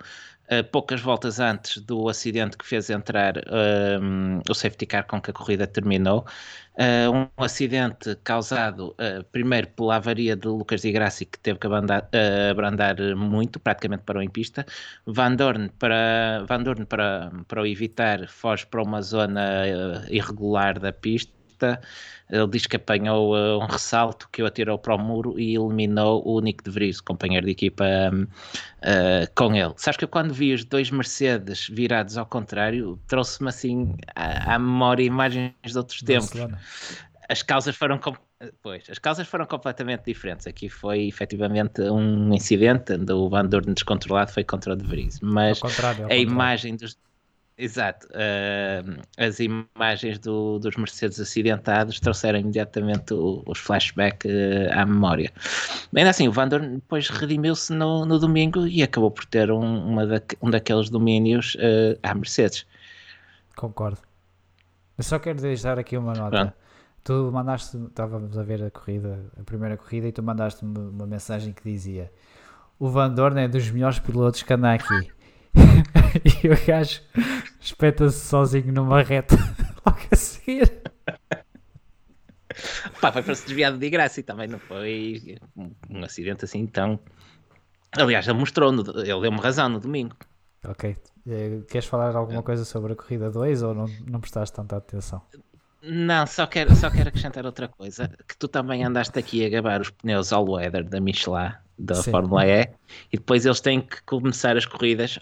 [0.52, 5.32] uh, poucas voltas antes do acidente que fez entrar uh, o safety car com que
[5.32, 6.26] a corrida terminou.
[6.78, 11.66] Uh, um acidente causado uh, primeiro pela avaria de Lucas Di Grassi, que teve que
[11.66, 14.64] abrandar, uh, abrandar, muito, praticamente parou em pista.
[15.08, 19.64] Van Dorn, para, Van Dorn para, para o evitar, foge para uma zona
[20.10, 21.38] irregular da pista
[22.30, 26.22] ele diz que apanhou uh, um ressalto que o atirou para o muro e eliminou
[26.26, 28.28] o Nick de Vries, companheiro de equipa um, uh,
[29.34, 29.74] com ele.
[29.78, 34.60] Sabes que eu quando vi os dois Mercedes virados ao contrário, trouxe-me assim à, à,
[34.60, 36.34] memória imagens de outros tempos.
[37.30, 38.00] As causas foram
[38.62, 40.46] Pois, as causas foram completamente diferentes.
[40.46, 45.20] Aqui foi efetivamente um incidente onde o Van Dorn descontrolado foi contra o De Vries,
[45.22, 45.60] mas
[46.08, 46.96] a imagem dos
[47.58, 48.08] Exato.
[48.10, 55.32] Uh, as imagens do, dos Mercedes acidentados trouxeram imediatamente o, os flashbacks uh, à memória.
[55.96, 60.22] Ainda assim, o Vandor depois redimiu-se no, no, domingo e acabou por ter um, da,
[60.40, 62.66] um daqueles domínios uh, à Mercedes.
[63.56, 63.98] Concordo.
[64.96, 66.30] Eu só quero deixar aqui uma nota.
[66.30, 66.54] Pronto.
[67.04, 71.54] Tu mandaste, estávamos a ver a corrida, a primeira corrida, e tu mandaste-me uma mensagem
[71.54, 72.12] que dizia
[72.80, 75.12] o Van Dorn é dos melhores pilotos que anda aqui.
[76.44, 77.02] e o gajo
[77.60, 79.36] espeta-se sozinho numa reta
[79.86, 80.82] logo a seguir.
[83.02, 87.00] Pá, foi para se desviar de graça e também não foi um, acidente assim tão.
[87.92, 90.16] Aliás, ele mostrou, ele deu-me razão no domingo.
[90.66, 90.98] Ok.
[91.28, 95.22] Eh, Queres falar alguma coisa sobre a corrida 2 ou não, não prestaste tanta atenção?
[95.82, 99.80] Não, só quero, só quero acrescentar outra coisa: que tu também andaste aqui a gabar
[99.80, 102.12] os pneus all weather da Michelin, da Sim.
[102.12, 102.64] Fórmula E,
[103.12, 105.20] e depois eles têm que começar as corridas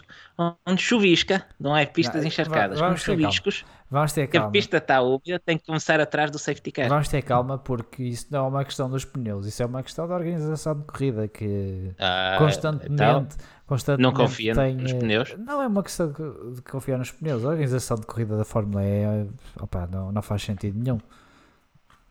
[0.66, 3.40] onde chuvisca, não é pistas Não, encharcadas, vamos com ter calma.
[3.40, 4.52] chuviscos, Vamos ter que a calma.
[4.52, 6.88] pista está úmida, tem que começar atrás do safety car.
[6.88, 10.08] Vamos ter calma porque isso não é uma questão dos pneus, isso é uma questão
[10.08, 13.28] da organização de corrida que Ah, constantemente, então,
[13.66, 15.34] constantemente não confia tem, nos pneus?
[15.38, 17.44] Não é uma questão de confiar nos pneus.
[17.44, 19.26] A organização de corrida da Fórmula E eh,
[19.60, 20.98] opa, não, não faz sentido nenhum.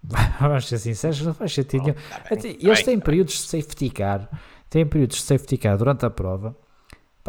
[0.40, 1.94] Vamos ser sinceros, não faz sentido nenhum.
[1.95, 4.30] tá bem, Até- tá Eles têm períodos de safety car,
[4.69, 6.56] têm períodos de safety car durante a prova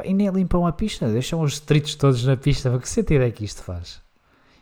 [0.04, 2.76] e nem limpam a pista, deixam os detritos todos na pista.
[2.78, 4.02] Que sentido é que isto faz?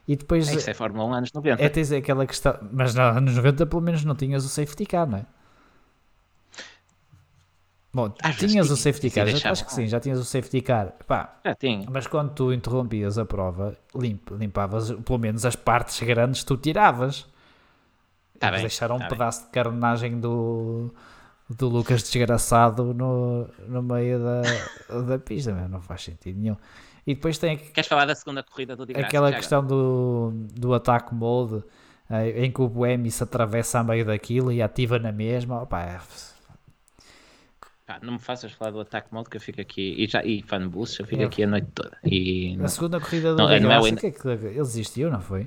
[0.07, 1.63] E depois Isso é Fórmula 1 anos 90.
[1.63, 5.09] é tens aquela questão, mas nos anos 90 pelo menos não tinhas o safety car,
[5.09, 5.27] não é?
[7.93, 10.61] Bom, Às tinhas o safety e car, já, acho que sim, já tinhas o safety
[10.61, 10.95] car.
[11.07, 11.87] Pá, Já tinha.
[11.89, 17.25] mas quando tu interrompias a prova, limp, limpavas pelo menos as partes grandes, tu tiravas.
[18.39, 19.17] Tá bem, deixaram tá um bem.
[19.17, 20.93] pedaço de carnagem do,
[21.49, 26.57] do Lucas desgraçado no, no meio da, da pista, meu, não faz sentido nenhum.
[27.07, 31.63] E depois tem Queres falar da segunda corrida do aquela questão do, do ataque mode
[32.11, 35.63] eh, em que o Boemi se atravessa a meio daquilo e ativa na mesma.
[35.63, 36.01] Opa, é-?
[37.87, 40.43] Pá, não me faças falar do ataque mode que eu fico aqui e, já, e
[40.43, 41.27] fan boost, eu fico É.
[41.27, 41.97] aqui a noite toda.
[42.03, 45.11] E a segunda corrida do Não, Di não é o que é que ele desistiu,
[45.11, 45.47] não foi?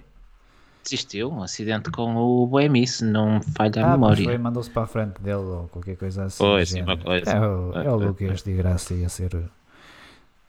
[0.90, 4.24] Desistiu um acidente com o Boemi, se não me falha a Ah, mas memória.
[4.24, 6.38] foi, mandou-se para a frente dele ou qualquer coisa assim.
[6.38, 7.30] Foi, sim, uma coisa.
[7.30, 9.50] É o, é o Foi, Lucas de Graça a ser,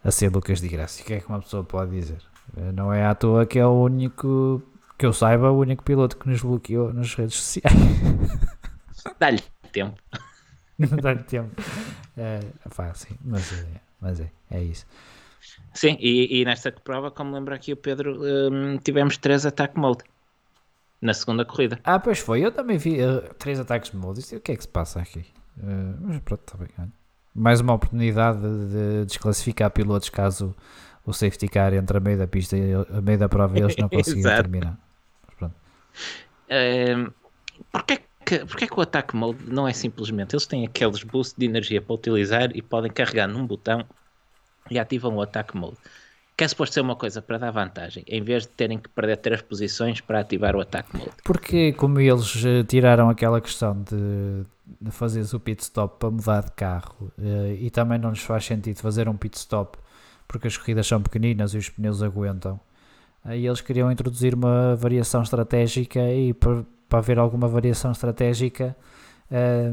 [0.04, 1.02] a ser Lucas de Graça.
[1.02, 2.18] O que é que uma pessoa pode dizer?
[2.56, 4.62] Eh, Não é à toa que é o único,
[4.98, 7.74] que eu saiba, o único piloto que nos bloqueou nas redes sociais.
[9.20, 9.42] Dá-lhe
[9.72, 10.00] tempo.
[10.78, 11.54] Não dá-lhe tempo.
[12.16, 12.40] É,
[12.74, 13.66] pá, sim, mas, é,
[14.00, 14.86] mas é, é isso.
[15.72, 18.20] Sim, e, e nesta prova, como lembra aqui o Pedro,
[18.52, 20.02] hum, tivemos três ataque mode
[21.00, 21.78] na segunda corrida.
[21.84, 23.92] Ah, pois foi, eu também vi eh, três ataques.
[24.18, 25.24] Isto, o que é que se passa aqui?
[25.58, 26.68] Eh, mas pronto, está bem.
[26.78, 26.92] olha.
[27.34, 30.54] Mais uma oportunidade de desclassificar pilotos caso
[31.04, 33.76] o safety car entre a meio da pista e a meio da prova e eles
[33.76, 34.36] não conseguiram Exato.
[34.36, 34.78] terminar.
[35.26, 35.54] Mas pronto.
[36.50, 37.12] Hum,
[37.72, 41.46] Porquê que, porquê que o ataque mode não é simplesmente eles têm aqueles boosts de
[41.46, 43.88] energia para utilizar e podem carregar num botão
[44.70, 45.78] e ativam o ataque mode?
[46.38, 49.16] Que é suposto ser uma coisa para dar vantagem, em vez de terem que perder
[49.16, 51.10] três posições para ativar o ataque mode.
[51.24, 54.44] Porque como eles eh, tiraram aquela questão de,
[54.80, 58.44] de fazeres o pit stop para mudar de carro eh, e também não nos faz
[58.44, 59.76] sentido fazer um pit stop
[60.28, 62.60] porque as corridas são pequeninas e os pneus aguentam,
[63.24, 68.76] aí eles queriam introduzir uma variação estratégica e para, para haver alguma variação estratégica
[69.30, 69.72] eh,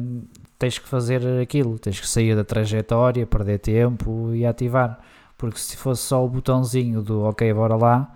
[0.58, 5.00] tens que fazer aquilo, tens que sair da trajetória, perder tempo e ativar.
[5.38, 8.16] Porque se fosse só o botãozinho do ok, bora lá,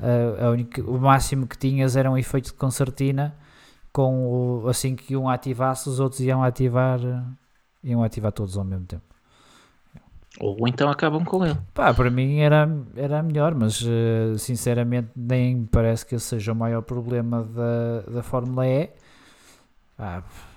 [0.00, 3.36] Uh, a única- o máximo que tinhas era um efeito de concertina
[3.92, 7.22] com o, assim que um ativasse os outros iam ativar uh,
[7.84, 9.04] iam ativar todos ao mesmo tempo
[10.40, 11.58] Ou então acabam com ele.
[11.74, 16.52] pá, para mim era, era melhor mas uh, sinceramente nem me parece que esse seja
[16.52, 18.90] o maior problema da, da Fórmula E
[19.98, 20.49] se-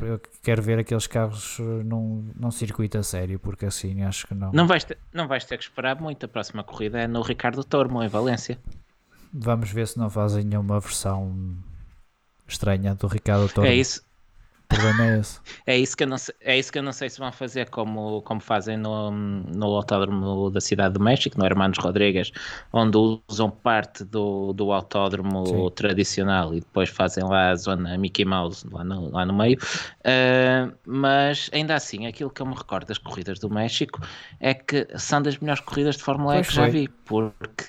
[0.00, 4.34] eu quero ver aqueles carros uh, num, num circuito a sério porque assim acho que
[4.34, 6.24] não, Não vais, ter, não vais ter que esperar muito.
[6.24, 8.58] A próxima corrida é no Ricardo Tormo, em Valência.
[9.32, 11.56] vamos ver se não fazem nenhuma versão
[12.46, 14.02] estranha do Ricardo Toro É isso,
[14.68, 17.08] problema é esse é, isso que eu não sei, é isso que eu não sei
[17.10, 21.78] se vão fazer como, como fazem no, no autódromo da Cidade do México, no Hermanos
[21.78, 22.30] Rodrigues,
[22.72, 22.96] onde
[23.28, 25.70] usam parte do, do autódromo Sim.
[25.70, 29.58] tradicional e depois fazem lá a zona Mickey Mouse lá no, lá no meio.
[30.04, 34.00] Ah, mas ainda assim, aquilo que eu me recordo das corridas do México
[34.40, 36.68] é que são das melhores corridas de Fórmula E Pois que já foi.
[36.68, 37.64] vi, porque,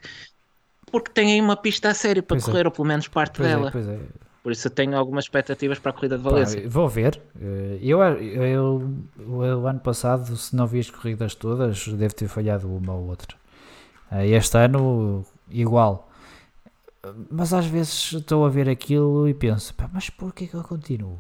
[0.92, 2.52] porque tem aí uma pista a sério para Pois é.
[2.52, 3.70] correr, ou pelo menos parte Pois dela.
[3.70, 4.00] é, pois é.
[4.44, 6.64] Por isso eu tenho algumas expectativas para a corrida de Pá, Valência.
[6.66, 7.22] vou ver.
[7.40, 8.94] Eh, Eu, eu,
[9.28, 13.36] o ano passado, se não vi as corridas todas, devo ter falhado uma ou outra.
[14.12, 16.10] Eh, Este ano, igual.
[17.32, 21.20] Mas às vezes estou a ver aquilo e penso, pá, mas porquê que eu continuo?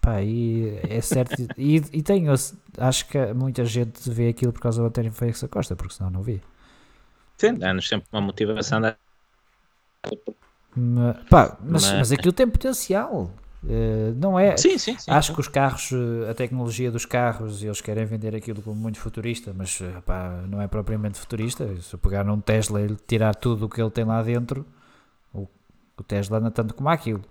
[0.00, 1.34] Pá, e é certo.
[1.58, 2.32] e, e tenho,
[2.78, 6.22] acho que muita gente vê aquilo por causa do António Félix Costa, porque senão não
[6.22, 6.42] vi.
[7.38, 8.80] Sim, dá-nos sempre uma motivação.
[8.80, 8.96] Da...
[10.76, 13.30] Ma- pá, mas, Mas- mas aquilo tem potencial.
[13.64, 14.56] Uh, não é.
[14.56, 15.90] Sim, sim, sim, Acho que os carros,
[16.30, 20.68] a tecnologia dos carros, eles querem vender aquilo como muito futurista, mas pá, não é
[20.68, 21.66] propriamente futurista.
[21.80, 24.64] Se eu pegar num Tesla e tirar tudo o que ele tem lá dentro,
[25.34, 25.48] o,
[25.96, 27.22] o Tesla anda tanto como aquilo.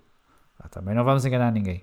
[0.60, 1.82] Ah, também não vamos enganar ninguém.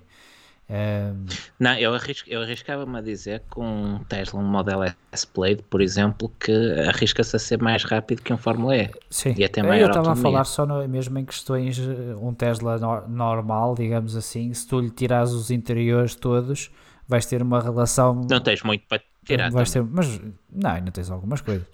[0.68, 1.26] Um...
[1.60, 4.82] Não, eu, arrisco, eu arriscava-me a dizer que um Tesla, um Model
[5.12, 6.52] S Plaid, por exemplo, que
[6.88, 8.90] arrisca-se a ser mais rápido que um Fórmula E.
[9.10, 11.78] Sim, e até maior eu estava a falar só no, mesmo em questões,
[12.20, 16.70] um Tesla no, normal, digamos assim, se tu lhe tirares os interiores todos,
[17.06, 18.26] vais ter uma relação...
[18.28, 20.20] Não tens muito para tirar vais ter, Mas,
[20.50, 21.66] não, ainda tens algumas coisas.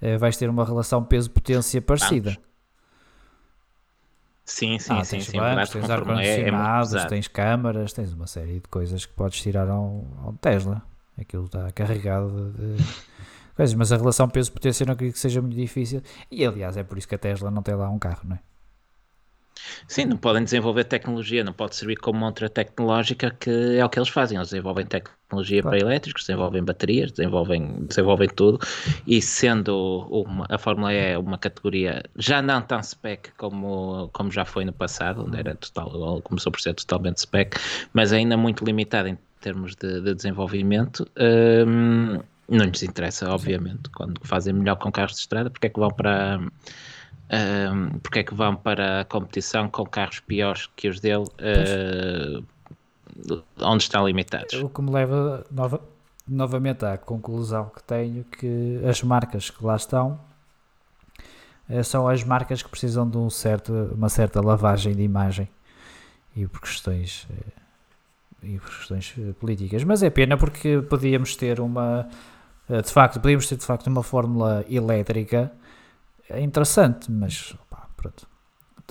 [0.00, 2.30] Uh, vais ter uma relação peso-potência parecida.
[2.30, 2.49] Vamos.
[4.50, 5.18] Sim, sim, ah, sim.
[5.18, 9.12] Tens sim, bancos, tens ar-condicionados, é, é tens câmaras, tens uma série de coisas que
[9.12, 10.82] podes tirar ao, ao Tesla.
[11.16, 12.84] Aquilo está carregado de, de
[13.54, 16.02] coisas, mas a relação peso-potência não acredito que seja muito difícil.
[16.30, 18.40] E aliás, é por isso que a Tesla não tem lá um carro, não é?
[19.86, 23.98] Sim, não podem desenvolver tecnologia, não pode servir como montra tecnológica que é o que
[23.98, 24.36] eles fazem.
[24.36, 25.76] Eles desenvolvem tecnologia claro.
[25.76, 28.58] para elétricos, desenvolvem baterias, desenvolvem, desenvolvem tudo.
[29.06, 34.44] E sendo uma, a Fórmula E uma categoria já não tão spec como, como já
[34.44, 37.56] foi no passado, onde era total, começou por ser totalmente spec,
[37.92, 41.08] mas ainda muito limitada em termos de, de desenvolvimento.
[41.18, 45.78] Hum, não lhes interessa, obviamente, quando fazem melhor com carros de estrada, porque é que
[45.78, 46.40] vão para
[47.30, 52.44] um, porque é que vão para a competição com carros piores que os dele, uh,
[53.60, 54.54] onde estão limitados.
[54.54, 55.80] O que me leva nova,
[56.26, 60.18] novamente à conclusão que tenho que as marcas que lá estão
[61.68, 65.48] uh, são as marcas que precisam de um certo, uma certa lavagem de imagem
[66.34, 67.60] e por questões uh,
[68.42, 72.08] e por questões políticas, mas é pena porque podíamos ter uma
[72.68, 75.52] de facto, podíamos ter de facto uma fórmula elétrica
[76.30, 78.28] é interessante, mas pá, pronto.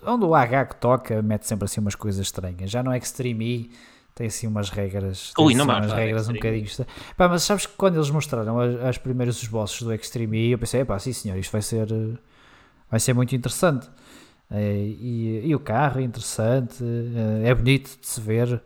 [0.06, 2.70] Onde o H que toca mete sempre assim umas coisas estranhas.
[2.70, 3.72] Já no Extreme E
[4.16, 5.34] tem assim umas regras.
[5.38, 6.68] Ui, não assim umas regras um bocadinho.
[7.16, 10.60] Pá, mas sabes que quando eles mostraram as, as primeiras esboços do Extreme E, eu
[10.60, 11.88] pensei, pá, sim senhor, isto vai ser,
[12.90, 13.90] vai ser muito interessante.
[14.52, 16.84] É, e, e, o carro é interessante,
[17.44, 18.62] é, é bonito de se ver.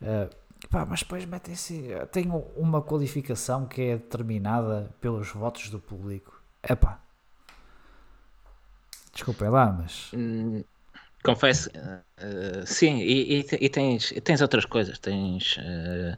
[0.00, 0.28] É,
[0.70, 1.90] pá, mas depois metem-se.
[2.12, 6.40] Tem uma qualificação que é determinada pelos votos do público.
[6.62, 7.00] É pá,
[9.14, 10.10] Desculpem lá, mas.
[10.12, 10.64] Hum,
[11.22, 14.98] confesso, uh, sim, e, e, e, tens, tens outras coisas.
[14.98, 16.16] Tens, uh,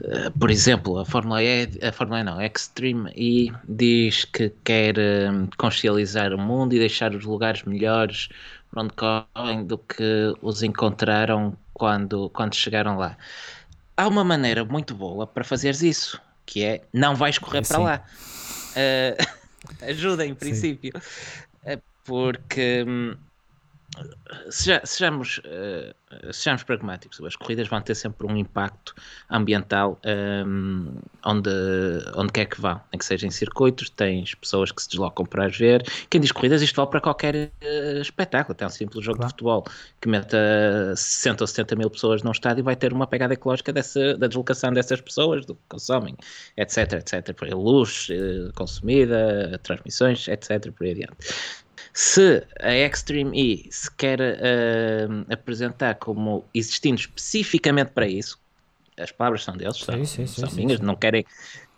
[0.00, 4.50] uh, por exemplo, a Fórmula E, a Fórmula E não, a Extreme E diz que
[4.64, 4.94] quer
[5.56, 8.28] consciencializar o mundo e deixar os lugares melhores
[8.70, 13.16] para onde correm do que os encontraram quando, quando chegaram lá.
[13.96, 18.04] Há uma maneira muito boa para fazeres isso, que é não vais correr para lá.
[19.82, 20.92] ajuda, em princípio
[22.08, 23.14] porque hum,
[24.50, 28.94] seja, sejamos, uh, sejamos pragmáticos, as corridas vão ter sempre um impacto
[29.30, 30.00] ambiental
[30.46, 30.94] um,
[31.24, 31.50] onde,
[32.14, 35.46] onde quer que vão, nem que seja em circuitos, tens pessoas que se deslocam para
[35.46, 35.82] as ver.
[36.08, 39.28] Quem diz corridas, isto vale para qualquer uh, espetáculo, até um simples jogo claro.
[39.28, 39.64] de futebol
[40.00, 44.16] que meta 60 ou 70 mil pessoas num estádio vai ter uma pegada ecológica dessa,
[44.16, 46.16] da deslocação dessas pessoas, do que consomem,
[46.56, 51.16] etc, etc, por aí, luz uh, consumida, transmissões, etc, por aí adiante.
[52.00, 58.38] Se a Extreme E se quer uh, apresentar como existindo especificamente para isso,
[58.96, 61.26] as palavras são deles, são, sim, sim, são sim, minhas, não querem,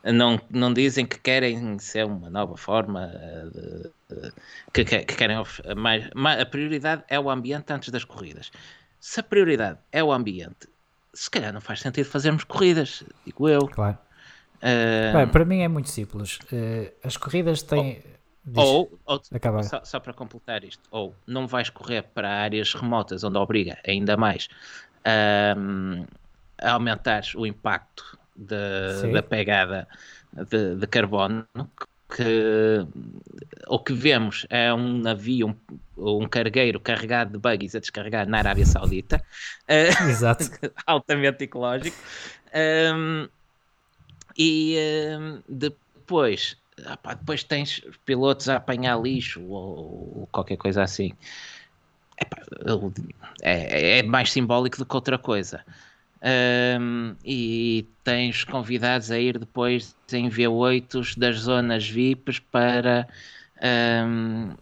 [0.05, 3.11] não, não dizem que querem ser uma nova forma
[3.51, 4.33] de, de,
[4.75, 5.43] que, que, querem
[5.75, 8.53] mais, mais, a prioridade é o ambiente antes das corridas.
[9.01, 10.69] Se a prioridade é o ambiente,
[11.15, 13.67] se calhar não faz sentido fazermos corridas, digo eu.
[13.69, 13.97] Claro.
[14.57, 16.37] Uh, Bem, para mim é muito simples.
[16.53, 18.03] Uh, as corridas têm.
[18.05, 18.20] Oh
[18.57, 19.21] ou, ou
[19.63, 24.17] só, só, para completar isto, ou não vais correr para áreas remotas onde obriga ainda
[24.17, 24.49] mais
[25.57, 26.05] um,
[26.59, 29.89] a aumentar o impacto de, da pegada
[30.33, 31.47] de, de, carbono,
[32.15, 32.87] que
[33.69, 35.57] o que vemos é um navio,
[35.97, 39.23] um, um cargueiro carregado de buggies a descarregar na Arábia Saudita,
[39.69, 40.45] Exato.
[40.87, 41.97] altamente ecológico,
[42.95, 43.29] um,
[44.37, 44.77] e
[45.19, 46.57] um, depois
[46.87, 51.13] ah, depois tens pilotos a apanhar lixo ou, ou qualquer coisa assim.
[53.43, 55.65] É, é, mais simbólico do que outra coisa.
[56.23, 63.09] Um, e tens convidados a ir depois em V8 das zonas VIPs para,
[64.05, 64.55] um,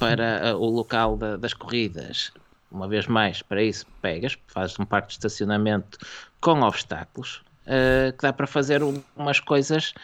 [0.00, 2.32] para o local da, das corridas.
[2.70, 5.98] Uma vez mais, para isso pegas, fazes um parque de estacionamento
[6.40, 8.82] com obstáculos, uh, que dá para fazer
[9.16, 9.94] umas coisas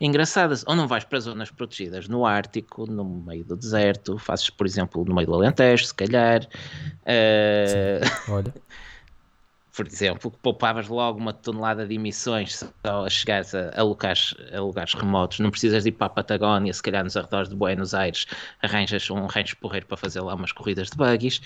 [0.00, 0.64] engraçadas.
[0.66, 5.04] Ou não vais para zonas protegidas no Ártico, no meio do deserto, fazes, por exemplo,
[5.04, 6.46] no meio do Alentejo, se calhar.
[7.02, 8.00] Uh...
[8.32, 8.54] Olha.
[9.72, 14.34] Por exemplo, que poupavas logo uma tonelada de emissões só a chegares a, a, lugares,
[14.52, 15.38] a lugares remotos.
[15.38, 18.26] Não precisas ir para a Patagónia, se calhar nos arredores de Buenos Aires
[18.62, 21.40] arranjas um rancho porreiro para fazer lá umas corridas de buggies.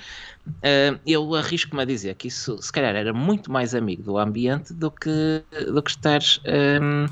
[0.47, 4.73] Uh, eu arrisco-me a dizer que isso, se calhar, era muito mais amigo do ambiente
[4.73, 6.41] do que, do que estares,
[6.81, 7.07] um,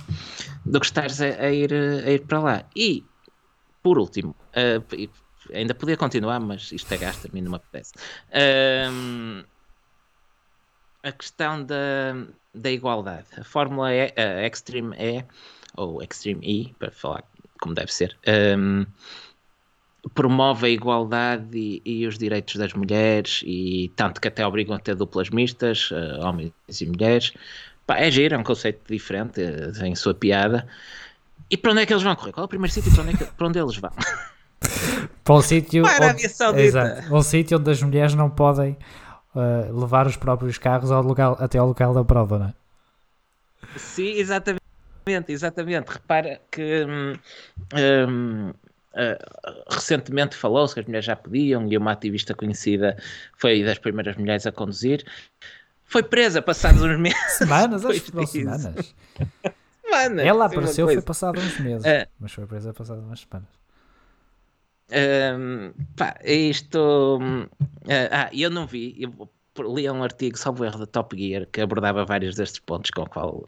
[0.64, 2.64] do que estares a, a, ir, a ir para lá.
[2.74, 3.05] E,
[3.82, 5.10] por último, uh,
[5.52, 6.98] ainda podia continuar, mas isto é
[7.32, 7.93] mim não me apetece.
[11.03, 12.15] A questão da,
[12.55, 13.27] da igualdade.
[13.37, 15.24] A Fórmula E, a Extreme E,
[15.77, 17.24] ou Extreme E, para falar
[17.61, 18.16] como deve ser,
[18.59, 18.85] um,
[20.15, 24.79] promove a igualdade e, e, os direitos das mulheres, e tanto que até obrigam a
[24.79, 27.33] ter duplas mistas, uh, homens e mulheres.
[27.87, 30.66] Pá, é giro, é um conceito diferente, uh, tem sua piada.
[31.49, 32.33] E para onde é que eles vão correr?
[32.33, 33.93] Qual é o primeiro sítio para onde, é que, para onde eles vão?
[35.23, 38.77] para um sítio onde, um sítio onde as mulheres não podem
[39.34, 42.54] uh, levar os próprios carros ao local, até ao local da prova, não é?
[43.76, 44.62] Sim, exatamente,
[45.28, 45.88] exatamente.
[45.88, 47.14] Repara que hum,
[47.74, 52.96] hum, uh, recentemente falou-se que as mulheres já podiam e uma ativista conhecida
[53.36, 55.04] foi das primeiras mulheres a conduzir.
[55.84, 57.32] Foi presa passados uns meses.
[57.32, 58.94] Semanas, acho que semanas.
[59.84, 60.26] semanas.
[60.26, 63.61] Ela apareceu, foi passado uns meses, uh, mas foi presa passadas umas semanas.
[64.90, 67.18] Um, pá, isto.
[67.18, 68.96] Uh, ah, eu não vi.
[68.98, 73.02] Eu li um artigo, salvo erro, da Top Gear que abordava vários destes pontos com
[73.02, 73.44] o qual.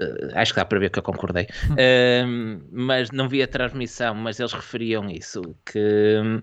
[0.00, 4.14] Uh, acho que dá para ver que eu concordei, uh, mas não vi a transmissão.
[4.14, 6.42] Mas eles referiam isso: que um,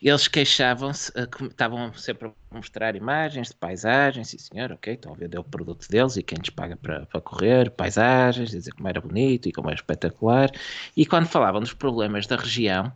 [0.00, 5.16] eles queixavam-se, uh, estavam sempre a mostrar imagens de paisagens, sim senhor, ok, estão a
[5.16, 9.00] vender o produto deles e quem lhes paga para, para correr, paisagens, dizer como era
[9.00, 10.50] bonito e como era espetacular.
[10.94, 12.92] E quando falavam dos problemas da região,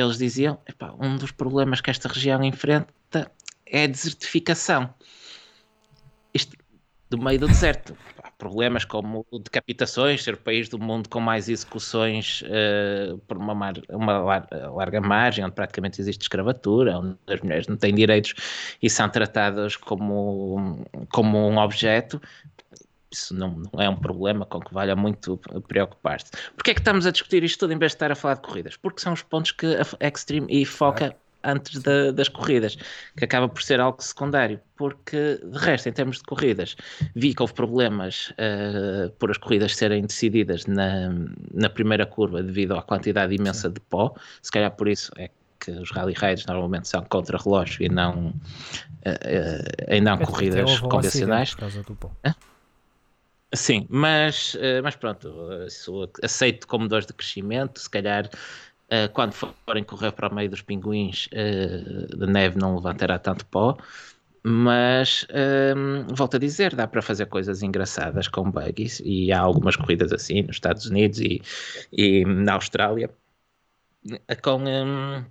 [0.00, 0.58] eles diziam:
[0.98, 3.30] um dos problemas que esta região enfrenta
[3.66, 4.92] é a desertificação.
[6.34, 6.56] Isto,
[7.10, 7.94] do meio do deserto.
[8.38, 13.74] problemas como decapitações, ser o país do mundo com mais execuções uh, por uma, mar,
[13.90, 18.34] uma larga margem, onde praticamente existe escravatura, onde as mulheres não têm direitos
[18.82, 22.20] e são tratadas como, como um objeto,
[23.12, 26.30] isso não, não, é um problema com que valha muito preocupar-se.
[26.54, 28.42] Porquê é que estamos a discutir isto tudo em vez de estar a falar de
[28.42, 28.76] corridas?
[28.76, 32.76] Porque são os pontos que a Extreme e foca antes da, das corridas,
[33.16, 36.76] que acaba por ser algo secundário, porque de resto, em termos de corridas,
[37.14, 41.10] vi que houve problemas uh, por as corridas serem decididas na,
[41.52, 45.30] na primeira curva devido à quantidade imensa de pó, se calhar por isso é
[45.60, 50.80] que os rally raids normalmente são contra relógio e não, uh, uh, e não corridas
[50.80, 51.50] convencionais.
[51.50, 52.10] Por causa do pó.
[53.54, 55.28] Sim, mas, eh, mas pronto,
[56.22, 58.30] aceito como dores de crescimento, se calhar
[58.88, 63.44] eh, quando forem correr para o meio dos pinguins eh, de neve não levantará tanto
[63.46, 63.76] pó,
[64.44, 65.26] mas
[65.76, 70.12] um, volto a dizer, dá para fazer coisas engraçadas com buggies e há algumas corridas
[70.12, 71.42] assim nos Estados Unidos e,
[71.92, 73.10] e na Austrália.
[74.42, 75.24] Com, um,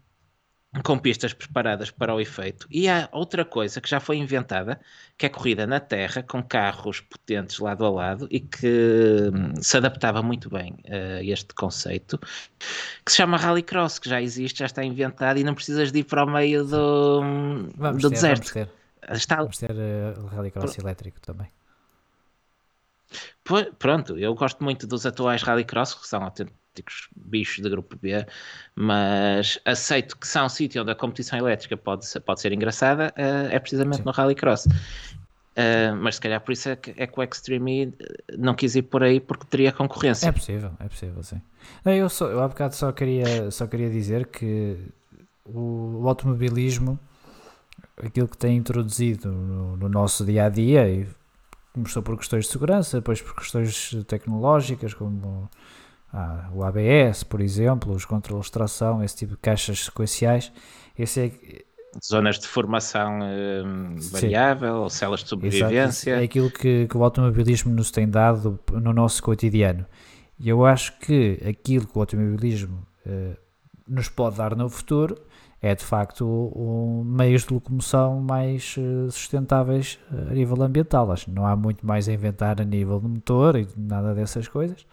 [0.84, 2.66] com pistas preparadas para o efeito.
[2.72, 4.80] E há outra coisa que já foi inventada,
[5.18, 9.76] que é corrida na terra, com carros potentes lado a lado e que hum, se
[9.76, 12.18] adaptava muito bem a este conceito,
[13.06, 16.04] que se chama Rallycross, que já existe, já está inventado e não precisas de ir
[16.06, 17.22] para o meio do,
[17.76, 18.54] vamos do ter, deserto.
[18.54, 18.70] Vamos ter,
[19.12, 19.36] está...
[19.36, 20.86] vamos ter uh, Rallycross Por...
[20.86, 21.50] elétrico também.
[23.78, 26.24] Pronto, eu gosto muito dos atuais Rallycross, que são
[26.72, 28.26] autênticos bichos de grupo B,
[28.76, 33.14] mas aceito que são um sítio onde a competição elétrica pode ser, pode ser engraçada,
[33.18, 34.04] uh, é precisamente Sim.
[34.06, 34.66] no Rallycross.
[34.66, 38.74] Uh, mas se calhar por isso é que, é que o Extreme E não quis
[38.76, 40.30] ir por aí porque teria concorrência.
[40.30, 41.42] É possível, é possível, sim.
[41.86, 44.78] Eu, só, eu há bocado só queria, só queria dizer que
[45.44, 46.98] o, o automobilismo,
[47.98, 51.06] aquilo que tem introduzido no, no nosso dia a dia,
[51.74, 55.50] começou por questões de segurança, depois por questões tecnológicas, como
[56.14, 60.52] ah, o ABS, por exemplo, os controles de tração, esse tipo de caixas sequenciais.
[60.98, 61.64] Esse é,
[62.04, 66.12] Zonas de formação hum, variável, ou celas de sobrevivência.
[66.12, 66.22] Exato.
[66.22, 69.86] É aquilo que, que o automobilismo nos tem dado no nosso cotidiano.
[70.40, 73.36] E eu acho que aquilo que o automobilismo uh,
[73.88, 75.18] nos pode dar no futuro
[75.62, 81.12] é de facto um, meios de locomoção mais uh, sustentáveis a nível ambiental.
[81.12, 84.48] Acho que não há muito mais a inventar a nível de motor e nada dessas
[84.48, 84.86] coisas.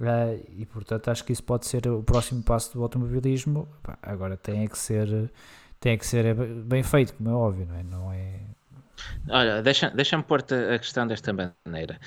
[0.00, 3.68] Uh, e portanto acho que isso pode ser o próximo passo do automobilismo.
[4.02, 5.30] Agora tem que ser,
[5.80, 7.82] tem que ser bem feito, como é óbvio, não é?
[7.82, 8.40] Não é...
[9.28, 12.00] Olha, deixa-me deixa pôr-te a questão desta maneira.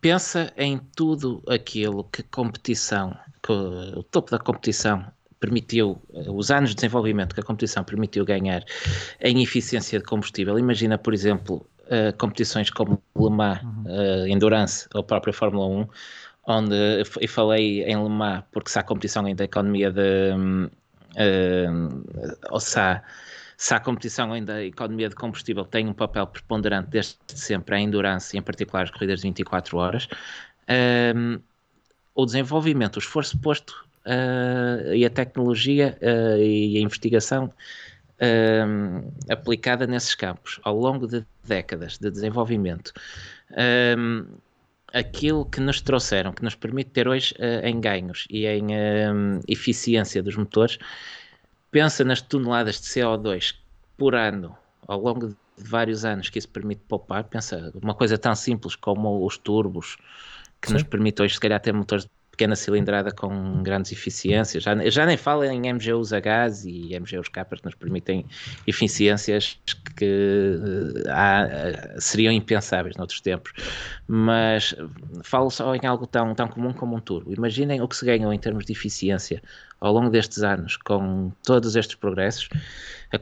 [0.00, 5.04] Pensa em tudo aquilo que competição, que o topo da competição
[5.38, 8.64] permitiu, os anos de desenvolvimento que a competição permitiu ganhar
[9.20, 10.58] em eficiência de combustível.
[10.58, 11.66] Imagina, por exemplo,
[12.18, 13.84] competições como Le Mans, uhum.
[13.86, 15.88] uh, Endurance ou a própria Fórmula 1,
[16.46, 22.04] onde e falei em Le Mans porque se há competição ainda da economia de uh,
[22.50, 23.02] ou se há,
[23.56, 27.80] se há competição ainda da economia de combustível tem um papel preponderante desde sempre a
[27.80, 30.08] endurance e em particular as corridas de 24 horas
[31.14, 31.40] um,
[32.14, 37.52] o desenvolvimento, o esforço posto uh, e a tecnologia uh, e a investigação
[38.20, 42.92] um, aplicada nesses campos ao longo de décadas de desenvolvimento.
[43.98, 44.26] Um,
[44.96, 49.40] aquilo que nos trouxeram, que nos permite ter hoje uh, em ganhos e em um,
[49.46, 50.78] eficiência dos motores,
[51.70, 53.54] pensa nas toneladas de CO2
[53.96, 54.56] por ano
[54.88, 57.24] ao longo de vários anos que isso permite poupar.
[57.24, 59.96] Pensa uma coisa tão simples como os turbos,
[60.60, 60.74] que Sim.
[60.74, 64.62] nos permite hoje, se calhar, ter motores pequena cilindrada com grandes eficiências.
[64.62, 68.26] Já, já nem falo em MGUs a gás e MGUs capas que nos permitem
[68.66, 69.58] eficiências
[69.96, 71.46] que uh, há,
[71.96, 73.52] uh, seriam impensáveis noutros tempos.
[74.06, 74.74] Mas
[75.22, 77.32] falo só em algo tão, tão comum como um turbo.
[77.32, 79.42] Imaginem o que se ganhou em termos de eficiência
[79.80, 82.50] ao longo destes anos com todos estes progressos.
[83.10, 83.20] As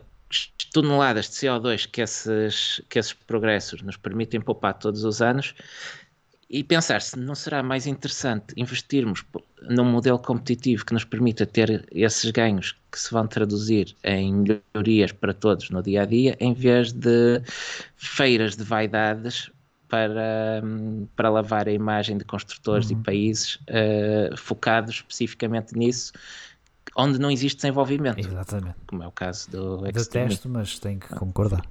[0.73, 5.55] toneladas de CO2 que esses, que esses progressos nos permitem poupar todos os anos
[6.55, 9.25] e pensar se não será mais interessante investirmos
[9.63, 14.33] num modelo competitivo que nos permita ter esses ganhos que se vão traduzir em
[14.73, 17.43] melhorias para todos no dia a dia, em vez de
[17.97, 19.51] feiras de vaidades
[19.89, 20.63] para,
[21.17, 23.01] para lavar a imagem de construtores uhum.
[23.01, 26.13] e países uh, focados especificamente nisso,
[26.97, 28.21] onde não existe desenvolvimento.
[28.21, 28.77] Exatamente.
[28.87, 31.67] Como é o caso do Detesto, mas tenho que concordar.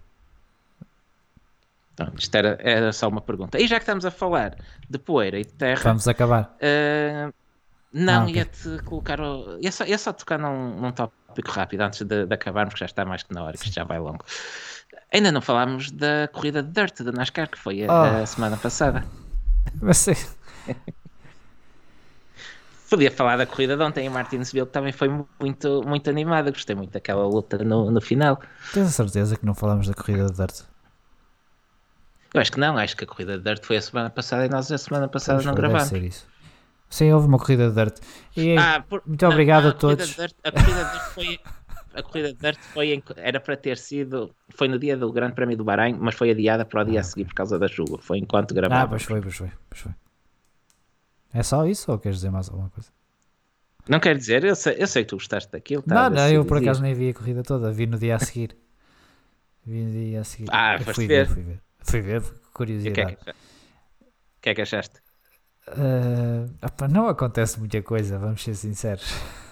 [1.93, 3.59] Então, isto era, era só uma pergunta.
[3.59, 4.57] E já que estamos a falar
[4.89, 5.81] de poeira e de terra.
[5.83, 6.55] Vamos acabar.
[6.57, 7.31] Uh,
[7.93, 8.35] não, ah, okay.
[8.37, 9.21] ia-te colocar.
[9.21, 12.79] O, ia, só, ia só tocar num, num tópico rápido antes de, de acabarmos, que
[12.79, 14.25] já está mais que na hora, que isto já vai longo.
[15.11, 18.23] Ainda não falámos da corrida de Dirt da NASCAR, que foi a, oh.
[18.23, 19.05] a semana passada.
[19.75, 20.17] Você.
[22.89, 25.09] Podia falar da corrida de ontem em Martinsville, que também foi
[25.39, 26.51] muito, muito animada.
[26.51, 28.39] Gostei muito daquela luta no, no final.
[28.73, 30.72] Tens a certeza que não falámos da corrida de Dirt?
[32.33, 34.49] Eu acho que não, acho que a corrida de Dirt foi a semana passada e
[34.49, 35.87] nós a semana passada não gravamos.
[35.87, 36.27] Ser isso.
[36.89, 37.97] Sim, houve uma corrida de Dirt.
[38.35, 40.15] E, ah, por, muito não, obrigado a, a todos.
[40.15, 41.39] Dirt, a corrida de Dirt foi.
[41.93, 44.33] A corrida de Dirt foi em, era para ter sido.
[44.49, 47.01] Foi no dia do Grande Prémio do Bahrein, mas foi adiada para o dia ah.
[47.01, 47.99] a seguir por causa da chuva.
[47.99, 48.85] Foi enquanto gravávamos.
[48.85, 49.91] Ah, pois foi, pois foi, pois foi.
[51.33, 52.89] É só isso ou queres dizer mais alguma coisa?
[53.89, 55.83] Não quero dizer, eu sei, eu sei que tu gostaste daquilo.
[55.85, 58.55] Não, não, eu por acaso nem vi a corrida toda, vi no dia a seguir.
[59.65, 60.47] vi no dia a seguir.
[60.51, 61.25] Ah, foste ver.
[61.25, 61.33] ver.
[61.33, 62.21] Fui ver, fui ver,
[62.53, 63.13] curiosidade.
[63.13, 64.99] O que, é que, achaste?
[65.67, 69.05] Uh, opa, não acontece muita coisa, vamos ser sinceros.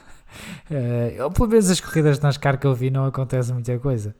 [0.71, 4.15] Uh, ou pelo menos as corridas de NASCAR que eu vi não acontece muita coisa.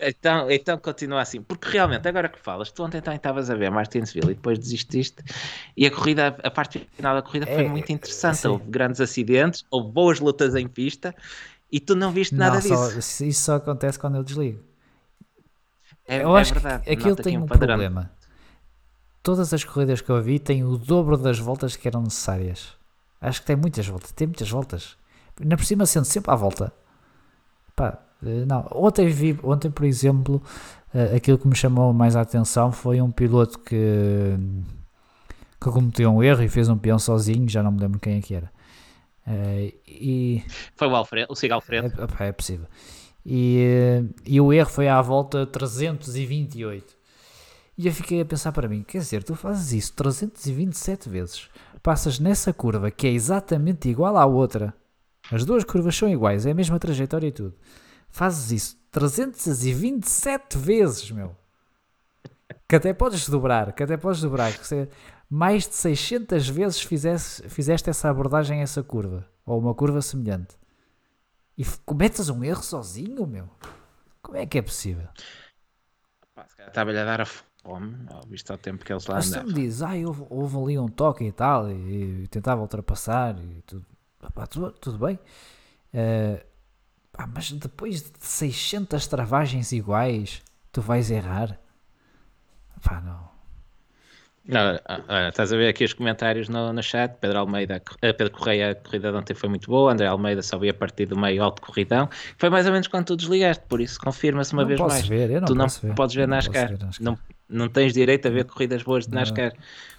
[0.00, 3.70] Então, então continua assim, porque realmente, agora que falas, tu ontem também estavas a ver
[3.70, 5.22] Martinsville e depois desististe,
[5.76, 8.38] e a corrida, a parte final da corrida foi é, muito interessante.
[8.38, 8.48] Sim.
[8.48, 11.14] Houve grandes acidentes, houve boas lutas em pista
[11.70, 13.24] e tu não viste nada não, disso.
[13.24, 14.62] isso só acontece quando eu desligo.
[16.06, 16.84] É, eu é acho verdade.
[16.84, 18.10] que aquilo tem um, um problema.
[19.22, 22.74] Todas as corridas que eu vi têm o dobro das voltas que eram necessárias.
[23.20, 24.12] Acho que tem muitas voltas.
[24.12, 24.96] Tem muitas voltas.
[25.40, 26.72] Na por cima, sendo sempre à volta.
[27.74, 28.66] Pá, eh, não.
[28.72, 30.42] Ontem vi, ontem, por exemplo,
[30.94, 34.36] eh, aquilo que me chamou mais a atenção foi um piloto que,
[35.60, 37.48] que cometeu um erro e fez um peão sozinho.
[37.48, 38.50] Já não me lembro quem é que era.
[39.26, 40.44] Eh, e,
[40.76, 41.92] foi o Alfredo, o Sig Alfredo.
[42.20, 42.66] É, é possível.
[43.28, 46.96] E, e o erro foi à volta 328.
[47.76, 51.48] E eu fiquei a pensar para mim: quer dizer, tu fazes isso 327 vezes,
[51.82, 54.72] passas nessa curva que é exatamente igual à outra,
[55.32, 57.54] as duas curvas são iguais, é a mesma trajetória e tudo.
[58.08, 61.34] Fazes isso 327 vezes, meu.
[62.68, 64.52] Que até podes dobrar, que até podes dobrar.
[64.52, 64.88] Que você,
[65.28, 70.54] mais de 600 vezes fizesse, fizeste essa abordagem a essa curva, ou uma curva semelhante.
[71.56, 73.48] E cometes um erro sozinho, meu?
[74.22, 75.08] Como é que é possível?
[76.66, 77.96] Estava-lhe a dar a fome,
[78.28, 79.44] visto ao tempo que eles lá andavam.
[79.44, 83.38] Mas me diz, ah, houve, houve, ali um toque e tal, e, e tentava ultrapassar
[83.38, 83.86] e tudo.
[84.50, 85.18] tudo, tudo, bem.
[85.94, 86.44] Uh,
[87.32, 91.58] mas depois de 600 travagens iguais, tu vais errar?
[92.82, 93.35] Pá, não.
[94.48, 94.78] Não,
[95.08, 97.16] ah, estás a ver aqui os comentários no, no chat.
[97.20, 99.92] Pedro Almeida, Pedro Correia, a corrida de ontem foi muito boa.
[99.92, 102.08] André Almeida só veio a partir do meio alto corridão.
[102.38, 105.08] Foi mais ou menos quando tu desligaste, por isso confirma-se uma não vez mais.
[105.08, 105.94] Ver, eu não tu não ver.
[105.94, 106.72] podes ver NASCAR.
[106.72, 107.04] Não, NASCAR.
[107.04, 107.18] Não,
[107.48, 109.52] não tens direito a ver corridas boas de NASCAR,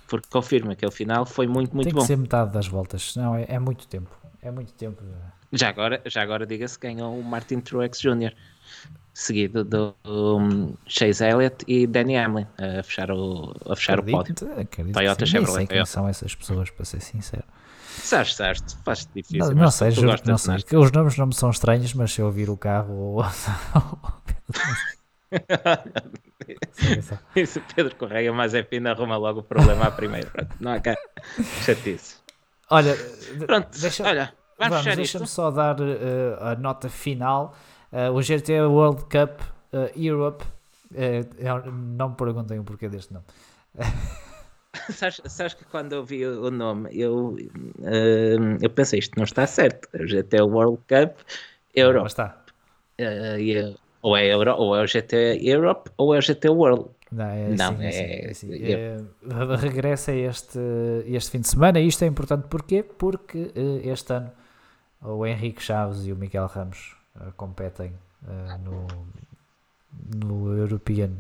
[0.07, 1.99] porque confirma que o final foi muito, muito Tem bom.
[1.99, 4.09] Tem que ser metade das voltas, não é, é muito tempo.
[4.41, 5.03] É muito tempo.
[5.51, 8.33] Já agora, já agora diga-se, ganhou o Martin Truex Jr.
[9.17, 14.47] seguido do um, Chase Elliott e Danny Hamlin a fechar o, a fechar acredito, o
[14.47, 14.61] pódio.
[14.61, 15.67] Acredito Toyota sim, Chevrolet.
[15.67, 17.43] Sei quem são essas pessoas, para ser sincero.
[17.97, 19.39] Sabes, sabes, faz difícil.
[19.39, 20.57] Não, não sei, juro não sei.
[20.77, 23.25] Os nomes não me são estranhos, mas se eu ouvir o carro.
[27.35, 30.29] Isso, Pedro Correia, mas é fina, arruma logo o problema à primeira.
[30.59, 30.95] Não há cá
[31.65, 32.17] chatice.
[32.69, 32.95] Olha,
[33.47, 37.55] Pronto, deixa, olha, vamos, vamos deixa-me só dar uh, a nota final.
[37.91, 39.41] Uh, o GT World Cup
[39.73, 40.43] uh, Europe.
[41.97, 43.25] não me perguntem o porquê deste nome.
[44.91, 47.35] sabes, sabes, que quando eu vi o nome, eu,
[48.61, 49.87] eu pensei, isto não está certo.
[49.93, 51.17] O GT World Cup
[51.75, 52.07] Europe.
[52.07, 52.43] Está.
[52.99, 56.89] Uh, ou é, Euro, ou é o GT Europe ou é o GT World.
[57.11, 60.59] Não, é, assim, não é, é, assim, é, é, regressa este,
[61.05, 61.79] este fim de semana.
[61.79, 62.83] Isto é importante porquê?
[62.83, 64.31] porque uh, este ano
[65.01, 66.96] o Henrique Chaves e o Miguel Ramos uh,
[67.35, 68.87] competem uh, no,
[70.25, 71.11] no European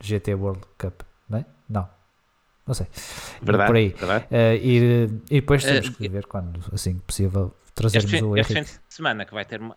[0.00, 1.44] GT World Cup, não é?
[1.68, 1.88] Não,
[2.66, 2.86] não sei.
[3.42, 3.88] Verdade, por aí.
[3.88, 4.26] Verdade.
[4.62, 8.52] E, e, depois temos que ver quando assim possível trazermos este, o Henrique.
[8.52, 9.76] Este fim de semana que vai ter uma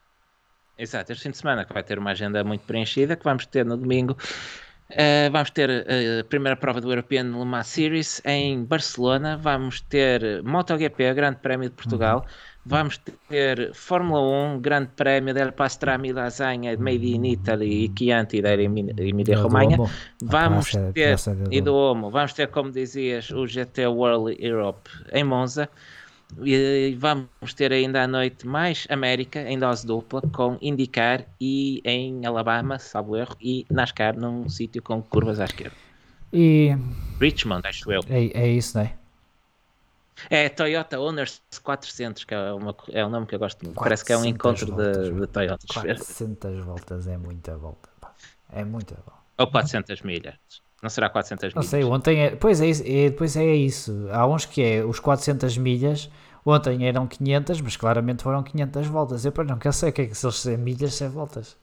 [0.82, 3.64] Exato, este fim de semana que vai ter uma agenda muito preenchida, que vamos ter
[3.64, 4.18] no domingo.
[4.90, 9.38] Uh, vamos ter a primeira prova do European Le Mans Series em Barcelona.
[9.38, 12.20] Vamos ter MotoGP, Grande Prémio de Portugal.
[12.20, 12.51] Uhum.
[12.64, 14.22] Vamos ter Fórmula
[14.54, 19.78] 1, Grande Prémio del Pastrami Lasagna, Made in Italy e Chianti da Emília Romagna.
[20.22, 21.16] Vamos ter,
[21.50, 25.68] e do Omo, vamos ter, como dizias, o GT World Europe em Monza.
[26.44, 32.26] E vamos ter ainda à noite mais América em dose dupla com IndyCar e em
[32.26, 35.76] Alabama, salvo erro, e NASCAR num sítio com curvas à esquerda.
[36.32, 36.74] E
[37.20, 38.02] Richmond, acho eu.
[38.08, 39.01] É, é isso, não é?
[40.30, 43.80] É Toyota Owners 400, que é, uma, é um nome que eu gosto muito.
[43.80, 45.68] Parece que é um encontro voltas, de, de Toyota.
[45.74, 47.90] 400 voltas é muita volta.
[48.52, 49.22] É muita volta.
[49.38, 50.36] Ou 400 milhas.
[50.82, 51.56] Não será 400 milhas?
[51.56, 54.08] Não sei, ontem é, pois é, é, depois é isso.
[54.12, 56.10] Há uns que é os 400 milhas,
[56.46, 59.26] ontem eram 500, mas claramente foram 500 voltas.
[59.26, 61.58] Eu não quero saber o que é que se eles são milhas, se é voltas.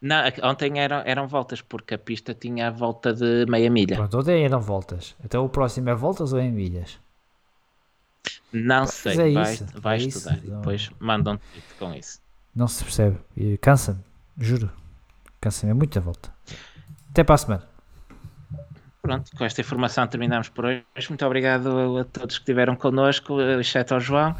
[0.00, 3.96] Não, ontem eram, eram voltas, porque a pista tinha a volta de meia milha.
[3.96, 5.14] Pronto, ontem eram voltas.
[5.24, 6.98] Então o próximo é voltas ou é em milhas?
[8.52, 10.46] Não sei, é vai, isso, vai é estudar isso.
[10.46, 12.20] e depois mandam tweet com isso.
[12.54, 13.18] Não se percebe.
[13.60, 14.00] Cansa-me,
[14.38, 14.70] juro.
[15.40, 16.32] Cansa-me, é muita volta.
[17.10, 17.68] Até para a semana.
[19.02, 20.82] Pronto, com esta informação terminamos por hoje.
[21.08, 24.34] Muito obrigado a todos que estiveram connosco, exceto ao João.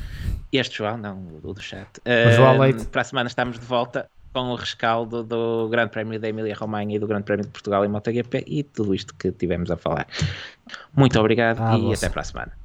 [0.51, 1.87] Este João, não o do chat.
[2.07, 2.87] O João Leite.
[2.87, 6.99] Para a semana estamos de volta com o rescaldo do Grande Prémio da Emília-Romanha e
[6.99, 10.07] do Grande Prémio de Portugal em MotoGP e tudo isto que tivemos a falar.
[10.97, 12.07] Muito obrigado ah, e você.
[12.07, 12.64] até para a semana.